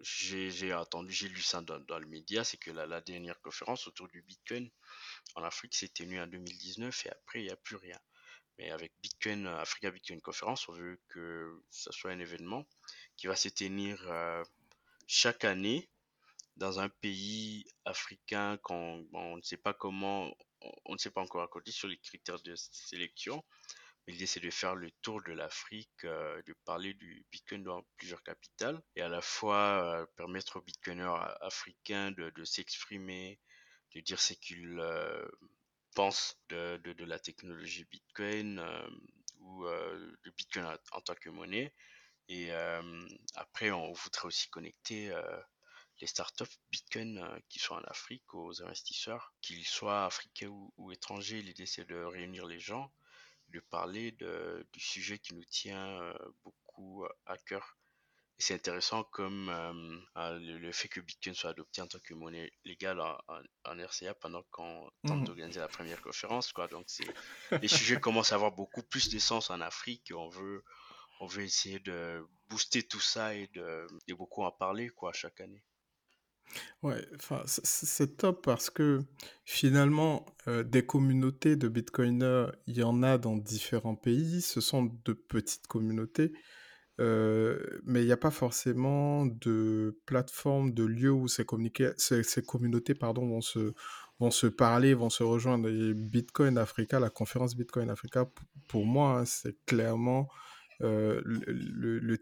J'ai 0.00 0.74
entendu, 0.74 1.12
j'ai 1.12 1.28
lu 1.28 1.42
ça 1.42 1.60
dans, 1.62 1.78
dans 1.80 1.98
le 1.98 2.06
média, 2.06 2.44
c'est 2.44 2.56
que 2.58 2.70
la, 2.70 2.86
la 2.86 3.00
dernière 3.00 3.40
conférence 3.40 3.86
autour 3.86 4.08
du 4.08 4.22
Bitcoin 4.22 4.70
en 5.36 5.42
Afrique 5.44 5.74
s'est 5.74 5.88
tenue 5.88 6.20
en 6.20 6.26
2019 6.26 7.06
et 7.06 7.10
après, 7.10 7.40
il 7.40 7.44
n'y 7.46 7.50
a 7.50 7.56
plus 7.56 7.76
rien. 7.76 7.98
Mais 8.58 8.70
avec 8.70 8.92
Bitcoin, 9.02 9.46
Africa 9.46 9.90
Bitcoin 9.90 10.20
Conference, 10.22 10.68
on 10.68 10.72
veut 10.72 11.00
que 11.08 11.62
ça 11.70 11.92
soit 11.92 12.12
un 12.12 12.20
événement 12.20 12.66
qui 13.16 13.26
va 13.26 13.36
se 13.36 13.48
tenir 13.48 13.98
chaque 15.06 15.44
année 15.44 15.90
dans 16.56 16.80
un 16.80 16.88
pays 16.88 17.64
africain 17.84 18.58
qu'on 18.58 19.06
on 19.12 19.36
ne 19.36 19.42
sait 19.42 19.56
pas 19.56 19.74
comment, 19.74 20.34
on, 20.84 20.92
ne 20.92 20.98
sait 20.98 21.10
pas 21.10 21.22
encore 21.22 21.42
accordé 21.42 21.70
sur 21.70 21.88
les 21.88 21.98
critères 21.98 22.42
de 22.42 22.54
sélection. 22.54 23.44
Mais 24.06 24.14
l'idée, 24.14 24.26
c'est 24.26 24.40
de 24.40 24.50
faire 24.50 24.74
le 24.74 24.90
tour 25.02 25.22
de 25.22 25.32
l'Afrique, 25.32 26.04
euh, 26.04 26.40
de 26.42 26.54
parler 26.64 26.94
du 26.94 27.24
Bitcoin 27.30 27.62
dans 27.62 27.82
plusieurs 27.96 28.22
capitales 28.22 28.80
et 28.96 29.02
à 29.02 29.08
la 29.08 29.20
fois 29.20 29.84
euh, 29.84 30.06
permettre 30.16 30.56
aux 30.56 30.62
Bitcoiners 30.62 31.16
africains 31.40 32.10
de, 32.12 32.44
s'exprimer, 32.44 33.38
de 33.94 34.00
dire 34.00 34.20
ce 34.20 34.32
qu'ils 34.32 34.78
euh, 34.80 35.28
pensent 35.94 36.38
de, 36.48 37.04
la 37.04 37.18
technologie 37.18 37.84
Bitcoin 37.90 38.64
ou 39.40 39.64
de 39.64 40.30
Bitcoin 40.36 40.66
en, 40.92 41.00
tant 41.00 41.14
que 41.14 41.30
monnaie. 41.30 41.74
Et 42.28 42.52
après, 43.34 43.72
on 43.72 43.92
voudrait 43.92 44.26
aussi 44.26 44.48
connecter 44.50 45.12
les 46.00 46.06
startups 46.06 46.44
Bitcoin 46.70 47.18
euh, 47.18 47.38
qui 47.48 47.58
sont 47.58 47.74
en 47.74 47.82
Afrique 47.84 48.34
aux 48.34 48.62
investisseurs, 48.62 49.34
qu'ils 49.42 49.66
soient 49.66 50.06
africains 50.06 50.48
ou, 50.48 50.72
ou 50.76 50.92
étrangers. 50.92 51.42
L'idée, 51.42 51.66
c'est 51.66 51.86
de 51.88 51.96
réunir 51.96 52.46
les 52.46 52.60
gens, 52.60 52.92
de 53.48 53.60
parler 53.60 54.12
de, 54.12 54.66
du 54.72 54.80
sujet 54.80 55.18
qui 55.18 55.34
nous 55.34 55.44
tient 55.44 56.00
euh, 56.02 56.14
beaucoup 56.44 57.06
à 57.26 57.36
cœur. 57.38 57.78
c'est 58.38 58.54
intéressant 58.54 59.04
comme 59.04 59.48
euh, 59.50 60.38
le, 60.38 60.58
le 60.58 60.72
fait 60.72 60.88
que 60.88 61.00
Bitcoin 61.00 61.34
soit 61.34 61.50
adopté 61.50 61.82
en 61.82 61.86
tant 61.86 61.98
que 62.00 62.14
monnaie 62.14 62.50
légale 62.64 63.00
en, 63.00 63.18
en- 63.28 63.42
en 63.64 63.78
RCA 63.78 64.14
pendant 64.14 64.42
qu'on 64.50 64.90
tente 65.04 65.22
Mhm. 65.22 65.26
d'organiser 65.26 65.60
la 65.60 65.68
première 65.68 66.00
conférence, 66.00 66.52
quoi. 66.52 66.66
Donc, 66.68 66.88
les 67.62 67.68
sujets 67.68 67.96
commencent 68.00 68.32
à 68.32 68.36
avoir 68.36 68.52
beaucoup 68.52 68.82
plus 68.82 69.10
de 69.10 69.18
sens 69.18 69.50
en 69.50 69.60
Afrique 69.60 70.10
et 70.10 70.14
on 70.14 70.28
veut, 70.28 70.64
on 71.20 71.26
veut 71.26 71.42
essayer 71.44 71.80
de 71.80 72.24
booster 72.48 72.82
tout 72.86 73.00
ça 73.00 73.34
et 73.34 73.48
de, 73.48 73.86
beaucoup 74.14 74.44
en 74.44 74.52
parler, 74.52 74.90
quoi, 74.90 75.12
chaque 75.12 75.40
année. 75.40 75.62
Ouais, 76.82 77.06
enfin, 77.16 77.42
c'est 77.46 78.16
top 78.16 78.42
parce 78.44 78.70
que 78.70 79.00
finalement, 79.44 80.24
euh, 80.48 80.62
des 80.62 80.84
communautés 80.84 81.56
de 81.56 81.68
Bitcoiners, 81.68 82.46
il 82.66 82.78
y 82.78 82.82
en 82.82 83.02
a 83.02 83.18
dans 83.18 83.36
différents 83.36 83.96
pays. 83.96 84.40
Ce 84.40 84.60
sont 84.60 84.90
de 85.04 85.12
petites 85.12 85.66
communautés, 85.66 86.32
euh, 87.00 87.80
mais 87.84 88.02
il 88.02 88.06
n'y 88.06 88.12
a 88.12 88.16
pas 88.16 88.30
forcément 88.30 89.26
de 89.26 90.00
plateforme, 90.06 90.72
de 90.72 90.84
lieu 90.84 91.12
où 91.12 91.28
ces, 91.28 91.44
ces, 91.98 92.42
communautés 92.42 92.94
pardon, 92.94 93.26
vont 93.28 93.40
se, 93.42 93.74
vont 94.18 94.30
se 94.30 94.46
parler, 94.46 94.94
vont 94.94 95.10
se 95.10 95.22
rejoindre. 95.22 95.68
Et 95.68 95.94
Bitcoin 95.94 96.58
Africa, 96.58 96.98
la 96.98 97.10
conférence 97.10 97.56
Bitcoin 97.56 97.90
Africa, 97.90 98.26
pour 98.68 98.86
moi, 98.86 99.20
hein, 99.20 99.24
c'est 99.26 99.56
clairement 99.66 100.28
le, 100.80 101.22
le, 101.24 101.98
le, 101.98 102.18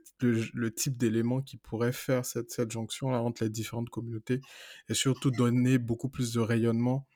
le- 0.53 0.75
type 0.75 0.97
d'élément 0.97 1.41
qui 1.43 1.57
pourrait 1.57 1.93
faire 1.93 2.25
cette, 2.25 2.51
cette 2.51 2.71
jonction-là 2.71 3.23
entre 3.23 3.45
les 3.45 3.51
différentes 3.51 3.91
communautés 3.91 4.41
et 4.89 4.95
surtout 4.95 5.31
donner 5.31 5.79
beaucoup 5.79 6.09
plus 6.09 6.33
de 6.33 6.41
rayonnement 6.41 7.07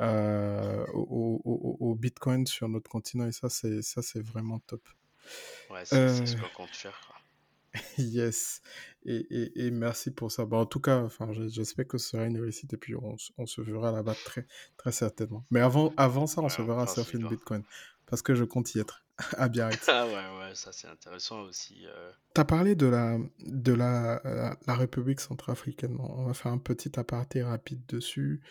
euh, 0.00 0.84
au, 0.94 1.40
au, 1.80 1.94
Bitcoin 1.94 2.46
sur 2.46 2.68
notre 2.68 2.90
continent. 2.90 3.26
Et 3.26 3.32
ça, 3.32 3.48
c'est, 3.48 3.82
ça, 3.82 4.02
c'est 4.02 4.22
vraiment 4.22 4.58
top. 4.60 4.82
Ouais, 5.70 5.84
c'est, 5.84 5.96
Euh, 5.96 6.26
ce 6.26 6.36
qu'on 6.36 6.48
compte 6.48 6.70
faire, 6.74 6.98
yes. 7.98 8.60
Et, 9.04 9.16
et, 9.30 9.66
et 9.66 9.70
merci 9.70 10.10
pour 10.10 10.30
ça. 10.30 10.44
Bah, 10.44 10.58
en 10.58 10.66
tout 10.66 10.80
cas, 10.80 10.98
enfin, 11.02 11.32
j'espère 11.32 11.86
que 11.86 11.98
ce 11.98 12.10
sera 12.10 12.24
une 12.24 12.38
réussite 12.38 12.72
et 12.74 12.76
puis 12.76 12.94
on, 12.94 13.16
se 13.46 13.60
verra 13.62 13.92
là-bas 13.92 14.14
très, 14.24 14.46
très 14.76 14.92
certainement. 14.92 15.44
Mais 15.50 15.60
avant, 15.60 15.92
avant 15.96 16.26
ça, 16.26 16.42
on 16.42 16.48
se 16.48 16.60
Ouais, 16.60 16.68
verra 16.68 16.86
Surfing 16.86 17.20
doigts. 17.20 17.30
Bitcoin 17.30 17.62
parce 18.06 18.20
que 18.20 18.34
je 18.34 18.44
compte 18.44 18.74
y 18.74 18.78
être 18.78 19.06
à 19.36 19.48
Biarritz. 19.48 19.88
Ah 19.88 20.06
ouais, 20.06 20.12
ouais, 20.12 20.54
ça 20.54 20.72
c'est 20.72 20.88
intéressant 20.88 21.40
aussi. 21.42 21.86
euh. 21.86 22.10
Tu 22.34 22.40
as 22.40 22.44
parlé 22.44 22.74
de 22.74 22.86
la, 22.86 23.18
de 23.40 23.72
la, 23.72 24.20
la, 24.24 24.56
la 24.66 24.74
République 24.74 25.20
centrafricaine. 25.20 25.96
On 25.98 26.24
va 26.26 26.34
faire 26.34 26.52
un 26.52 26.58
petit 26.58 26.98
aparté 26.98 27.42
rapide 27.42 27.84
dessus. 27.86 28.42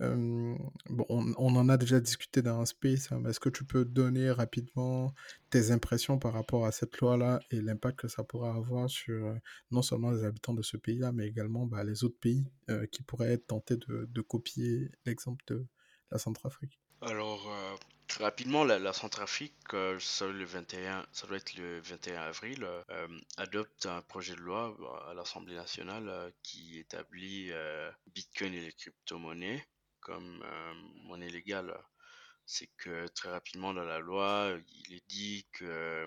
Euh, 0.00 0.56
bon, 0.90 1.06
on, 1.08 1.32
on 1.38 1.54
en 1.54 1.68
a 1.68 1.76
déjà 1.76 2.00
discuté 2.00 2.42
dans 2.42 2.60
un 2.60 2.66
space, 2.66 3.12
hein, 3.12 3.20
mais 3.22 3.30
est-ce 3.30 3.38
que 3.38 3.48
tu 3.48 3.64
peux 3.64 3.84
donner 3.84 4.30
rapidement 4.32 5.14
tes 5.50 5.70
impressions 5.70 6.18
par 6.18 6.32
rapport 6.32 6.66
à 6.66 6.72
cette 6.72 6.98
loi-là 6.98 7.38
et 7.52 7.60
l'impact 7.60 8.00
que 8.00 8.08
ça 8.08 8.24
pourra 8.24 8.54
avoir 8.56 8.90
sur 8.90 9.24
euh, 9.24 9.34
non 9.70 9.82
seulement 9.82 10.10
les 10.10 10.24
habitants 10.24 10.54
de 10.54 10.62
ce 10.62 10.76
pays-là, 10.76 11.12
mais 11.12 11.28
également 11.28 11.66
bah, 11.66 11.84
les 11.84 12.02
autres 12.02 12.18
pays 12.18 12.50
euh, 12.70 12.86
qui 12.86 13.04
pourraient 13.04 13.34
être 13.34 13.46
tentés 13.46 13.76
de, 13.76 14.08
de 14.10 14.20
copier 14.20 14.90
l'exemple 15.06 15.44
de 15.46 15.64
la 16.10 16.18
Centrafrique? 16.18 16.80
Alors, 17.00 17.48
euh, 17.48 17.76
rapidement, 18.20 18.64
la, 18.64 18.92
Centrafrique, 18.92 19.54
euh, 19.72 19.98
ça, 19.98 20.26
le 20.26 20.44
21, 20.44 21.06
ça 21.12 21.26
doit 21.26 21.36
être 21.38 21.54
le 21.54 21.80
21 21.80 22.22
avril, 22.22 22.64
euh, 22.64 22.82
euh, 22.90 23.20
adopte 23.36 23.86
un 23.86 24.02
projet 24.02 24.34
de 24.34 24.40
loi 24.40 24.76
euh, 24.78 25.10
à 25.10 25.14
l'Assemblée 25.14 25.54
nationale 25.54 26.08
euh, 26.08 26.30
qui 26.42 26.78
établit 26.78 27.50
euh, 27.52 27.90
Bitcoin 28.06 28.54
et 28.54 28.60
les 28.60 28.72
crypto-monnaies 28.72 29.66
comme 30.00 30.42
euh, 30.44 30.74
monnaie 31.04 31.30
légale. 31.30 31.74
C'est 32.46 32.68
que 32.76 33.08
très 33.08 33.30
rapidement 33.30 33.72
dans 33.72 33.84
la 33.84 33.98
loi, 33.98 34.54
il 34.68 34.94
est 34.94 35.08
dit 35.08 35.46
que, 35.52 36.06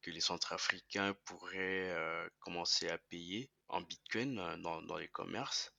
que 0.00 0.10
les 0.10 0.20
Centrafricains 0.20 1.14
pourraient 1.24 1.90
euh, 1.90 2.28
commencer 2.40 2.88
à 2.88 2.98
payer 2.98 3.50
en 3.68 3.82
Bitcoin 3.82 4.38
euh, 4.38 4.56
dans, 4.56 4.82
dans 4.82 4.96
les 4.96 5.08
commerces 5.08 5.72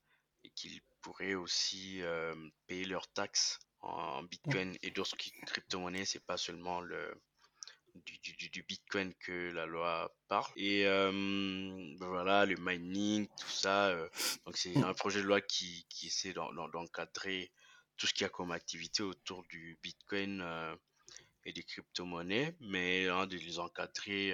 et 0.43 0.49
qu'ils 0.51 0.81
pourraient 1.01 1.33
aussi 1.35 2.01
euh, 2.03 2.35
payer 2.67 2.85
leurs 2.85 3.11
taxes 3.13 3.59
en 3.83 4.23
Bitcoin 4.23 4.75
et 4.81 4.91
d'autres 4.91 5.15
crypto-monnaies. 5.45 6.05
C'est 6.05 6.25
pas 6.25 6.37
seulement 6.37 6.81
le, 6.81 7.13
du, 7.95 8.63
Bitcoin 8.63 9.13
que 9.19 9.51
la 9.51 9.65
loi 9.65 10.15
parle. 10.27 10.51
Et 10.55 10.85
euh, 10.87 11.95
voilà, 11.99 12.45
le 12.45 12.55
mining, 12.59 13.27
tout 13.27 13.49
ça. 13.49 13.89
euh, 13.89 14.09
donc 14.45 14.57
c'est 14.57 14.75
un 14.77 14.93
projet 14.93 15.21
de 15.21 15.27
loi 15.27 15.41
qui, 15.41 15.85
qui 15.89 16.07
essaie 16.07 16.33
d'en- 16.33 16.53
d'en- 16.53 16.69
d'encadrer 16.69 17.51
tout 17.97 18.07
ce 18.07 18.13
qu'il 18.13 18.23
y 18.23 18.25
a 18.25 18.29
comme 18.29 18.51
activité 18.51 19.03
autour 19.03 19.43
du 19.49 19.77
Bitcoin 19.83 20.41
euh, 20.41 20.75
et 21.45 21.53
des 21.53 21.63
crypto-monnaies, 21.63 22.55
mais 22.61 23.07
hein, 23.07 23.27
de 23.27 23.37
les 23.37 23.59
encadrer 23.59 24.33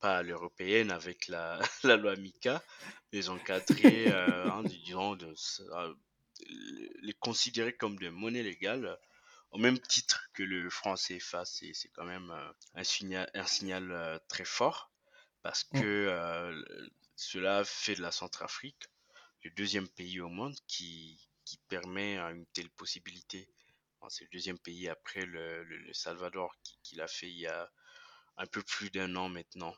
pas 0.00 0.18
à 0.18 0.22
l'européenne 0.22 0.90
avec 0.92 1.28
la, 1.28 1.58
la 1.82 1.96
loi 1.96 2.14
MICA, 2.16 2.62
les 3.12 3.28
encadrer, 3.30 4.08
hein, 4.12 4.62
disons, 4.62 5.16
de, 5.16 5.34
les 7.02 7.12
considérer 7.14 7.74
comme 7.76 7.96
des 7.98 8.10
monnaies 8.10 8.42
légales 8.42 8.98
au 9.52 9.58
même 9.58 9.78
titre 9.80 10.28
que 10.34 10.42
le 10.42 10.68
franc 10.70 10.96
CFA, 10.96 11.44
c'est 11.44 11.72
quand 11.94 12.04
même 12.04 12.30
euh, 12.30 12.52
un 12.74 12.84
signal, 12.84 13.30
un 13.34 13.46
signal 13.46 13.92
euh, 13.92 14.18
très 14.28 14.44
fort 14.44 14.92
parce 15.42 15.64
que 15.64 15.84
mm, 15.84 15.84
euh, 15.84 16.64
cela 17.16 17.64
fait 17.64 17.94
de 17.96 18.02
la 18.02 18.12
Centrafrique 18.12 18.88
le 19.44 19.50
deuxième 19.52 19.88
pays 19.88 20.20
au 20.20 20.28
monde 20.28 20.56
qui, 20.66 21.28
qui 21.44 21.58
permet 21.68 22.18
une 22.18 22.46
telle 22.48 22.70
possibilité. 22.70 23.48
C'est 24.08 24.24
le 24.24 24.30
deuxième 24.30 24.58
pays 24.58 24.88
après 24.88 25.26
le, 25.26 25.64
le- 25.64 25.78
le 25.78 25.92
Salvador 25.94 26.54
qui, 26.62 26.78
qui 26.82 26.96
l'a 26.96 27.08
fait 27.08 27.28
il 27.30 27.38
y 27.38 27.46
a 27.46 27.70
un 28.36 28.46
peu 28.46 28.62
plus 28.62 28.90
d'un 28.90 29.16
an 29.16 29.28
maintenant. 29.28 29.76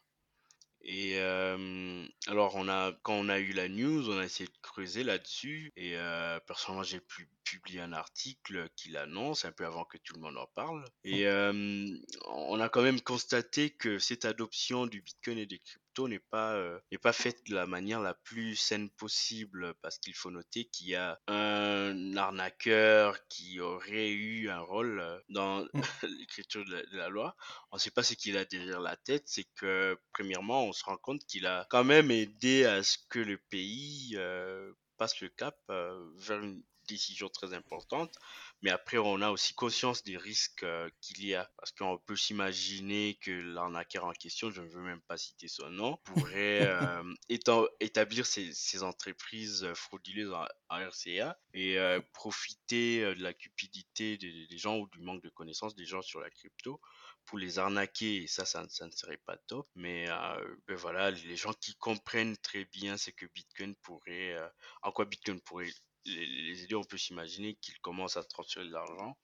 Et 0.87 1.15
euh, 1.19 2.07
alors, 2.29 2.55
on 2.57 2.69
a, 2.69 2.93
quand 3.03 3.15
on 3.15 3.29
a 3.29 3.39
eu 3.41 3.53
la 3.53 3.69
news, 3.69 4.09
on 4.09 4.19
a 4.19 4.25
essayé 4.25 4.49
de 4.49 4.57
creuser 4.63 5.03
là-dessus. 5.05 5.73
Et 5.77 5.97
euh, 5.97 6.39
personnellement, 6.47 6.85
j'ai 6.85 7.01
pu 7.01 7.29
publier 7.47 7.81
un 7.81 7.93
article 7.93 8.69
qui 8.77 8.91
l'annonce 8.91 9.45
un 9.45 9.53
peu 9.53 9.65
avant 9.65 9.85
que 9.85 9.97
tout 9.99 10.15
le 10.15 10.21
monde 10.21 10.37
en 10.37 10.49
parle. 10.55 10.85
Et 11.05 11.27
euh, 11.27 11.87
on 12.27 12.61
a 12.61 12.69
quand 12.69 12.83
même 12.83 13.01
constaté 13.01 13.71
que 13.71 13.99
cette 13.99 14.25
adoption 14.25 14.87
du 14.87 15.01
Bitcoin 15.01 15.39
et 15.39 15.47
des 15.47 15.61
cryptos 15.61 16.09
n'est 16.09 16.19
pas, 16.19 16.55
euh, 16.55 16.79
n'est 16.91 16.99
pas 16.99 17.13
faite 17.13 17.47
de 17.47 17.55
la 17.55 17.67
manière 17.67 18.01
la 18.01 18.15
plus 18.15 18.57
saine 18.57 18.91
possible 18.91 19.75
parce 19.81 19.99
qu'il 19.99 20.15
faut 20.15 20.31
noter 20.31 20.65
qu'il 20.67 20.89
y 20.89 20.97
a 20.97 21.19
un 21.29 22.17
arnaqueur 22.17 23.17
qui 23.29 23.61
aurait 23.61 24.11
eu 24.11 24.51
un 24.51 24.61
rôle 24.61 25.23
dans 25.29 25.63
mm, 25.63 25.69
l'écriture 26.19 26.65
de 26.65 26.73
la, 26.73 26.83
de 26.83 26.97
la 26.97 27.09
loi. 27.09 27.37
On 27.71 27.77
ne 27.77 27.81
sait 27.81 27.93
pas 27.93 28.03
ce 28.03 28.15
qu'il 28.15 28.37
a 28.37 28.45
derrière 28.45 28.81
la 28.81 28.97
tête, 28.97 29.25
c'est 29.27 29.47
que 29.55 29.97
premièrement, 30.13 30.65
on 30.65 30.73
se 30.73 30.85
rend 30.85 30.97
compte 30.97 31.25
qu'il 31.27 31.47
a 31.47 31.67
quand 31.71 31.85
même 31.85 32.11
aidé 32.11 32.65
à 32.65 32.83
ce 32.83 32.99
que 33.09 33.21
le 33.21 33.39
pays 33.39 34.15
euh, 34.17 34.73
passe 34.97 35.21
le 35.21 35.29
cap 35.29 35.57
euh, 35.71 36.11
vers 36.17 36.41
une 36.41 36.63
décision 36.87 37.29
très 37.29 37.53
importante. 37.55 38.15
Mais 38.63 38.71
après, 38.71 38.99
on 38.99 39.21
a 39.23 39.31
aussi 39.31 39.55
conscience 39.55 40.03
des 40.03 40.17
risques 40.17 40.63
euh, 40.63 40.89
qu'il 41.01 41.25
y 41.27 41.35
a. 41.35 41.51
Parce 41.59 41.73
qu'on 41.73 41.99
peut 41.99 42.17
s'imaginer 42.17 43.19
que 43.21 43.31
l'arnaqueur 43.31 44.05
en 44.05 44.13
question, 44.13 44.51
je 44.51 44.63
ne 44.63 44.69
veux 44.69 44.83
même 44.83 45.03
pas 45.03 45.17
citer 45.17 45.49
son 45.49 45.71
nom, 45.71 45.97
pourrait 46.05 46.63
euh, 46.67 47.03
éta- 47.29 47.69
établir 47.81 48.27
ses, 48.27 48.53
ses 48.55 48.83
entreprises 48.83 49.67
frauduleuses 49.75 50.33
en, 50.33 50.45
en 50.71 50.89
RCA 50.89 51.39
et 51.55 51.79
euh, 51.79 52.01
profiter 52.13 53.03
euh, 53.05 53.15
de 53.15 53.23
la 53.23 53.35
cupidité 53.35 54.17
des, 54.17 54.47
des 54.47 54.59
gens 54.59 54.79
ou 54.79 54.89
du 54.89 55.01
manque 55.01 55.23
de 55.23 55.31
connaissances 55.31 55.75
des 55.75 55.85
gens 55.87 56.03
sur 56.03 56.21
la 56.21 56.31
crypto 56.31 56.81
pour 57.27 57.39
les 57.39 57.59
arnaquer, 57.59 58.23
et 58.23 58.27
ça, 58.29 58.45
ça, 58.45 58.65
ça 58.69 58.87
ne 58.87 58.93
serait 58.93 59.19
pas 59.27 59.37
top. 59.49 59.67
Mais 59.75 60.09
euh, 60.09 60.57
ben 60.69 60.77
voilà, 60.77 61.11
les 61.11 61.37
gens 61.37 61.53
qui 61.55 61.75
comprennent 61.77 62.37
très 62.39 62.65
bien 62.67 62.97
ce 62.97 63.11
que 63.11 63.27
Bitcoin 63.27 63.75
pourrait, 63.83 64.35
euh, 64.35 64.49
en 64.83 64.93
quoi 64.93 65.05
Bitcoin 65.05 65.41
pourrait 65.41 65.71
les, 66.07 66.55
les 66.55 66.75
on 66.75 66.85
peut 66.85 66.99
s'imaginer 66.99 67.55
qu'ils 67.57 67.79
commencent 67.81 68.17
à 68.17 68.25
transférer 68.25 68.67
de 68.67 68.73
l'argent 68.73 69.19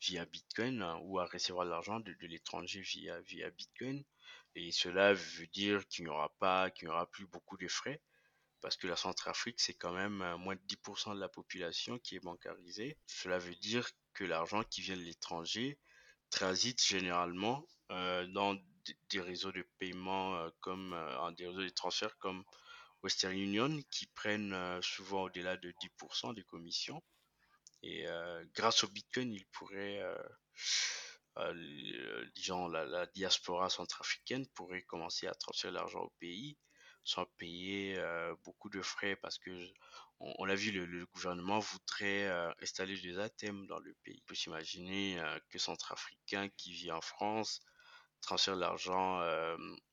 via 0.00 0.24
Bitcoin 0.24 0.82
hein, 0.82 0.98
ou 1.02 1.18
à 1.18 1.26
recevoir 1.26 1.66
de 1.66 1.70
l'argent 1.70 2.00
de, 2.00 2.14
l'étranger 2.22 2.80
via, 2.80 3.20
via 3.22 3.50
Bitcoin. 3.50 4.02
Et 4.54 4.72
cela 4.72 5.14
veut 5.14 5.46
dire 5.48 5.86
qu'il 5.88 6.04
n'y 6.04 6.10
aura 6.10 6.30
pas, 6.38 6.70
qu'il 6.70 6.88
n'y 6.88 6.92
aura 6.92 7.08
plus 7.10 7.26
beaucoup 7.26 7.56
de 7.56 7.68
frais 7.68 8.00
parce 8.60 8.76
que 8.76 8.86
la 8.86 8.96
Centrafrique, 8.96 9.58
c'est 9.58 9.74
quand 9.74 9.92
même 9.92 10.20
euh, 10.20 10.36
moins 10.36 10.54
de 10.54 10.60
10% 10.60 11.14
de 11.14 11.20
la 11.20 11.30
population 11.30 11.98
qui 11.98 12.16
est 12.16 12.20
bancarisée. 12.20 12.98
Cela 13.06 13.38
veut 13.38 13.54
dire 13.54 13.88
que 14.12 14.24
l'argent 14.24 14.62
qui 14.64 14.82
vient 14.82 14.96
de 14.96 15.02
l'étranger 15.02 15.78
transite 16.30 16.82
généralement 16.84 17.66
euh, 17.90 18.26
dans 18.26 18.56
des 19.10 19.20
réseaux 19.20 19.52
de 19.52 19.66
paiement 19.78 20.36
euh, 20.36 20.50
comme 20.60 20.92
euh, 20.92 21.30
des 21.32 21.46
réseaux 21.46 21.62
de 21.62 21.68
transfert 21.68 22.16
comme 22.18 22.44
Western 23.02 23.36
Union 23.36 23.80
qui 23.90 24.06
prennent 24.06 24.52
euh, 24.52 24.80
souvent 24.82 25.24
au-delà 25.24 25.56
de 25.56 25.72
10% 25.72 26.34
des 26.34 26.44
commissions. 26.44 27.02
Et 27.82 28.06
euh, 28.06 28.44
grâce 28.54 28.84
au 28.84 28.88
Bitcoin, 28.88 29.32
ils 29.32 29.46
pourraient, 29.46 30.02
euh, 31.38 32.28
disons, 32.34 32.68
la, 32.68 33.06
diaspora 33.06 33.70
centrafricaine 33.70 34.46
pourrait 34.48 34.82
commencer 34.82 35.26
à 35.26 35.34
transférer 35.34 35.72
l'argent 35.72 36.00
au 36.00 36.12
pays 36.18 36.58
sans 37.02 37.24
payer 37.38 37.98
beaucoup 38.44 38.68
de 38.68 38.82
frais 38.82 39.16
parce 39.16 39.38
que 39.38 39.50
on, 40.20 40.44
l'a 40.44 40.54
vu, 40.54 40.70
le, 40.70 41.06
gouvernement 41.06 41.58
voudrait 41.58 42.28
installer 42.60 43.00
des 43.00 43.18
ATM 43.18 43.66
dans 43.66 43.78
le 43.78 43.94
pays. 44.04 44.20
On 44.22 44.26
peut 44.26 44.34
s'imaginer 44.34 45.18
euh, 45.18 45.38
que 45.48 45.58
Centrafricain 45.58 46.50
qui 46.58 46.72
vit 46.72 46.92
en 46.92 47.00
France 47.00 47.62
transfère 48.20 48.54
l'argent 48.54 49.18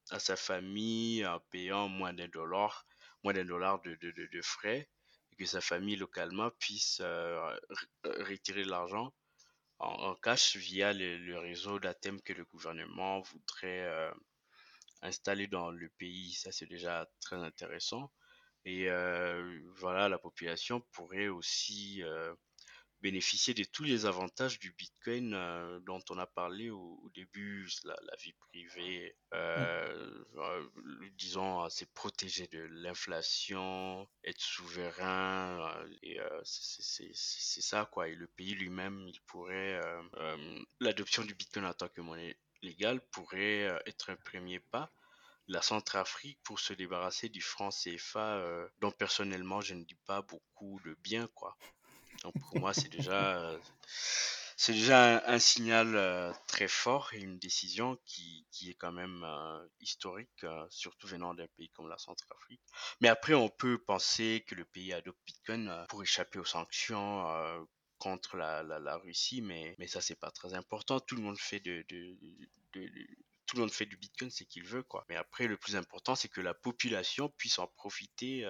à 0.09 0.19
sa 0.19 0.35
famille 0.35 1.25
en 1.25 1.39
payant 1.49 1.87
moins 1.87 2.13
d'un 2.13 2.27
dollar, 2.27 2.85
moins 3.23 3.33
d'un 3.33 3.45
dollar 3.45 3.81
de, 3.81 3.95
de, 3.95 4.41
frais 4.41 4.89
et 5.31 5.35
que 5.35 5.45
sa 5.45 5.61
famille 5.61 5.95
localement 5.95 6.49
puisse 6.59 7.01
retirer 8.03 8.63
l'argent 8.63 9.13
en, 9.79 10.15
cash 10.15 10.55
via 10.55 10.93
le, 10.93 11.37
réseau 11.37 11.79
d'ATEM 11.79 12.21
que 12.21 12.33
le 12.33 12.45
gouvernement 12.45 13.21
voudrait 13.21 14.11
installer 15.01 15.47
dans 15.47 15.71
le 15.71 15.89
pays. 15.97 16.33
Ça, 16.33 16.51
c'est 16.51 16.65
déjà 16.65 17.07
très 17.21 17.37
intéressant. 17.37 18.11
Et 18.65 18.89
voilà, 19.75 20.09
la 20.09 20.17
population 20.17 20.81
pourrait 20.91 21.27
aussi 21.27 22.03
bénéficier 23.01 23.53
de 23.53 23.63
tous 23.63 23.83
les 23.83 24.05
avantages 24.05 24.59
du 24.59 24.71
Bitcoin 24.71 25.33
euh, 25.33 25.79
dont 25.81 26.03
on 26.09 26.17
a 26.17 26.25
parlé 26.25 26.69
au, 26.69 27.09
début, 27.13 27.69
la, 27.83 27.95
vie 28.19 28.33
privée, 28.33 29.15
euh, 29.33 30.23
euh, 30.37 30.63
disons, 31.17 31.69
c'est 31.69 31.91
protéger 31.93 32.47
de 32.47 32.59
l'inflation, 32.59 34.07
être 34.23 34.41
souverain, 34.41 35.73
et 36.03 36.19
c'est 36.43 37.13
ça 37.13 37.87
quoi. 37.91 38.07
Et 38.07 38.15
le 38.15 38.27
pays 38.27 38.55
lui-même, 38.55 39.07
il 39.07 39.21
pourrait, 39.21 39.79
l'adoption 40.79 41.23
du 41.23 41.35
Bitcoin 41.35 41.65
en 41.65 41.73
tant 41.73 41.89
que 41.89 42.01
monnaie 42.01 42.37
légale 42.61 43.01
pourrait 43.11 43.81
être 43.85 44.09
un 44.09 44.15
premier 44.15 44.59
pas 44.59 44.91
la 45.49 45.61
Centrafrique 45.61 46.39
pour 46.43 46.59
se 46.59 46.73
débarrasser 46.73 47.29
du 47.29 47.41
franc 47.41 47.69
CFA 47.69 48.43
dont 48.79 48.91
personnellement 48.91 49.61
je 49.61 49.75
ne 49.75 49.85
dis 49.85 49.97
pas 50.05 50.21
beaucoup 50.21 50.81
de 50.83 50.93
bien 51.03 51.27
quoi. 51.27 51.57
Donc 52.23 52.33
pour 52.39 52.59
moi, 52.59 52.73
c'est 52.73 52.89
déjà, 52.89 53.37
euh, 53.37 53.59
c'est 54.55 54.73
déjà 54.73 55.25
un, 55.27 55.39
signal 55.39 55.95
euh, 55.95 56.31
très 56.47 56.67
fort 56.67 57.13
et 57.13 57.19
une 57.19 57.37
décision 57.39 57.97
qui, 58.05 58.45
qui 58.51 58.69
est 58.69 58.75
quand 58.75 58.91
même 58.91 59.23
euh, 59.23 59.67
historique, 59.79 60.45
surtout 60.69 61.07
venant 61.07 61.33
d'un 61.33 61.47
pays 61.57 61.69
comme 61.69 61.89
la 61.89 61.97
Centrafrique. 61.97 62.61
Mais 63.01 63.07
après, 63.07 63.33
on 63.33 63.49
peut 63.49 63.77
penser 63.77 64.43
que 64.47 64.55
le 64.55 64.65
pays 64.65 64.93
adopte 64.93 65.19
Bitcoin 65.25 65.85
pour 65.89 66.03
échapper 66.03 66.39
aux 66.39 66.45
sanctions 66.45 67.25
contre 67.99 68.37
la, 68.37 68.63
la, 68.63 68.97
Russie, 68.97 69.41
mais, 69.41 69.75
mais 69.79 69.87
ça, 69.87 70.01
c'est 70.01 70.19
pas 70.19 70.31
très 70.31 70.53
important. 70.53 70.99
Tout 70.99 71.15
le 71.15 71.23
monde 71.23 71.39
fait 71.39 71.59
de, 71.59 71.83
tout 73.47 73.55
le 73.55 73.61
monde 73.61 73.71
fait 73.71 73.85
du 73.85 73.97
Bitcoin, 73.97 74.29
c'est 74.29 74.45
qu'il 74.45 74.63
veut, 74.63 74.83
quoi. 74.83 75.05
Mais 75.09 75.15
après, 75.15 75.47
le 75.47 75.57
plus 75.57 75.75
important, 75.75 76.15
c'est 76.15 76.27
que 76.29 76.41
la 76.41 76.53
population 76.53 77.29
puisse 77.37 77.57
en 77.59 77.67
profiter 77.67 78.45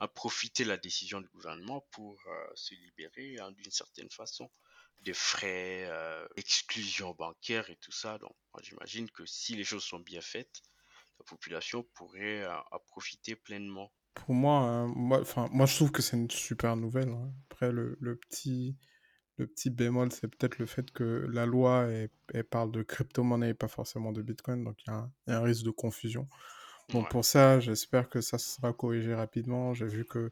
à 0.00 0.08
profiter 0.08 0.64
de 0.64 0.68
la 0.68 0.76
décision 0.76 1.20
du 1.20 1.28
gouvernement 1.28 1.86
pour 1.92 2.18
euh, 2.26 2.46
se 2.54 2.74
libérer 2.74 3.38
hein, 3.38 3.52
d'une 3.52 3.70
certaine 3.70 4.10
façon 4.10 4.50
des 5.02 5.12
frais, 5.12 5.84
euh, 5.88 6.26
exclusion 6.36 7.12
bancaire 7.12 7.68
et 7.70 7.76
tout 7.76 7.92
ça. 7.92 8.18
Donc, 8.18 8.34
j'imagine 8.62 9.10
que 9.10 9.26
si 9.26 9.54
les 9.54 9.64
choses 9.64 9.84
sont 9.84 10.00
bien 10.00 10.20
faites, 10.20 10.62
la 11.18 11.24
population 11.24 11.84
pourrait 11.94 12.42
euh, 12.42 12.56
en 12.72 12.78
profiter 12.86 13.36
pleinement. 13.36 13.92
Pour 14.14 14.34
moi, 14.34 14.60
hein, 14.60 14.86
moi, 14.86 15.22
moi, 15.50 15.66
je 15.66 15.74
trouve 15.74 15.92
que 15.92 16.00
c'est 16.00 16.16
une 16.16 16.30
super 16.30 16.76
nouvelle. 16.76 17.10
Hein. 17.10 17.32
Après, 17.50 17.70
le, 17.70 17.96
le, 18.00 18.16
petit, 18.16 18.78
le 19.36 19.46
petit 19.46 19.70
bémol, 19.70 20.10
c'est 20.12 20.28
peut-être 20.28 20.58
le 20.58 20.66
fait 20.66 20.90
que 20.92 21.28
la 21.30 21.46
loi 21.46 21.86
elle, 22.32 22.44
parle 22.44 22.72
de 22.72 22.82
crypto-monnaie 22.82 23.50
et 23.50 23.54
pas 23.54 23.68
forcément 23.68 24.12
de 24.12 24.22
Bitcoin, 24.22 24.64
donc 24.64 24.78
il 24.86 24.90
y, 24.90 25.30
y, 25.30 25.34
a 25.34 25.38
un 25.38 25.42
risque 25.42 25.64
de 25.64 25.70
confusion. 25.70 26.28
Donc 26.90 27.08
pour 27.10 27.24
ça, 27.24 27.60
j'espère 27.60 28.08
que 28.08 28.20
ça 28.20 28.38
sera 28.38 28.72
corrigé 28.72 29.14
rapidement. 29.14 29.74
J'ai 29.74 29.86
vu 29.86 30.04
que 30.04 30.30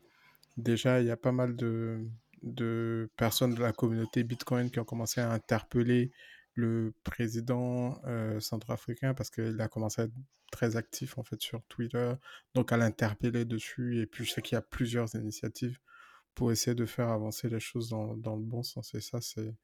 déjà, 0.57 1.00
il 1.00 1.07
y 1.07 1.11
a 1.11 1.16
pas 1.16 1.32
mal 1.32 1.57
de, 1.57 2.07
de 2.42 3.11
personnes 3.16 3.55
de 3.55 3.61
la 3.61 3.72
communauté 3.72 4.22
Bitcoin 4.24 4.70
qui 4.70 4.78
ont 4.80 4.84
commencé 4.84 5.20
à 5.20 5.30
interpeller 5.30 6.12
le 6.55 6.92
président 7.05 8.00
euh, 8.07 8.38
centrafricain 8.40 9.14
parce 9.14 9.30
qu'il 9.30 9.61
a 9.61 9.68
commencé 9.68 10.03
à 10.03 10.05
être 10.05 10.14
très 10.50 10.76
actif 10.76 11.16
en 11.16 11.22
fait 11.22 11.40
sur 11.40 11.62
Twitter, 11.64 12.12
donc 12.55 12.72
à 12.72 12.76
l'interpeller 12.76 13.44
dessus. 13.44 14.00
Et 14.00 14.07
puis 14.07 14.24
je 14.24 14.32
sais 14.32 14.42
qu'il 14.42 14.57
y 14.57 14.59
a 14.59 14.62
plusieurs 14.62 15.14
initiatives 15.14 15.78
pour 16.34 16.53
essayer 16.53 16.74
de 16.74 16.86
faire 16.86 17.09
avancer 17.09 17.48
les 17.48 17.61
choses 17.61 17.88
dans, 17.88 18.16
dans 18.16 18.36
le 18.36 18.42
bon 18.42 18.62
sens. 18.62 18.94
Et 18.94 19.00
ça, 19.00 19.20
c'est 19.20 19.55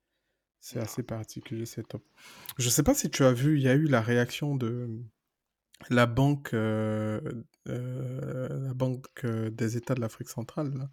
c'est 0.60 0.80
assez 0.80 1.02
particulier, 1.02 1.66
c'est 1.66 1.86
top. 1.86 2.02
Je 2.58 2.68
sais 2.68 2.82
pas 2.82 2.94
si 2.94 3.10
tu 3.10 3.22
as 3.22 3.32
vu, 3.32 3.58
il 3.58 3.62
y 3.62 3.68
a 3.68 3.74
eu 3.74 3.84
la 3.84 4.00
réaction 4.00 4.56
de 4.56 4.88
la 5.90 6.06
banque, 6.06 6.54
euh, 6.54 7.20
euh, 7.68 8.48
la 8.48 8.74
banque 8.74 9.06
euh, 9.24 9.50
des 9.50 9.76
États 9.76 9.94
de 9.94 10.00
l'Afrique 10.00 10.28
centrale, 10.28 10.88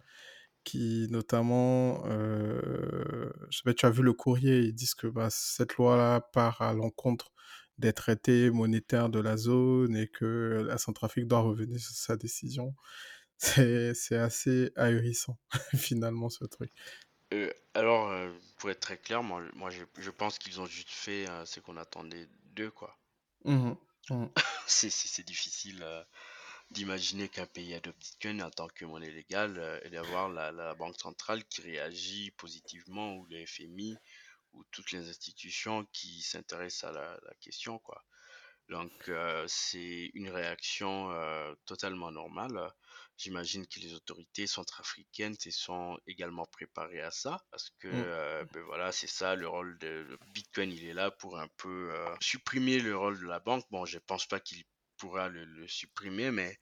qui 0.64 1.06
notamment, 1.10 2.04
je 2.08 3.56
sais 3.56 3.62
pas, 3.64 3.74
tu 3.74 3.86
as 3.86 3.90
vu 3.90 4.02
le 4.02 4.12
courrier, 4.12 4.58
ils 4.60 4.74
disent 4.74 4.94
que 4.94 5.06
bah, 5.06 5.28
cette 5.30 5.76
loi-là 5.76 6.20
part 6.20 6.60
à 6.60 6.72
l'encontre 6.72 7.30
des 7.78 7.92
traités 7.92 8.50
monétaires 8.50 9.08
de 9.08 9.20
la 9.20 9.36
zone 9.36 9.96
et 9.96 10.08
que 10.08 10.64
la 10.66 10.78
Centrafrique 10.78 11.28
doit 11.28 11.40
revenir 11.40 11.78
sur 11.78 11.94
sa 11.94 12.16
décision. 12.16 12.74
C'est 13.38 14.16
assez 14.16 14.72
ahurissant, 14.76 15.38
finalement, 15.76 16.30
ce 16.30 16.44
truc. 16.46 16.72
alors, 17.74 18.12
pour 18.56 18.70
être 18.70 18.80
très 18.80 18.98
clair, 18.98 19.22
moi, 19.22 19.42
moi 19.54 19.70
je, 19.70 19.84
je 19.98 20.10
pense 20.10 20.38
qu'ils 20.38 20.60
ont 20.60 20.66
juste 20.66 20.90
fait 20.90 21.26
ce 21.44 21.60
qu'on 21.60 21.76
attendait 21.76 22.28
d'eux, 22.56 22.70
quoi. 22.72 22.98
Mmh 23.44 23.74
mmh. 24.10 24.26
c'est 24.66 25.26
difficile 25.26 25.82
euh, 25.82 26.02
d'imaginer 26.70 27.28
qu'un 27.28 27.46
pays 27.46 27.74
adopte 27.74 27.98
Bitcoin 27.98 28.42
en 28.42 28.50
tant 28.50 28.68
que 28.68 28.84
monnaie 28.84 29.10
légale 29.10 29.58
euh, 29.58 29.80
et 29.82 29.90
d'avoir 29.90 30.28
la, 30.28 30.74
banque 30.74 30.98
centrale 31.00 31.44
qui 31.44 31.62
réagit 31.62 32.30
positivement 32.32 33.16
ou 33.16 33.26
le 33.26 33.44
FMI 33.46 33.96
ou 34.52 34.64
toutes 34.70 34.92
les 34.92 35.08
institutions 35.08 35.86
qui 35.92 36.22
s'intéressent 36.22 36.90
à 36.90 36.92
la, 36.92 37.18
la, 37.22 37.34
question 37.40 37.78
quoi. 37.80 38.04
Donc 38.68 39.08
euh, 39.08 39.44
c'est 39.48 40.10
une 40.14 40.30
réaction 40.30 41.12
totalement 41.66 42.10
normale. 42.10 42.70
J'imagine 43.18 43.66
que 43.66 43.80
les 43.80 43.94
autorités 43.94 44.46
centrafricaines 44.46 45.36
se 45.38 45.50
sont 45.50 45.98
également 46.06 46.44
préparées 46.46 47.00
à 47.00 47.10
ça 47.10 47.42
parce 47.50 47.70
que 47.78 47.88
mm. 47.88 48.04
euh, 48.06 48.44
ben 48.52 48.62
voilà, 48.64 48.92
c'est 48.92 49.06
ça 49.06 49.34
le 49.34 49.48
rôle 49.48 49.78
de 49.78 50.18
Bitcoin, 50.32 50.70
il 50.70 50.84
est 50.84 50.92
là 50.92 51.10
pour 51.10 51.38
un 51.38 51.48
peu 51.56 51.92
euh, 51.92 52.14
supprimer 52.20 52.78
le 52.78 52.96
rôle 52.96 53.18
de 53.18 53.26
la 53.26 53.40
banque. 53.40 53.64
Bon, 53.70 53.86
je 53.86 53.98
pense 53.98 54.26
pas 54.26 54.40
qu'il 54.40 54.64
pourra 54.98 55.28
le, 55.28 55.66
supprimer, 55.66 56.30
mais 56.30 56.58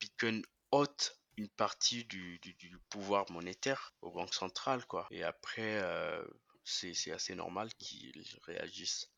Bitcoin 0.00 0.44
ôte 0.70 1.18
une 1.36 1.48
partie 1.48 2.04
du, 2.04 2.40
pouvoir 2.88 3.30
monétaire 3.30 3.94
aux 4.00 4.12
banques 4.12 4.34
centrales, 4.34 4.84
quoi. 4.86 5.08
Et 5.10 5.24
après, 5.24 5.82
euh, 5.82 6.24
c'est 6.64 7.10
assez 7.10 7.34
normal 7.34 7.72
qu'ils 7.74 8.24
réagissent 8.42 9.10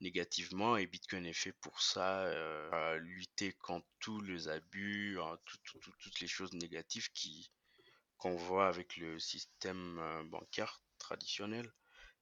négativement 0.00 0.76
et 0.76 0.86
Bitcoin 0.86 1.26
est 1.26 1.32
fait 1.32 1.52
pour 1.52 1.80
ça, 1.80 2.22
euh, 2.22 2.96
lutter 2.98 3.52
contre 3.54 3.86
tous 3.98 4.20
les 4.20 4.48
abus, 4.48 5.18
hein, 5.20 5.38
toutes 5.44 6.20
les 6.20 6.28
choses 6.28 6.52
négatives 6.54 7.10
qui 7.12 7.50
qu'on 8.16 8.36
voit 8.36 8.68
avec 8.68 8.98
le 8.98 9.18
système 9.18 9.98
euh, 9.98 10.22
bancaire 10.24 10.82
traditionnel. 10.98 11.72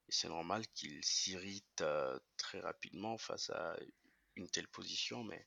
Et 0.08 0.12
c'est 0.12 0.28
normal 0.28 0.64
qu'il 0.68 1.02
s'irrite 1.04 1.80
euh, 1.80 2.18
très 2.36 2.60
rapidement 2.60 3.18
face 3.18 3.50
à 3.50 3.76
une 4.36 4.48
telle 4.48 4.68
position, 4.68 5.24
mais 5.24 5.46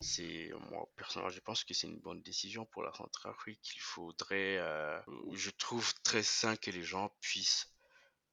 c'est 0.00 0.50
moi 0.70 0.88
personnellement 0.96 1.30
je 1.30 1.40
pense 1.40 1.64
que 1.64 1.74
c'est 1.74 1.88
une 1.88 2.00
bonne 2.00 2.22
décision 2.22 2.66
pour 2.66 2.82
la 2.82 2.92
Centrafrique. 2.92 3.72
Il 3.74 3.80
faudrait, 3.80 4.58
je 5.32 5.50
trouve 5.50 5.92
très 6.02 6.22
sain 6.22 6.56
que 6.56 6.70
les 6.70 6.82
gens 6.82 7.12
puissent 7.20 7.72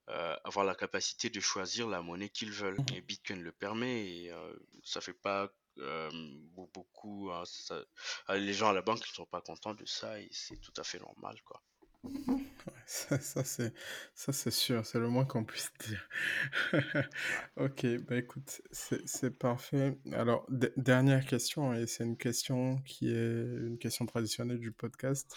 euh, 0.10 0.36
avoir 0.44 0.66
la 0.66 0.76
capacité 0.76 1.32
de 1.32 1.40
choisir 1.40 1.88
la 1.88 2.02
monnaie 2.02 2.30
qu'ils 2.30 2.52
veulent. 2.52 2.78
Et 2.94 3.02
Bitcoin 3.02 3.42
le 3.42 3.52
permet 3.52 4.08
et 4.08 4.32
euh, 4.32 4.54
ça 4.84 5.02
fait 5.02 5.14
pas 5.14 5.52
euh, 5.80 6.12
beaucoup. 6.54 7.32
Hein, 7.32 7.44
les 8.36 8.54
gens 8.54 8.70
à 8.70 8.74
la 8.74 8.84
banque 8.84 9.00
ne 9.00 9.06
sont 9.06 9.26
pas 9.26 9.42
contents 9.42 9.74
de 9.74 9.86
ça 9.86 10.20
et 10.20 10.30
c'est 10.32 10.62
tout 10.62 10.74
à 10.78 10.84
fait 10.84 11.00
normal, 11.00 11.38
quoi. 11.44 11.62
ça, 12.86 13.18
ça 13.20 13.44
c'est 13.44 14.52
sûr, 14.52 14.86
c'est 14.86 15.00
le 15.00 15.10
moins 15.10 15.26
qu'on 15.26 15.44
puisse 15.44 15.72
dire. 15.80 16.08
ok, 17.58 17.86
bah 18.08 18.18
écoute, 18.18 18.62
c'est 18.72 19.32
parfait. 19.32 19.98
Alors 20.14 20.46
dernière 20.78 21.26
question 21.26 21.74
et 21.74 21.88
c'est 21.88 22.04
une 22.04 22.18
question 22.18 22.78
qui 22.84 23.10
est 23.10 23.44
une 23.44 23.80
question 23.80 24.06
traditionnelle 24.06 24.60
du 24.60 24.72
podcast. 24.72 25.36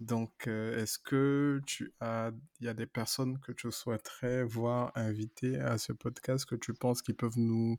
Donc, 0.00 0.46
euh, 0.46 0.82
est-ce 0.82 0.98
que 0.98 1.62
tu 1.66 1.92
as, 2.00 2.30
il 2.60 2.66
y 2.66 2.68
a 2.68 2.74
des 2.74 2.86
personnes 2.86 3.40
que 3.40 3.52
tu 3.52 3.72
souhaiterais 3.72 4.44
voir 4.44 4.92
invitées 4.94 5.58
à 5.58 5.78
ce 5.78 5.92
podcast 5.92 6.44
que 6.44 6.54
tu 6.54 6.74
penses 6.74 7.00
qu'ils 7.00 7.16
peuvent 7.16 7.38
nous 7.38 7.78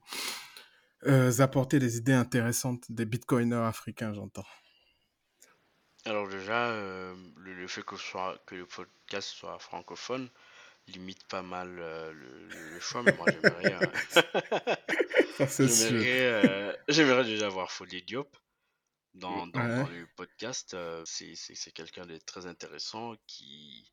euh, 1.05 1.39
apporter 1.39 1.77
des 1.77 1.97
idées 1.97 2.13
intéressantes 2.13 2.91
des 2.91 3.05
bitcoiners 3.05 3.55
africains, 3.55 4.13
j'entends? 4.13 4.47
Alors 6.05 6.27
déjà, 6.27 6.69
euh, 6.69 7.13
le, 7.37 7.67
fait 7.67 7.83
que, 7.83 7.97
soit, 7.97 8.41
que 8.47 8.55
le 8.55 8.65
podcast 8.65 9.29
soit 9.29 9.59
francophone 9.59 10.27
limite 10.87 11.23
pas 11.27 11.43
mal 11.43 11.69
le, 11.75 12.79
choix, 12.79 13.03
mais 13.03 13.13
moi 13.15 13.27
j'aimerais... 13.29 13.77
j'aimerais 16.87 17.23
déjà 17.25 17.49
voir 17.49 17.69
Folie 17.69 18.01
Diop 18.01 18.35
dans, 19.17 19.47
dans, 19.47 19.87
le 19.89 20.07
podcast. 20.15 20.73
Euh, 20.73 21.03
c'est 21.05 21.71
quelqu'un 21.71 22.05
de 22.05 22.17
très 22.17 22.45
intéressant 22.45 23.15
qui, 23.27 23.91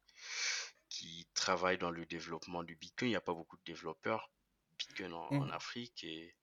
qui 0.89 1.27
travaille 1.35 1.79
dans 1.79 1.91
le 1.91 2.07
développement 2.07 2.63
du 2.63 2.77
Bitcoin. 2.77 3.09
Il 3.09 3.13
n'y 3.13 3.17
a 3.17 3.21
pas 3.21 3.35
beaucoup 3.35 3.57
de 3.57 3.65
développeurs 3.65 4.31
Bitcoin 4.79 5.13
en, 5.13 5.33
mmh. 5.33 5.51
Afrique 5.53 6.05
et 6.05 6.35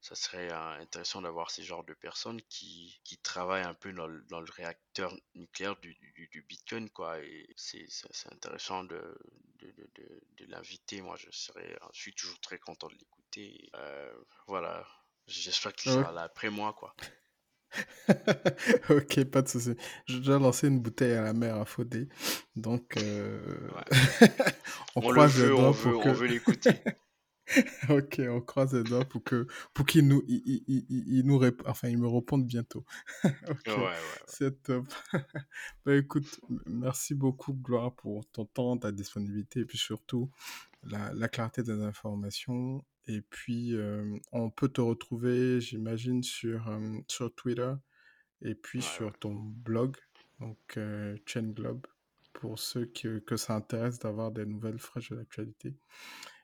ça 0.00 0.16
serait 0.16 0.50
intéressant 0.50 1.22
d'avoir 1.22 1.52
ces 1.52 1.62
genres 1.62 1.84
de 1.84 1.94
personnes 1.94 2.42
qui, 2.48 3.00
qui 3.04 3.18
travaillent 3.18 3.62
un 3.62 3.74
peu 3.74 3.92
dans 3.92 4.08
le, 4.08 4.22
dans 4.22 4.40
le 4.40 4.50
réacteur 4.50 5.14
nucléaire 5.36 5.76
du, 5.76 5.94
du, 5.94 6.42
Bitcoin, 6.42 6.90
quoi. 6.90 7.20
Et 7.20 7.46
c'est 7.56 7.86
intéressant 8.32 8.82
de, 8.82 9.16
de, 9.60 9.72
de, 9.94 10.22
de 10.38 10.44
l'inviter. 10.46 11.02
Moi, 11.02 11.14
je 11.16 11.30
serais, 11.30 11.78
je 11.92 12.00
suis 12.00 12.14
toujours 12.14 12.40
très 12.40 12.58
content 12.58 12.88
de 12.88 12.94
l'écouter. 12.94 13.70
Euh, 13.76 14.12
voilà. 14.48 14.84
J'espère 15.28 15.72
qu'il 15.72 15.92
sera 15.92 16.10
là 16.10 16.22
après 16.22 16.50
moi, 16.50 16.72
quoi. 16.72 16.96
ok, 18.90 19.24
pas 19.24 19.42
de 19.42 19.48
souci. 19.48 19.74
J'ai 20.06 20.18
déjà 20.18 20.38
lancé 20.38 20.68
une 20.68 20.80
bouteille 20.80 21.12
à 21.12 21.22
la 21.22 21.32
mer 21.32 21.56
à 21.56 21.64
Faudé. 21.64 22.08
Donc, 22.56 22.96
euh... 22.96 23.40
on, 24.96 25.00
croise 25.00 25.40
les 25.40 25.48
doigts 25.48 25.72
pour 25.72 26.02
que... 26.02 26.08
on 26.08 26.12
veut 26.12 26.26
l'écouter. 26.26 26.74
ok, 27.88 28.20
on 28.30 28.40
croise 28.40 28.74
les 28.74 28.84
doigts 28.84 29.04
pour 29.04 29.22
que 29.22 29.46
pour 29.74 29.84
qu'il 29.84 30.06
nous 30.06 30.22
il, 30.26 30.62
il, 30.68 30.84
il, 30.88 31.26
nous 31.26 31.40
enfin 31.66 31.88
il 31.88 31.98
me 31.98 32.08
réponde 32.08 32.46
bientôt. 32.46 32.84
ok, 33.24 33.66
ouais, 33.66 33.76
ouais, 33.76 33.92
c'est 34.26 34.62
top. 34.62 34.86
bah 35.84 35.96
écoute, 35.96 36.40
merci 36.66 37.14
beaucoup 37.14 37.52
Gloire 37.52 37.94
pour 37.94 38.24
ton 38.26 38.44
temps, 38.46 38.76
ta 38.76 38.92
disponibilité 38.92 39.60
et 39.60 39.64
puis 39.64 39.78
surtout 39.78 40.30
la, 40.84 41.12
la 41.14 41.28
clarté 41.28 41.62
des 41.62 41.82
informations. 41.82 42.82
Et 43.08 43.20
puis 43.20 43.74
euh, 43.74 44.16
on 44.30 44.50
peut 44.50 44.68
te 44.68 44.80
retrouver, 44.80 45.60
j'imagine, 45.60 46.22
sur 46.22 46.68
euh, 46.68 46.98
sur 47.08 47.34
Twitter 47.34 47.72
et 48.42 48.54
puis 48.54 48.82
sur 48.82 49.16
ton 49.18 49.34
blog, 49.34 49.96
donc 50.40 50.58
euh, 50.76 51.16
Chain 51.26 51.50
Globe, 51.52 51.86
pour 52.32 52.58
ceux 52.58 52.86
que, 52.86 53.18
que 53.20 53.36
ça 53.36 53.54
intéresse 53.54 53.98
d'avoir 53.98 54.30
des 54.32 54.46
nouvelles 54.46 54.78
fraîches 54.78 55.10
de 55.10 55.16
l'actualité. 55.16 55.74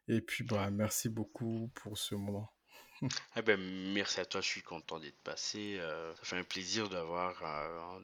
Et 0.06 0.20
puis, 0.20 0.44
bah, 0.44 0.70
merci 0.70 1.09
beaucoup 1.09 1.70
pour 1.74 1.98
ce 1.98 2.14
moment. 2.14 2.52
Eh 3.36 3.42
ben, 3.42 3.61
merci 3.92 4.18
à 4.18 4.24
toi, 4.24 4.40
je 4.40 4.48
suis 4.48 4.62
content 4.62 4.98
d'être 4.98 5.20
passé. 5.22 5.78
Ça 6.16 6.24
fait 6.24 6.36
un 6.36 6.44
plaisir 6.44 6.88
d'avoir. 6.88 8.02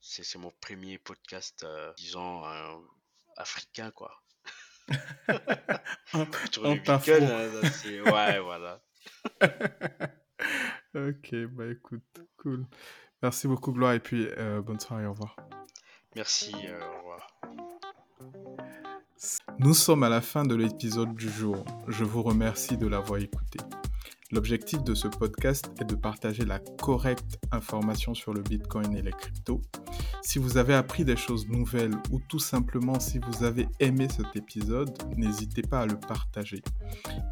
C'est 0.00 0.38
mon 0.38 0.50
premier 0.60 0.96
podcast, 0.98 1.66
disons, 1.98 2.42
africain, 3.36 3.90
quoi. 3.90 4.21
Du 6.14 6.80
Bitcoin, 6.80 7.24
hein, 7.24 8.12
ouais, 8.12 8.40
voilà. 8.40 8.82
ok, 10.94 11.34
bah 11.50 11.64
écoute, 11.70 12.20
cool. 12.36 12.66
Merci 13.22 13.48
beaucoup, 13.48 13.72
Gloire, 13.72 13.94
et 13.94 14.00
puis 14.00 14.28
bonne 14.64 14.80
soirée, 14.80 15.06
au 15.06 15.12
revoir. 15.12 15.36
Merci, 16.14 16.54
au 16.54 16.98
revoir. 16.98 17.28
Nous 19.58 19.74
sommes 19.74 20.02
à 20.02 20.08
la 20.08 20.20
fin 20.20 20.44
de 20.44 20.54
l'épisode 20.54 21.14
du 21.14 21.30
jour. 21.30 21.64
Je 21.88 22.04
vous 22.04 22.22
remercie 22.22 22.76
de 22.76 22.86
l'avoir 22.86 23.20
écouté. 23.20 23.58
L'objectif 24.32 24.82
de 24.82 24.94
ce 24.94 25.08
podcast 25.08 25.70
est 25.78 25.84
de 25.84 25.94
partager 25.94 26.46
la 26.46 26.58
correcte 26.58 27.38
information 27.50 28.14
sur 28.14 28.32
le 28.32 28.40
Bitcoin 28.40 28.96
et 28.96 29.02
les 29.02 29.12
cryptos. 29.12 29.60
Si 30.22 30.38
vous 30.38 30.56
avez 30.56 30.72
appris 30.72 31.04
des 31.04 31.16
choses 31.16 31.46
nouvelles 31.48 31.94
ou 32.10 32.18
tout 32.30 32.38
simplement 32.38 32.98
si 32.98 33.18
vous 33.18 33.44
avez 33.44 33.68
aimé 33.78 34.08
cet 34.08 34.34
épisode, 34.34 34.90
n'hésitez 35.18 35.60
pas 35.60 35.80
à 35.80 35.86
le 35.86 36.00
partager. 36.00 36.62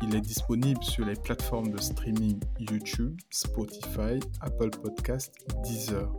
Il 0.02 0.14
est 0.14 0.20
disponible 0.20 0.84
sur 0.84 1.06
les 1.06 1.14
plateformes 1.14 1.70
de 1.70 1.80
streaming 1.80 2.38
YouTube, 2.58 3.18
Spotify, 3.30 4.20
Apple 4.42 4.68
Podcast, 4.68 5.34
Deezer. 5.64 6.12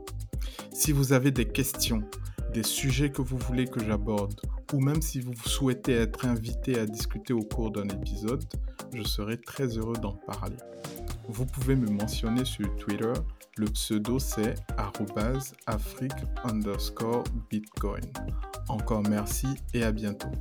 Si 0.74 0.92
vous 0.92 1.14
avez 1.14 1.30
des 1.30 1.46
questions, 1.46 2.02
des 2.54 2.64
sujets 2.64 3.10
que 3.10 3.22
vous 3.22 3.38
voulez 3.38 3.66
que 3.66 3.84
j'aborde, 3.84 4.40
ou 4.74 4.80
même 4.80 5.02
si 5.02 5.20
vous 5.20 5.34
souhaitez 5.46 5.94
être 5.94 6.26
invité 6.26 6.78
à 6.80 6.86
discuter 6.86 7.34
au 7.34 7.42
cours 7.42 7.72
d'un 7.72 7.88
épisode, 7.90 8.44
je 8.94 9.04
serai 9.04 9.38
très 9.38 9.78
heureux 9.78 9.98
d'en 10.02 10.14
parler. 10.14 10.58
Vous 11.30 11.46
pouvez 11.46 11.76
me 11.76 11.90
mentionner 11.90 12.44
sur 12.46 12.76
Twitter, 12.76 13.14
le 13.58 13.68
pseudo 13.68 14.20
c'est 14.20 14.56
afrique 15.68 16.12
underscore 16.44 17.24
bitcoin. 17.50 18.04
Encore 18.68 19.04
merci 19.08 19.48
et 19.74 19.84
à 19.84 19.92
bientôt. 19.92 20.32